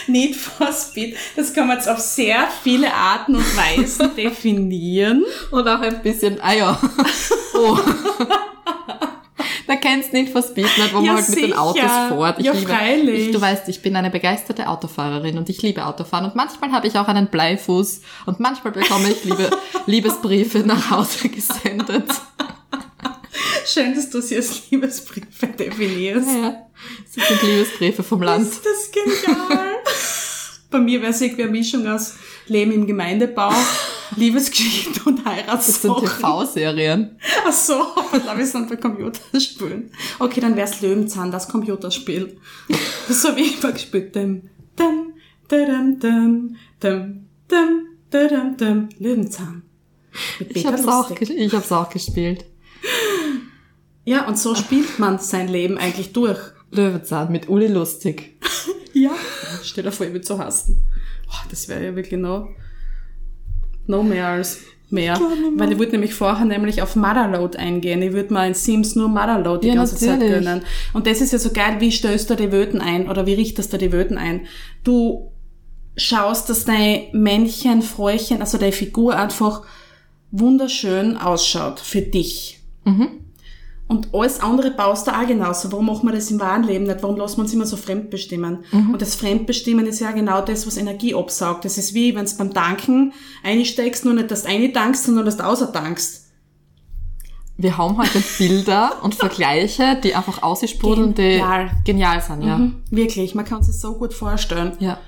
Need 0.06 0.36
for 0.36 0.72
Speed, 0.72 1.16
das 1.36 1.52
kann 1.52 1.66
man 1.68 1.76
jetzt 1.76 1.88
auf 1.88 1.98
sehr 1.98 2.48
viele 2.62 2.92
Arten 2.92 3.36
und 3.36 3.56
Weisen 3.56 4.14
definieren. 4.16 5.24
Und 5.50 5.68
auch 5.68 5.80
ein 5.80 6.02
bisschen, 6.02 6.40
ah 6.40 6.52
ja, 6.54 6.78
oh. 7.54 7.78
Da 9.66 9.76
kennst 9.76 10.12
du 10.12 10.16
Need 10.16 10.30
for 10.30 10.40
Speed 10.42 10.64
nicht, 10.64 10.94
wo 10.94 11.00
Ja, 11.00 11.12
man 11.12 11.16
halt 11.16 11.28
mit 11.28 11.38
den 11.38 11.44
sicher. 11.50 11.60
Autos 11.60 11.90
fährt. 12.08 12.38
Ich 12.38 12.46
Ja, 12.46 12.52
liebe, 12.52 12.72
freilich. 12.72 13.26
Ich, 13.26 13.32
du 13.32 13.40
weißt, 13.40 13.68
ich 13.68 13.82
bin 13.82 13.96
eine 13.96 14.08
begeisterte 14.08 14.66
Autofahrerin 14.66 15.36
und 15.36 15.50
ich 15.50 15.60
liebe 15.60 15.84
Autofahren. 15.84 16.24
Und 16.24 16.34
manchmal 16.34 16.72
habe 16.72 16.86
ich 16.86 16.96
auch 16.98 17.06
einen 17.06 17.26
Bleifuß 17.26 18.00
und 18.24 18.40
manchmal 18.40 18.72
bekomme 18.72 19.10
ich 19.10 19.24
liebe, 19.24 19.50
Liebesbriefe 19.84 20.60
nach 20.60 20.90
Hause 20.90 21.28
gesendet. 21.28 22.08
Schön, 23.66 23.94
dass 23.94 24.10
du 24.10 24.20
sie 24.20 24.36
als 24.36 24.70
Liebesbriefe 24.70 25.46
definierst. 25.48 26.28
Ja, 26.28 26.66
das 27.14 27.26
sind 27.28 27.42
Liebesbrieve 27.42 28.02
vom 28.02 28.22
Land. 28.22 28.46
Ist 28.48 28.64
das 28.64 28.90
genial? 28.92 29.76
Bei 30.70 30.78
mir 30.78 31.00
wäre 31.00 31.12
es 31.12 31.20
irgendwie 31.22 31.44
eine 31.44 31.52
Mischung 31.52 31.86
aus 31.86 32.14
Leben 32.46 32.72
im 32.72 32.86
Gemeindebau, 32.86 33.50
Liebesgeschichte 34.16 35.00
und 35.04 35.18
Das 35.24 35.80
sind 35.80 35.90
Heiratssachen. 35.92 36.18
TV-Serien. 36.20 37.18
Ach 37.46 37.52
so, 37.52 37.74
glaube 38.22 38.42
ich, 38.42 38.48
sind 38.50 38.68
bei 38.68 38.76
Computerspielen. 38.76 39.90
Okay, 40.18 40.40
dann 40.40 40.56
wär's 40.56 40.80
Löwenzahn, 40.82 41.30
das 41.30 41.48
Computerspiel. 41.48 42.36
So 43.08 43.34
wie 43.36 43.42
ich 43.42 43.62
mal 43.62 43.72
gespielt. 43.72 44.14
Dum, 44.14 44.42
dum, 44.76 45.14
dum, 45.48 45.98
dum, 46.00 46.56
dum, 46.80 47.26
dum, 47.48 47.86
dum, 48.10 48.56
dum, 48.58 48.88
Löwenzahn. 48.98 49.62
Mit 50.38 50.48
Ich 50.50 50.54
Peter 50.64 50.72
hab's, 50.72 50.86
auch, 50.86 51.08
Lustig. 51.10 51.28
ge- 51.28 51.36
ich 51.46 51.52
hab's 51.54 51.72
auch 51.72 51.88
gespielt. 51.88 52.44
Ja, 54.08 54.26
und 54.26 54.38
so 54.38 54.54
spielt 54.54 54.98
man 54.98 55.18
sein 55.18 55.48
Leben 55.48 55.76
eigentlich 55.76 56.14
durch. 56.14 56.38
Löwenzahn 56.70 57.30
mit 57.30 57.48
Uli 57.48 57.66
Lustig. 57.66 58.36
Ja. 58.94 59.10
Stell 59.62 59.84
dir 59.84 59.92
vor, 59.92 60.06
ich 60.06 60.12
würde 60.12 60.26
so 60.26 60.38
hassen. 60.38 60.82
Oh, 61.28 61.46
das 61.50 61.68
wäre 61.68 61.84
ja 61.84 61.94
wirklich 61.94 62.18
noch, 62.18 62.48
noch 63.86 64.02
mehr 64.02 64.26
als 64.28 64.60
mehr. 64.90 65.20
Weil 65.56 65.70
ich 65.72 65.78
würde 65.78 65.92
nämlich 65.92 66.14
vorher 66.14 66.46
nämlich 66.46 66.80
auf 66.82 66.96
Motherload 66.96 67.58
eingehen. 67.58 68.00
Ich 68.02 68.12
würde 68.12 68.32
mal 68.32 68.48
in 68.48 68.54
Sims 68.54 68.96
nur 68.96 69.08
Motherload 69.08 69.60
die 69.60 69.68
Ja, 69.68 69.74
ganze 69.74 69.94
Zeit 69.94 70.18
natürlich. 70.18 70.42
gönnen. 70.42 70.62
Und 70.94 71.06
das 71.06 71.20
ist 71.20 71.32
ja 71.32 71.38
so 71.38 71.52
geil, 71.52 71.76
wie 71.80 71.92
stößt 71.92 72.30
du 72.30 72.34
die 72.34 72.50
Wöten 72.50 72.80
ein 72.80 73.08
oder 73.08 73.26
wie 73.26 73.34
richtest 73.34 73.72
du 73.72 73.76
die 73.78 73.92
Wöten 73.92 74.16
ein? 74.18 74.46
Du 74.82 75.30
schaust, 75.96 76.48
dass 76.48 76.64
dein 76.64 77.08
Männchen, 77.12 77.82
Fräuchen, 77.82 78.40
also 78.40 78.56
deine 78.58 78.72
Figur 78.72 79.16
einfach 79.16 79.62
wunderschön 80.32 81.18
ausschaut 81.18 81.78
für 81.78 82.00
dich. 82.00 82.58
Und 83.88 84.08
alles 84.12 84.40
andere 84.40 84.70
baust 84.70 85.06
du 85.06 85.12
auch 85.12 85.26
genauso. 85.26 85.72
Warum 85.72 85.86
machen 85.86 86.06
wir 86.06 86.14
das 86.14 86.30
im 86.30 86.38
wahren 86.38 86.62
Leben 86.62 86.84
nicht? 86.84 87.02
Warum 87.02 87.16
lassen 87.16 87.38
wir 87.38 87.42
uns 87.44 87.54
immer 87.54 87.64
so 87.64 87.78
fremdbestimmen? 87.78 88.58
Und 88.70 89.00
das 89.00 89.14
Fremdbestimmen 89.14 89.86
ist 89.86 90.00
ja 90.00 90.10
genau 90.12 90.42
das, 90.42 90.66
was 90.66 90.76
Energie 90.76 91.14
absaugt. 91.14 91.64
Das 91.64 91.78
ist 91.78 91.94
wie, 91.94 92.14
wenn 92.14 92.26
du 92.26 92.36
beim 92.36 92.52
Tanken 92.52 93.14
einsteigst, 93.42 94.04
nur 94.04 94.12
nicht, 94.12 94.30
dass 94.30 94.42
du 94.42 94.50
eintankst, 94.50 95.04
sondern 95.04 95.24
dass 95.24 95.38
du 95.38 95.46
außer 95.46 95.72
tankst. 95.72 96.26
Wir 97.56 97.76
haben 97.76 97.96
heute 97.98 98.22
Bilder 98.38 98.92
und 99.02 99.14
Vergleiche, 99.14 99.98
die 100.04 100.14
einfach 100.14 100.42
aussprudeln, 100.42 101.14
die 101.14 101.22
Genial. 101.22 101.70
genial 101.84 102.20
sind, 102.20 102.42
ja. 102.42 102.58
Mhm. 102.58 102.82
Wirklich, 102.90 103.34
man 103.34 103.44
kann 103.44 103.64
sich 103.64 103.74
so 103.80 103.94
gut 103.94 104.14
vorstellen. 104.14 104.74
Ja. 104.78 104.98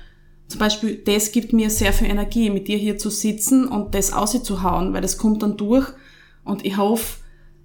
Zum 0.49 0.59
Beispiel, 0.59 0.95
das 1.05 1.31
gibt 1.31 1.53
mir 1.53 1.69
sehr 1.69 1.93
viel 1.93 2.09
Energie, 2.09 2.49
mit 2.49 2.67
dir 2.67 2.77
hier 2.77 2.97
zu 2.97 3.09
sitzen 3.09 3.69
und 3.69 3.95
das 3.95 4.11
auszuhauen, 4.11 4.91
weil 4.93 5.01
das 5.01 5.17
kommt 5.17 5.43
dann 5.43 5.55
durch. 5.55 5.87
Und 6.43 6.65
ich 6.65 6.75
hoffe, 6.75 7.20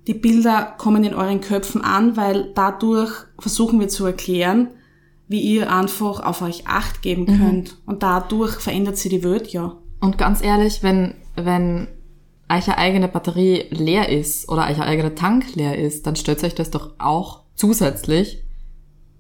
die 0.07 0.15
Bilder 0.15 0.75
kommen 0.79 1.05
in 1.05 1.15
euren 1.15 1.41
Köpfen 1.41 1.83
an, 1.83 2.17
weil 2.17 2.53
dadurch 2.55 3.13
versuchen 3.39 3.81
wir 3.81 3.89
zu 3.89 4.07
erklären, 4.07 4.69
wie 5.29 5.41
ihr 5.41 5.73
einfach 5.73 6.21
auf 6.21 6.43
euch 6.43 6.67
Acht 6.67 7.03
geben 7.03 7.27
könnt. 7.27 7.79
Und 7.87 8.03
dadurch 8.03 8.55
verändert 8.55 8.97
sich 8.97 9.11
die 9.11 9.25
Welt 9.25 9.49
ja. 9.49 9.77
Und 10.01 10.19
ganz 10.19 10.43
ehrlich, 10.43 10.83
wenn, 10.83 11.15
wenn 11.35 11.89
eure 12.49 12.79
eigene 12.79 13.09
Batterie 13.09 13.65
leer 13.71 14.09
ist 14.09 14.49
oder 14.49 14.69
euer 14.69 14.85
eigener 14.85 15.15
Tank 15.15 15.57
leer 15.57 15.77
ist, 15.77 16.07
dann 16.07 16.15
stellt 16.15 16.45
euch 16.45 16.55
das 16.55 16.71
doch 16.71 16.95
auch 16.99 17.43
zusätzlich 17.57 18.45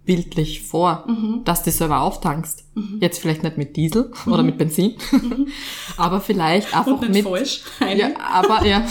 bildlich 0.05 0.63
vor, 0.63 1.05
dass 1.45 1.65
du 1.65 1.73
selber 1.73 2.03
auftankst. 2.03 2.65
Jetzt 3.01 3.19
vielleicht 3.19 3.43
nicht 3.43 3.59
mit 3.59 3.77
Diesel 3.77 4.13
oder 4.27 4.45
mit 4.45 4.57
Benzin, 4.57 4.95
aber 5.97 6.21
vielleicht 6.21 6.75
einfach 6.77 7.01
mit, 7.09 7.25
falsch. 7.25 7.63
ja, 7.81 8.11
aber 8.21 8.65
ja, 8.65 8.87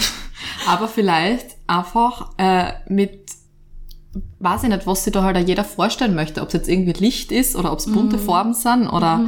aber 0.66 0.88
vielleicht 0.88 1.55
einfach 1.66 2.30
äh, 2.38 2.72
mit 2.88 3.30
weiß 4.38 4.62
ich 4.64 4.68
nicht, 4.70 4.86
was 4.86 5.04
sich 5.04 5.12
da 5.12 5.22
halt 5.22 5.36
auch 5.36 5.46
jeder 5.46 5.64
vorstellen 5.64 6.14
möchte. 6.14 6.40
Ob 6.42 6.48
es 6.48 6.54
jetzt 6.54 6.68
irgendwie 6.68 6.92
Licht 6.92 7.32
ist 7.32 7.56
oder 7.56 7.72
ob 7.72 7.78
es 7.80 7.86
bunte 7.92 8.18
Farben 8.18 8.54
sind 8.54 8.88
oder 8.88 9.20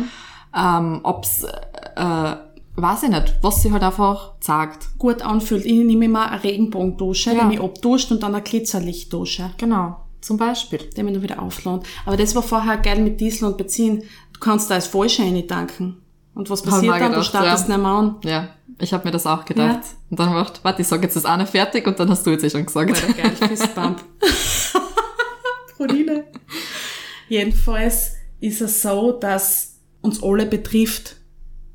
ähm, 0.56 1.00
ob 1.02 1.24
es, 1.24 1.44
äh, 1.44 2.36
weiß 2.76 3.02
ich 3.02 3.10
nicht, 3.10 3.36
was 3.42 3.62
sie 3.62 3.72
halt 3.72 3.82
einfach 3.82 4.32
sagt. 4.40 4.98
Gut 4.98 5.22
anfühlt. 5.22 5.64
Ich 5.66 5.72
nehme 5.84 6.04
immer 6.06 6.30
eine 6.30 6.42
Regenbogendusche, 6.42 7.34
Ja. 7.34 7.42
die 7.42 7.46
mich 7.48 7.60
abduscht 7.60 8.10
und 8.12 8.22
dann 8.22 8.34
eine 8.34 8.42
Glitzerlichtdusche, 8.42 9.50
Genau, 9.58 9.96
zum 10.20 10.36
Beispiel. 10.36 10.78
die 10.96 11.02
mich 11.02 11.12
dann 11.14 11.22
wieder 11.22 11.42
aufladen. 11.42 11.82
Aber 12.06 12.16
das 12.16 12.34
war 12.34 12.42
vorher 12.42 12.78
geil 12.78 13.00
mit 13.00 13.20
Diesel 13.20 13.48
und 13.48 13.58
Benzin. 13.58 14.04
Du 14.32 14.40
kannst 14.40 14.70
da 14.70 14.74
als 14.76 14.86
Vollscheine 14.86 15.46
tanken. 15.46 15.96
Und 16.34 16.48
was 16.50 16.62
passiert 16.62 16.94
mir 16.94 17.00
dann? 17.00 17.12
Du 17.12 17.22
startest 17.24 17.68
ja. 17.68 17.76
nicht 17.76 17.82
mehr 17.82 17.92
an. 17.92 18.16
Ja, 18.24 18.48
ich 18.80 18.92
habe 18.92 19.04
mir 19.04 19.10
das 19.10 19.26
auch 19.26 19.44
gedacht. 19.44 19.80
Ja. 19.82 19.96
Und 20.10 20.18
dann 20.18 20.30
gedacht, 20.30 20.60
warte, 20.62 20.82
ich 20.82 20.88
sage 20.88 21.02
jetzt 21.02 21.16
das 21.16 21.24
eine 21.24 21.46
fertig 21.46 21.86
und 21.86 21.98
dann 21.98 22.08
hast 22.10 22.26
du 22.26 22.30
jetzt 22.30 22.44
eh 22.44 22.50
schon 22.50 22.66
gesagt. 22.66 22.90
Alter, 22.90 23.12
geil, 23.12 23.48
Fistbump. 23.48 24.04
Proline. 25.76 26.24
Jedenfalls 27.28 28.12
ist 28.40 28.60
es 28.60 28.82
so, 28.82 29.12
dass 29.12 29.78
uns 30.00 30.22
alle 30.22 30.46
betrifft, 30.46 31.16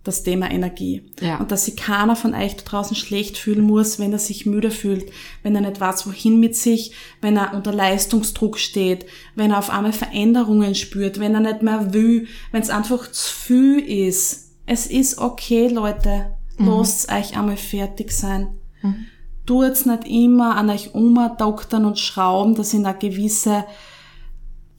das 0.03 0.23
Thema 0.23 0.51
Energie. 0.51 1.09
Ja. 1.21 1.37
Und 1.37 1.51
dass 1.51 1.65
sich 1.65 1.77
keiner 1.77 2.15
von 2.15 2.33
euch 2.33 2.57
da 2.57 2.63
draußen 2.63 2.95
schlecht 2.95 3.37
fühlen 3.37 3.61
muss, 3.61 3.99
wenn 3.99 4.11
er 4.11 4.19
sich 4.19 4.45
müde 4.45 4.69
fühlt, 4.69 5.09
wenn 5.43 5.55
er 5.55 5.61
nicht 5.61 5.79
weiß, 5.79 6.05
wohin 6.07 6.39
mit 6.39 6.57
sich, 6.57 6.91
wenn 7.21 7.37
er 7.37 7.53
unter 7.53 7.71
Leistungsdruck 7.71 8.59
steht, 8.59 9.05
wenn 9.35 9.51
er 9.51 9.59
auf 9.59 9.69
einmal 9.69 9.93
Veränderungen 9.93 10.75
spürt, 10.75 11.19
wenn 11.19 11.35
er 11.35 11.39
nicht 11.39 11.61
mehr 11.61 11.93
will, 11.93 12.27
wenn 12.51 12.61
es 12.61 12.69
einfach 12.69 13.09
zu 13.11 13.33
viel 13.33 13.79
ist. 13.79 14.51
Es 14.65 14.87
ist 14.87 15.19
okay, 15.19 15.67
Leute. 15.69 16.33
Lasst 16.57 17.11
euch 17.11 17.37
einmal 17.37 17.57
fertig 17.57 18.11
sein. 18.11 18.59
Tut's 19.45 19.85
nicht 19.85 20.05
immer 20.05 20.55
an 20.55 20.69
euch 20.69 20.93
umdoktern 20.93 21.85
und 21.85 21.99
schrauben, 21.99 22.55
dass 22.55 22.73
in 22.73 22.85
eine 22.85 22.97
gewisse 22.97 23.65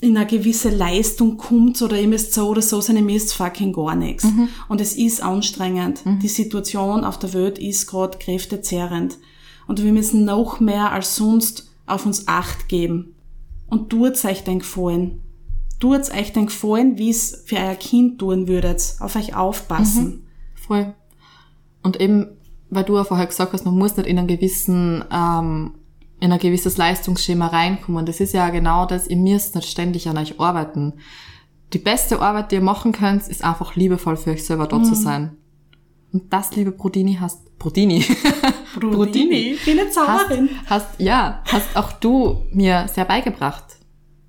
in 0.01 0.19
eine 0.19 0.27
gewisse 0.27 0.69
Leistung 0.69 1.39
kommt 1.39 1.81
oder 1.81 1.99
ihr 1.99 2.09
müsst 2.09 2.35
so 2.35 2.49
oder 2.49 2.61
so 2.61 2.81
sein, 2.81 2.97
ihr 2.97 3.03
müsst 3.03 3.33
fucking 3.33 3.73
gar 3.73 3.95
nichts. 3.95 4.27
Und 4.69 4.81
es 4.81 4.97
ist 4.97 5.23
anstrengend. 5.23 6.03
Die 6.23 6.29
Situation 6.29 7.05
auf 7.05 7.19
der 7.19 7.33
Welt 7.33 7.59
ist 7.59 7.87
gerade 7.87 8.19
kräftezehrend. 8.19 9.19
Und 9.67 9.83
wir 9.83 9.93
müssen 9.93 10.25
noch 10.27 10.61
mehr 10.61 10.93
als 10.93 11.17
sonst 11.17 11.73
auf 11.87 12.05
uns 12.05 12.29
Acht 12.29 12.69
geben. 12.69 13.15
Und 13.69 13.89
tut's 13.91 14.25
euch 14.27 14.45
den 14.45 14.59
Gefallen. 14.59 15.23
Tut's 15.81 16.11
euch 16.11 16.33
den 16.33 16.47
Gefallen, 16.47 16.99
wie 16.99 17.11
es 17.11 17.43
für 17.47 17.57
euer 17.57 17.75
Kind 17.75 18.19
tun 18.19 18.47
würdet. 18.47 18.97
Auf 19.01 19.17
euch 19.17 19.35
aufpassen. 19.35 20.27
Voll. 20.55 20.95
Und 21.85 22.01
eben, 22.01 22.39
weil 22.71 22.83
du 22.83 22.97
ja 22.97 23.05
vorher 23.05 23.27
gesagt 23.27 23.53
hast, 23.53 23.65
man 23.65 23.79
muss 23.79 23.97
nicht 23.97 24.09
in 24.09 24.19
einen 24.19 24.27
gewissen, 24.27 25.05
ähm, 25.13 25.75
in 26.19 26.33
ein 26.33 26.39
gewisses 26.39 26.77
Leistungsschema 26.77 27.47
reinkommen. 27.49 28.07
Das 28.07 28.19
ist 28.19 28.33
ja 28.33 28.49
genau 28.49 28.87
das, 28.87 29.07
ihr 29.07 29.19
müsst 29.19 29.55
nicht 29.55 29.69
ständig 29.69 30.09
an 30.09 30.19
euch 30.19 30.41
arbeiten. 30.41 30.95
Die 31.73 31.79
beste 31.79 32.21
Arbeit, 32.21 32.51
die 32.51 32.57
ihr 32.57 32.63
machen 32.63 32.93
könnt, 32.93 33.29
ist 33.29 33.45
einfach 33.45 33.77
liebevoll 33.77 34.17
für 34.17 34.31
euch 34.31 34.45
selber 34.45 34.67
da 34.67 34.83
zu 34.83 34.95
sein. 34.95 35.37
Und 36.13 36.33
das, 36.33 36.55
liebe 36.57 36.73
Brodini, 36.73 37.19
hast, 37.21 37.59
Brodini, 37.59 38.05
Brodini, 38.81 39.59
Bin 39.65 39.79
eine 39.79 39.89
hast, 39.89 39.95
Zauberin. 39.95 40.49
hast, 40.67 41.01
ja, 41.01 41.43
hast 41.47 41.77
auch 41.77 41.93
du 41.93 42.47
mir 42.53 42.87
sehr 42.93 43.05
beigebracht. 43.05 43.65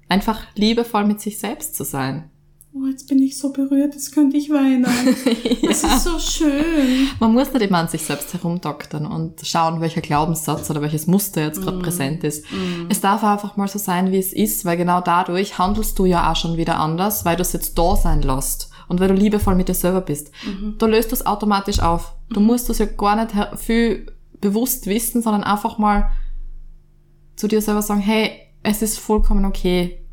Einfach 0.09 0.41
liebevoll 0.55 1.05
mit 1.05 1.21
sich 1.21 1.37
selbst 1.39 1.75
zu 1.75 1.83
sein. 1.83 2.31
Oh, 2.77 2.87
jetzt 2.87 3.07
bin 3.07 3.19
ich 3.19 3.37
so 3.37 3.53
berührt, 3.53 3.93
jetzt 3.93 4.13
könnte 4.13 4.35
ich 4.35 4.49
weinen. 4.49 4.85
Das 5.65 5.83
ist 5.83 6.03
so 6.03 6.19
schön. 6.19 7.07
Man 7.19 7.33
muss 7.33 7.53
nicht 7.53 7.61
immer 7.61 7.77
an 7.77 7.87
sich 7.87 8.03
selbst 8.03 8.33
herumdoktern 8.33 9.05
und 9.05 9.39
schauen, 9.45 9.79
welcher 9.79 10.01
Glaubenssatz 10.01 10.69
oder 10.69 10.81
welches 10.81 11.07
Muster 11.07 11.41
jetzt 11.41 11.61
gerade 11.61 11.79
präsent 11.79 12.23
ist. 12.23 12.45
Es 12.89 13.01
darf 13.01 13.23
einfach 13.23 13.55
mal 13.55 13.67
so 13.67 13.79
sein, 13.79 14.11
wie 14.11 14.17
es 14.17 14.33
ist, 14.33 14.65
weil 14.65 14.77
genau 14.77 15.01
dadurch 15.01 15.57
handelst 15.57 15.97
du 15.99 16.05
ja 16.05 16.31
auch 16.31 16.35
schon 16.35 16.57
wieder 16.57 16.79
anders, 16.79 17.23
weil 17.25 17.35
du 17.35 17.41
es 17.41 17.53
jetzt 17.53 17.77
da 17.77 17.95
sein 17.95 18.21
lässt 18.21 18.69
und 18.87 18.99
weil 18.99 19.07
du 19.07 19.13
liebevoll 19.13 19.55
mit 19.55 19.69
dir 19.69 19.73
selber 19.73 20.01
bist. 20.01 20.31
Da 20.77 20.85
löst 20.85 21.11
du 21.11 21.15
es 21.15 21.25
automatisch 21.25 21.79
auf. 21.79 22.13
Du 22.29 22.39
musst 22.41 22.69
es 22.69 22.79
ja 22.79 22.85
gar 22.85 23.15
nicht 23.15 23.33
viel 23.57 24.07
bewusst 24.41 24.85
wissen, 24.87 25.21
sondern 25.21 25.43
einfach 25.43 25.77
mal 25.77 26.11
zu 27.35 27.47
dir 27.47 27.61
selber 27.61 27.81
sagen, 27.81 28.01
hey, 28.01 28.31
es 28.63 28.81
ist 28.81 28.99
vollkommen 28.99 29.45
okay. 29.45 30.04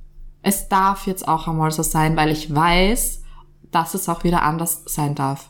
Es 0.43 0.69
darf 0.69 1.07
jetzt 1.07 1.27
auch 1.29 1.47
einmal 1.49 1.71
so 1.71 1.83
sein, 1.83 2.17
weil 2.17 2.31
ich 2.31 2.53
weiß, 2.55 3.23
dass 3.71 3.95
es 3.95 4.09
auch 4.09 4.25
wieder 4.25 4.43
anders 4.43 4.83
sein 4.87 5.15
darf. 5.15 5.49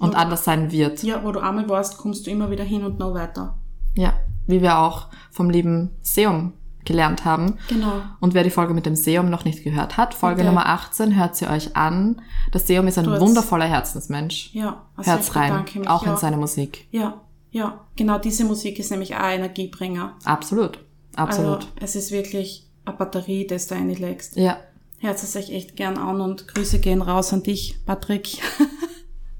Und 0.00 0.14
anders 0.16 0.44
sein 0.44 0.72
wird. 0.72 1.02
Ja, 1.02 1.22
wo 1.24 1.30
du 1.32 1.38
einmal 1.40 1.68
warst, 1.68 1.98
kommst 1.98 2.26
du 2.26 2.30
immer 2.30 2.50
wieder 2.50 2.64
hin 2.64 2.82
und 2.84 2.98
noch 2.98 3.14
weiter. 3.14 3.56
Ja, 3.94 4.14
wie 4.46 4.60
wir 4.60 4.78
auch 4.78 5.06
vom 5.30 5.48
lieben 5.50 5.90
Seum 6.02 6.54
gelernt 6.84 7.24
haben. 7.24 7.58
Genau. 7.68 8.02
Und 8.18 8.34
wer 8.34 8.42
die 8.42 8.50
Folge 8.50 8.74
mit 8.74 8.86
dem 8.86 8.96
Seum 8.96 9.30
noch 9.30 9.44
nicht 9.44 9.62
gehört 9.62 9.96
hat, 9.96 10.14
Folge 10.14 10.40
Okay. 10.40 10.48
Nummer 10.48 10.66
18, 10.66 11.16
hört 11.16 11.36
sie 11.36 11.46
euch 11.46 11.76
an. 11.76 12.20
Das 12.50 12.66
Seum 12.66 12.88
ist 12.88 12.98
ein 12.98 13.08
hast- 13.08 13.20
wundervoller 13.20 13.66
Herzensmensch. 13.66 14.50
Ja, 14.52 14.82
also 14.96 15.16
ich 15.16 15.36
rein, 15.36 15.64
auch 15.86 16.04
ja. 16.04 16.12
in 16.12 16.18
seine 16.18 16.36
Musik. 16.36 16.88
Ja, 16.90 17.20
ja. 17.52 17.80
Genau 17.94 18.18
diese 18.18 18.44
Musik 18.44 18.80
ist 18.80 18.90
nämlich 18.90 19.14
auch 19.14 19.28
Energiebringer. 19.28 20.16
Absolut, 20.24 20.80
absolut. 21.14 21.68
Also 21.80 21.84
es 21.84 21.94
ist 21.94 22.10
wirklich 22.10 22.66
eine 22.84 22.96
Batterie, 22.96 23.46
das 23.46 23.68
du 23.68 23.74
reinlegst. 23.74 24.36
ja, 24.36 24.58
Hört 24.98 25.22
es 25.22 25.34
euch 25.34 25.50
echt 25.50 25.76
gern 25.76 25.98
an 25.98 26.20
und 26.20 26.46
Grüße 26.48 26.78
gehen 26.78 27.02
raus 27.02 27.32
an 27.32 27.42
dich, 27.42 27.76
Patrick. 27.86 28.38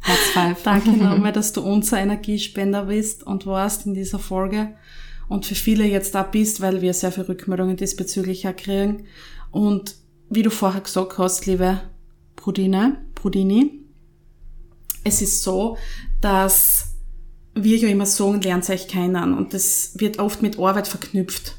Danke 0.65 0.91
nochmal, 0.91 1.33
dass 1.33 1.53
du 1.53 1.63
unser 1.63 1.99
Energiespender 1.99 2.87
bist 2.87 3.23
und 3.23 3.47
warst 3.47 3.87
in 3.87 3.95
dieser 3.95 4.19
Folge. 4.19 4.75
Und 5.29 5.47
für 5.47 5.55
viele 5.55 5.85
jetzt 5.85 6.15
da 6.15 6.23
bist, 6.23 6.61
weil 6.61 6.83
wir 6.83 6.93
sehr 6.95 7.13
viele 7.13 7.29
Rückmeldungen 7.29 7.77
diesbezüglich 7.77 8.47
auch 8.49 8.57
kriegen. 8.57 9.07
Und 9.51 9.95
wie 10.29 10.43
du 10.43 10.51
vorher 10.51 10.81
gesagt 10.81 11.19
hast, 11.19 11.47
liebe 11.47 11.81
Brudine, 12.37 13.05
Brudini, 13.15 13.81
es 15.05 15.23
ist 15.23 15.43
so, 15.43 15.77
dass 16.21 16.95
wir 17.55 17.77
ja 17.77 17.89
immer 17.89 18.07
sagen, 18.07 18.41
lernt 18.41 18.69
euch 18.69 18.89
kennen. 18.89 19.35
Und 19.35 19.55
das 19.55 19.93
wird 19.97 20.19
oft 20.19 20.43
mit 20.43 20.59
Arbeit 20.59 20.89
verknüpft. 20.89 21.57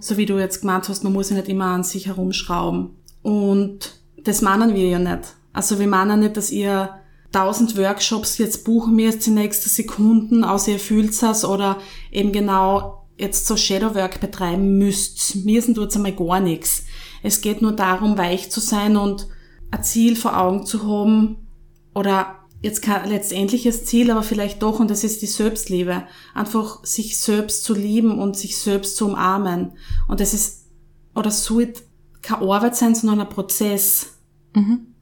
So 0.00 0.16
wie 0.16 0.26
du 0.26 0.38
jetzt 0.38 0.60
gemeint 0.60 0.88
hast, 0.88 1.04
man 1.04 1.12
muss 1.12 1.30
ja 1.30 1.36
nicht 1.36 1.48
immer 1.48 1.66
an 1.66 1.84
sich 1.84 2.06
herumschrauben. 2.06 2.90
Und 3.22 4.00
das 4.22 4.42
meinen 4.42 4.74
wir 4.74 4.88
ja 4.88 4.98
nicht. 4.98 5.34
Also 5.52 5.78
wir 5.78 5.86
meinen 5.86 6.20
nicht, 6.20 6.36
dass 6.36 6.50
ihr 6.50 6.90
tausend 7.32 7.76
Workshops 7.76 8.38
jetzt 8.38 8.64
buchen 8.64 8.96
müsst 8.96 9.26
in 9.26 9.34
nächsten 9.34 9.68
Sekunden, 9.68 10.44
außer 10.44 10.72
ihr 10.72 10.78
fühlt 10.78 11.10
es 11.10 11.44
oder 11.44 11.78
eben 12.10 12.32
genau 12.32 13.06
jetzt 13.18 13.46
so 13.46 13.56
Shadowwork 13.56 14.20
betreiben 14.20 14.78
müsst. 14.78 15.44
Müssen 15.44 15.74
tut's 15.74 15.96
einmal 15.96 16.14
gar 16.14 16.40
nichts. 16.40 16.84
Es 17.22 17.40
geht 17.40 17.60
nur 17.60 17.72
darum, 17.72 18.16
weich 18.16 18.50
zu 18.50 18.60
sein 18.60 18.96
und 18.96 19.26
ein 19.70 19.82
Ziel 19.82 20.16
vor 20.16 20.38
Augen 20.38 20.64
zu 20.64 20.86
haben 20.86 21.48
oder 21.94 22.36
jetzt 22.60 22.82
kein 22.82 23.08
letztendliches 23.08 23.84
Ziel, 23.84 24.10
aber 24.10 24.22
vielleicht 24.22 24.62
doch, 24.62 24.80
und 24.80 24.90
das 24.90 25.04
ist 25.04 25.22
die 25.22 25.26
Selbstliebe. 25.26 26.04
Einfach 26.34 26.84
sich 26.84 27.20
selbst 27.20 27.64
zu 27.64 27.74
lieben 27.74 28.18
und 28.18 28.36
sich 28.36 28.58
selbst 28.58 28.96
zu 28.96 29.06
umarmen. 29.06 29.72
Und 30.08 30.20
das 30.20 30.34
ist, 30.34 30.66
oder 31.14 31.30
sollte 31.30 31.82
keine 32.22 32.50
Arbeit 32.52 32.76
sein, 32.76 32.94
sondern 32.94 33.20
ein 33.20 33.28
Prozess. 33.28 34.18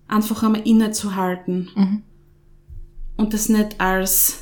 Einfach 0.09 0.43
einmal 0.43 0.63
innezuhalten. 0.63 1.71
Und 3.17 3.33
das 3.33 3.49
nicht 3.49 3.81
als 3.81 4.41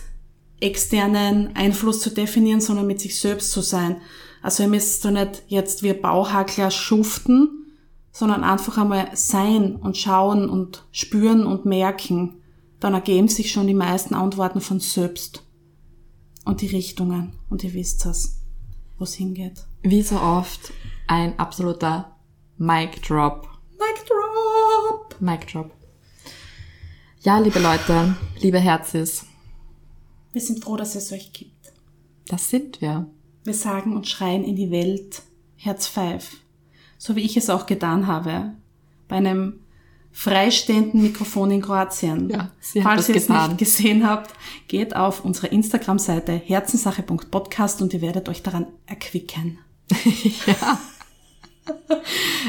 externen 0.61 1.55
Einfluss 1.55 2.01
zu 2.01 2.11
definieren, 2.11 2.61
sondern 2.61 2.87
mit 2.87 3.01
sich 3.01 3.21
selbst 3.21 3.53
zu 3.53 3.61
sein. 3.61 3.97
Also 4.43 4.63
ihr 4.65 4.69
müsst 4.69 5.05
da 5.05 5.11
nicht 5.11 5.45
jetzt 5.47 5.83
wie 5.83 5.93
Bauhackler 5.93 6.71
schuften, 6.71 7.67
sondern 8.13 8.45
einfach 8.45 8.77
einmal 8.79 9.09
sein 9.15 9.77
und 9.77 9.97
schauen 9.97 10.49
und 10.51 10.85
spüren 10.91 11.47
und 11.47 11.65
merken. 11.65 12.41
Dann 12.85 12.93
ergeben 12.93 13.29
sich 13.29 13.51
schon 13.51 13.67
die 13.67 13.73
meisten 13.73 14.13
Antworten 14.13 14.61
von 14.61 14.79
selbst. 14.79 15.43
Und 16.45 16.61
die 16.61 16.67
Richtungen. 16.67 17.33
Und 17.49 17.65
ihr 17.65 17.73
wisst 17.73 18.05
es, 18.05 18.43
wo 18.99 19.05
es 19.05 19.15
hingeht. 19.15 19.65
Wie 19.81 20.03
so 20.03 20.21
oft 20.21 20.71
ein 21.07 21.39
absoluter 21.39 22.15
Mic 22.59 23.01
Drop. 23.01 23.49
Mic 23.71 24.07
drop! 24.07 25.19
Mic 25.19 25.47
Drop. 25.51 25.71
Ja, 27.23 27.39
liebe 27.39 27.59
Leute, 27.59 28.17
liebe 28.43 28.59
Herzis, 28.61 29.25
Wir 30.35 30.43
sind 30.43 30.63
froh, 30.63 30.77
dass 30.77 30.95
es 30.95 31.11
euch 31.11 31.33
gibt. 31.33 31.73
das 32.29 32.51
sind 32.51 32.83
wir. 32.83 33.07
Wir 33.45 33.55
sagen 33.55 33.97
und 33.97 34.09
schreien 34.09 34.45
in 34.45 34.57
die 34.57 34.71
Welt 34.71 35.23
Herz 35.57 35.87
5. 35.87 36.37
So 36.99 37.17
wie 37.17 37.23
ich 37.23 37.39
es 37.39 37.49
auch 37.49 37.65
getan 37.65 38.07
habe. 38.07 38.53
Bei 39.09 39.17
einem 39.17 39.64
freistehenden 40.15 41.03
Mikrofon 41.03 41.51
in 41.51 41.61
Kroatien. 41.61 42.31
Ja, 42.31 42.51
sie 42.61 42.81
Falls 42.81 43.09
ihr 43.09 43.17
es 43.17 43.29
nicht 43.29 43.59
gesehen 43.59 44.09
habt, 44.09 44.33
geht 44.69 44.95
auf 44.95 45.25
unsere 45.25 45.49
Instagram-Seite 45.49 46.33
herzenssache.podcast 46.33 47.83
und 47.83 47.93
ihr 47.93 48.01
werdet 48.01 48.29
euch 48.29 48.43
daran 48.43 48.67
erquicken. 48.87 49.59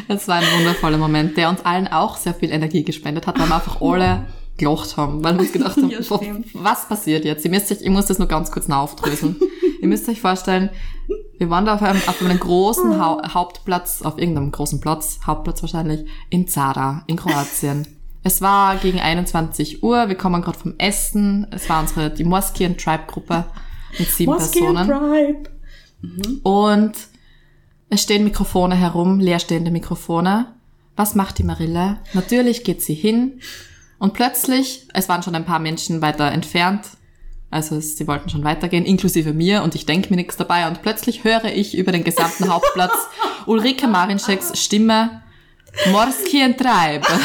Es 0.09 0.27
war 0.27 0.35
ein 0.35 0.43
wundervoller 0.57 0.97
Moment, 0.97 1.37
der 1.37 1.49
uns 1.49 1.63
allen 1.63 1.87
auch 1.87 2.17
sehr 2.17 2.33
viel 2.33 2.51
Energie 2.51 2.83
gespendet 2.83 3.27
hat, 3.27 3.39
weil 3.39 3.47
wir 3.47 3.55
einfach 3.55 3.79
alle 3.79 4.25
gelacht 4.57 4.97
haben, 4.97 5.23
weil 5.23 5.35
wir 5.35 5.41
uns 5.41 5.53
gedacht 5.53 5.77
haben, 5.77 5.89
Ja, 5.89 5.99
was 6.53 6.87
passiert 6.89 7.23
jetzt? 7.23 7.45
Ihr 7.45 7.51
müsst 7.51 7.71
euch, 7.71 7.81
ich 7.81 7.89
muss 7.89 8.07
das 8.07 8.19
nur 8.19 8.27
ganz 8.27 8.51
kurz 8.51 8.69
aufdröseln. 8.69 9.37
Ihr 9.81 9.87
müsst 9.87 10.09
euch 10.09 10.19
vorstellen, 10.19 10.69
Wir 11.37 11.49
waren 11.49 11.65
da 11.65 11.75
auf 11.75 11.81
einem, 11.81 12.01
auf 12.07 12.21
einem 12.21 12.39
großen 12.39 13.01
Hau 13.03 13.21
Hauptplatz, 13.27 14.01
auf 14.01 14.17
irgendeinem 14.17 14.51
großen 14.51 14.79
Platz, 14.79 15.19
Hauptplatz 15.25 15.61
wahrscheinlich, 15.61 16.07
in 16.29 16.47
Zara, 16.47 17.03
in 17.07 17.17
Kroatien. 17.17 17.87
Es 18.23 18.41
war 18.41 18.77
gegen 18.77 18.99
21 18.99 19.83
Uhr, 19.83 20.07
wir 20.07 20.15
kommen 20.15 20.41
gerade 20.41 20.57
vom 20.57 20.73
Essen. 20.77 21.47
Es 21.51 21.69
war 21.69 21.81
unsere, 21.81 22.09
die 22.09 22.23
Moskian 22.23 22.77
Tribe 22.77 23.03
Gruppe 23.07 23.45
mit 23.99 24.09
sieben 24.09 24.31
Moskian 24.31 24.75
Personen. 24.75 24.87
Tribe. 24.87 26.41
Und 26.43 26.93
es 27.89 28.01
stehen 28.01 28.23
Mikrofone 28.23 28.75
herum, 28.75 29.19
leerstehende 29.19 29.71
Mikrofone. 29.71 30.53
Was 30.95 31.13
macht 31.13 31.37
die 31.37 31.43
Marille? 31.43 31.97
Natürlich 32.13 32.63
geht 32.63 32.81
sie 32.81 32.95
hin 32.95 33.41
und 33.99 34.13
plötzlich, 34.13 34.87
es 34.93 35.09
waren 35.09 35.23
schon 35.23 35.35
ein 35.35 35.45
paar 35.45 35.59
Menschen 35.59 36.01
weiter 36.01 36.31
entfernt, 36.31 36.87
also 37.51 37.79
sie 37.79 38.07
wollten 38.07 38.29
schon 38.29 38.43
weitergehen, 38.43 38.85
inklusive 38.85 39.33
mir 39.33 39.63
und 39.63 39.75
ich 39.75 39.85
denke 39.85 40.09
mir 40.09 40.17
nichts 40.17 40.37
dabei 40.37 40.67
und 40.67 40.81
plötzlich 40.81 41.23
höre 41.23 41.45
ich 41.45 41.77
über 41.77 41.91
den 41.91 42.03
gesamten 42.03 42.49
Hauptplatz 42.51 42.93
Ulrike 43.45 43.87
Marinscheks 43.87 44.59
Stimme 44.59 45.21
Morskien 45.91 46.57
Treib. 46.57 47.05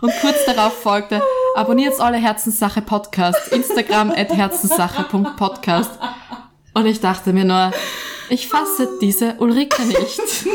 Und 0.00 0.12
kurz 0.20 0.44
darauf 0.46 0.82
folgte, 0.82 1.22
abonniert 1.54 2.00
alle 2.00 2.16
Herzenssache 2.16 2.82
Podcast, 2.82 3.52
Instagram 3.52 4.10
at 4.10 4.30
herzenssache.podcast. 4.30 5.92
Und 6.74 6.86
ich 6.86 6.98
dachte 6.98 7.32
mir 7.32 7.44
nur, 7.44 7.70
ich 8.32 8.48
fasse 8.48 8.88
diese 9.00 9.34
Ulrike 9.38 9.82
nicht. 9.86 10.20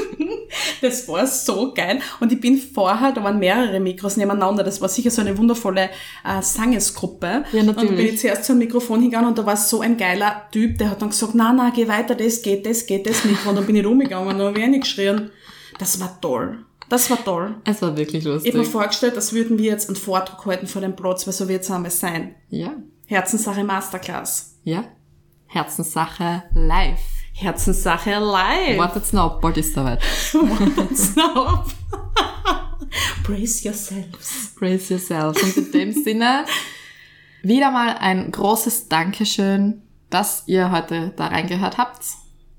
Das 0.81 1.07
war 1.07 1.27
so 1.27 1.73
geil. 1.73 1.99
Und 2.21 2.31
ich 2.31 2.39
bin 2.39 2.57
vorher, 2.57 3.11
da 3.11 3.23
waren 3.23 3.37
mehrere 3.39 3.79
Mikros 3.79 4.15
nebeneinander. 4.15 4.63
Das 4.63 4.79
war 4.79 4.87
sicher 4.87 5.11
so 5.11 5.21
eine 5.21 5.37
wundervolle 5.37 5.89
äh, 6.23 6.41
Sangesgruppe. 6.41 7.43
Ja, 7.51 7.63
natürlich. 7.63 7.89
Und 7.89 7.95
bin 7.97 8.05
ich 8.05 8.19
zuerst 8.19 8.45
zum 8.45 8.57
Mikrofon 8.59 9.01
hingegangen 9.01 9.29
und 9.29 9.37
da 9.37 9.45
war 9.45 9.57
so 9.57 9.81
ein 9.81 9.97
geiler 9.97 10.43
Typ, 10.51 10.77
der 10.77 10.91
hat 10.91 11.01
dann 11.01 11.09
gesagt, 11.09 11.33
na, 11.35 11.51
na, 11.51 11.71
geh 11.75 11.87
weiter, 11.87 12.15
das 12.15 12.41
geht, 12.41 12.65
das 12.65 12.85
geht, 12.85 13.07
das 13.07 13.25
Mikro. 13.25 13.49
Und 13.49 13.55
dann 13.57 13.65
bin 13.65 13.75
ich 13.75 13.85
rumgegangen 13.85 14.27
und 14.29 14.37
dann 14.37 14.47
habe 14.47 14.59
ich 14.59 14.67
nicht 14.67 14.81
geschrien. 14.83 15.31
Das 15.79 15.99
war 15.99 16.19
toll. 16.21 16.59
Das 16.89 17.09
war 17.09 17.23
toll. 17.23 17.55
Es 17.65 17.81
war 17.81 17.97
wirklich 17.97 18.23
Ich 18.23 18.29
habe 18.31 18.39
mir 18.43 18.51
lustig. 18.53 18.67
vorgestellt, 18.71 19.15
als 19.15 19.33
würden 19.33 19.57
wir 19.57 19.65
jetzt 19.65 19.89
einen 19.89 19.97
Vortrag 19.97 20.45
halten 20.45 20.67
vor 20.67 20.81
dem 20.81 20.95
Platz, 20.95 21.27
weil 21.27 21.33
so 21.33 21.47
wird 21.49 21.63
es 21.63 21.71
einmal 21.71 21.91
sein. 21.91 22.35
Ja, 22.49 22.73
Herzenssache 23.07 23.63
Masterclass. 23.63 24.55
ja. 24.63 24.85
Herzenssache 25.49 26.43
live. 26.53 26.99
Herzenssache 27.39 28.17
live. 28.17 28.79
Wartet's 28.79 29.13
noch, 29.13 29.39
bald 29.39 29.57
ist 29.57 29.75
soweit. 29.75 30.01
Stop. 30.03 31.67
Brace 33.23 33.63
yourselves. 33.63 34.55
Brace 34.57 34.89
yourself. 34.89 35.43
Und 35.43 35.55
in 35.55 35.71
dem 35.71 35.91
Sinne, 35.91 36.45
wieder 37.43 37.69
mal 37.69 37.95
ein 37.99 38.31
großes 38.31 38.89
Dankeschön, 38.89 39.83
dass 40.09 40.43
ihr 40.47 40.71
heute 40.71 41.13
da 41.15 41.27
reingehört 41.27 41.77
habt. 41.77 42.03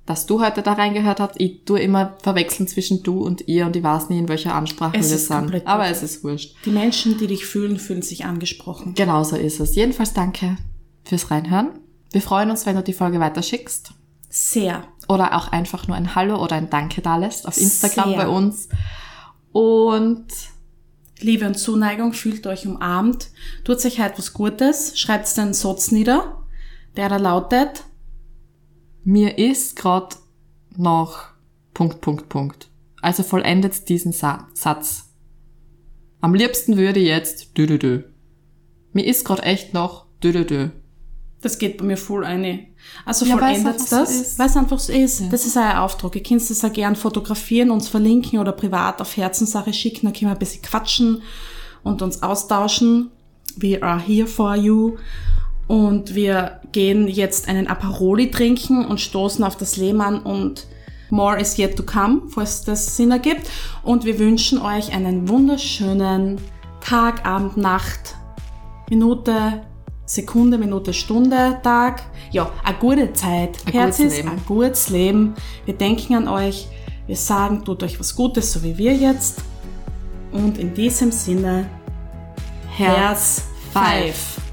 Dass 0.06 0.26
du 0.26 0.40
heute 0.40 0.62
da 0.62 0.74
reingehört 0.74 1.18
habt. 1.18 1.40
Ich 1.40 1.64
tue 1.64 1.80
immer 1.80 2.16
verwechseln 2.22 2.68
zwischen 2.68 3.02
du 3.02 3.20
und 3.20 3.48
ihr 3.48 3.66
und 3.66 3.74
ich 3.74 3.82
weiß 3.82 4.10
nie, 4.10 4.18
in 4.20 4.28
welcher 4.28 4.54
Ansprache 4.54 4.96
Es 4.96 5.10
wir 5.10 5.18
sind. 5.18 5.66
Aber 5.66 5.82
okay. 5.82 5.92
es 5.92 6.04
ist 6.04 6.22
wurscht. 6.22 6.54
Die 6.64 6.70
Menschen, 6.70 7.18
die 7.18 7.26
dich 7.26 7.46
fühlen, 7.46 7.80
fühlen 7.80 8.02
sich 8.02 8.24
angesprochen. 8.24 8.94
Genau 8.94 9.24
so 9.24 9.34
ist 9.34 9.58
es. 9.58 9.74
Jedenfalls 9.74 10.14
danke 10.14 10.56
fürs 11.02 11.32
Reinhören. 11.32 11.80
Wir 12.12 12.22
freuen 12.22 12.50
uns, 12.50 12.64
wenn 12.64 12.76
du 12.76 12.82
die 12.84 12.92
Folge 12.92 13.18
weiterschickst. 13.18 13.97
Sehr. 14.28 14.84
Oder 15.08 15.36
auch 15.36 15.48
einfach 15.48 15.88
nur 15.88 15.96
ein 15.96 16.14
Hallo 16.14 16.42
oder 16.42 16.56
ein 16.56 16.70
Danke 16.70 17.00
da 17.00 17.16
lässt 17.16 17.46
auf 17.46 17.56
Instagram 17.56 18.10
Sehr. 18.10 18.18
bei 18.18 18.28
uns. 18.28 18.68
Und 19.52 20.26
Liebe 21.20 21.46
und 21.46 21.54
Zuneigung, 21.54 22.12
fühlt 22.12 22.46
euch 22.46 22.66
umarmt. 22.66 23.30
Tut 23.64 23.84
euch 23.84 24.00
heute 24.00 24.18
was 24.18 24.32
Gutes. 24.32 24.98
Schreibt 24.98 25.34
den 25.36 25.54
Satz 25.54 25.90
nieder, 25.90 26.44
der 26.96 27.08
da 27.08 27.16
lautet, 27.16 27.84
mir 29.04 29.38
ist 29.38 29.76
grad 29.76 30.18
noch 30.76 31.24
Punkt, 31.74 32.00
Punkt, 32.00 32.28
Punkt. 32.28 32.68
Also 33.00 33.22
vollendet 33.22 33.88
diesen 33.88 34.12
Sa 34.12 34.48
Satz. 34.54 35.14
Am 36.20 36.34
liebsten 36.34 36.76
würde 36.76 37.00
jetzt 37.00 37.56
dü, 37.56 37.66
dü, 37.66 37.78
dü. 37.78 38.04
Mir 38.92 39.06
ist 39.06 39.24
grad 39.24 39.42
echt 39.44 39.74
noch 39.74 40.06
dü, 40.22 40.32
dü, 40.32 40.44
dü. 40.44 40.70
das 41.40 41.58
geht 41.58 41.78
bei 41.78 41.84
mir 41.84 41.96
voll 41.96 42.24
eine. 42.24 42.67
Also 43.04 43.24
Ja, 43.26 43.38
vollendet 43.38 43.80
so 43.80 43.96
das, 43.96 44.10
ist. 44.10 44.38
weil 44.38 44.46
es 44.46 44.56
einfach 44.56 44.78
so 44.78 44.92
ist. 44.92 45.22
Das 45.32 45.46
ist 45.46 45.56
euer 45.56 45.80
Auftrag. 45.80 46.14
Ihr 46.14 46.22
könnt 46.22 46.48
das 46.48 46.64
auch 46.64 46.72
gern 46.72 46.96
fotografieren, 46.96 47.70
uns 47.70 47.88
verlinken 47.88 48.38
oder 48.38 48.52
privat 48.52 49.00
auf 49.00 49.16
Herzenssache 49.16 49.72
schicken. 49.72 50.06
Dann 50.06 50.12
können 50.12 50.30
wir 50.30 50.36
ein 50.36 50.38
bisschen 50.38 50.62
quatschen 50.62 51.22
und 51.82 52.02
uns 52.02 52.22
austauschen. 52.22 53.10
We 53.56 53.82
are 53.82 54.00
here 54.00 54.26
for 54.26 54.54
you. 54.56 54.96
Und 55.66 56.14
wir 56.14 56.60
gehen 56.72 57.08
jetzt 57.08 57.48
einen 57.48 57.66
Aperoli 57.66 58.30
trinken 58.30 58.84
und 58.84 59.00
stoßen 59.00 59.44
auf 59.44 59.56
das 59.56 59.78
an 59.78 60.22
und 60.22 60.66
more 61.10 61.38
is 61.38 61.58
yet 61.58 61.76
to 61.76 61.82
come, 61.82 62.22
falls 62.28 62.64
das 62.64 62.96
Sinn 62.96 63.10
ergibt. 63.10 63.48
Und 63.82 64.04
wir 64.04 64.18
wünschen 64.18 64.60
euch 64.60 64.92
einen 64.94 65.28
wunderschönen 65.28 66.40
Tag, 66.80 67.26
Abend, 67.26 67.56
Nacht, 67.58 68.16
Minute, 68.88 69.62
Sekunde, 70.08 70.56
Minute, 70.56 70.94
Stunde, 70.94 71.58
Tag. 71.62 72.02
Ja, 72.30 72.50
eine 72.64 72.78
gute 72.78 73.12
Zeit. 73.12 73.58
Ein 73.66 73.72
Herz 73.72 74.00
ist 74.00 74.16
Leben. 74.16 74.28
ein 74.30 74.40
gutes 74.46 74.88
Leben. 74.88 75.34
Wir 75.66 75.74
denken 75.74 76.14
an 76.14 76.28
euch. 76.28 76.66
Wir 77.06 77.16
sagen, 77.16 77.62
tut 77.62 77.82
euch 77.82 78.00
was 78.00 78.16
Gutes, 78.16 78.50
so 78.50 78.62
wie 78.62 78.78
wir 78.78 78.94
jetzt. 78.94 79.42
Und 80.32 80.56
in 80.56 80.72
diesem 80.72 81.12
Sinne, 81.12 81.68
Herz 82.70 83.42
five. 83.70 84.14
five. 84.14 84.47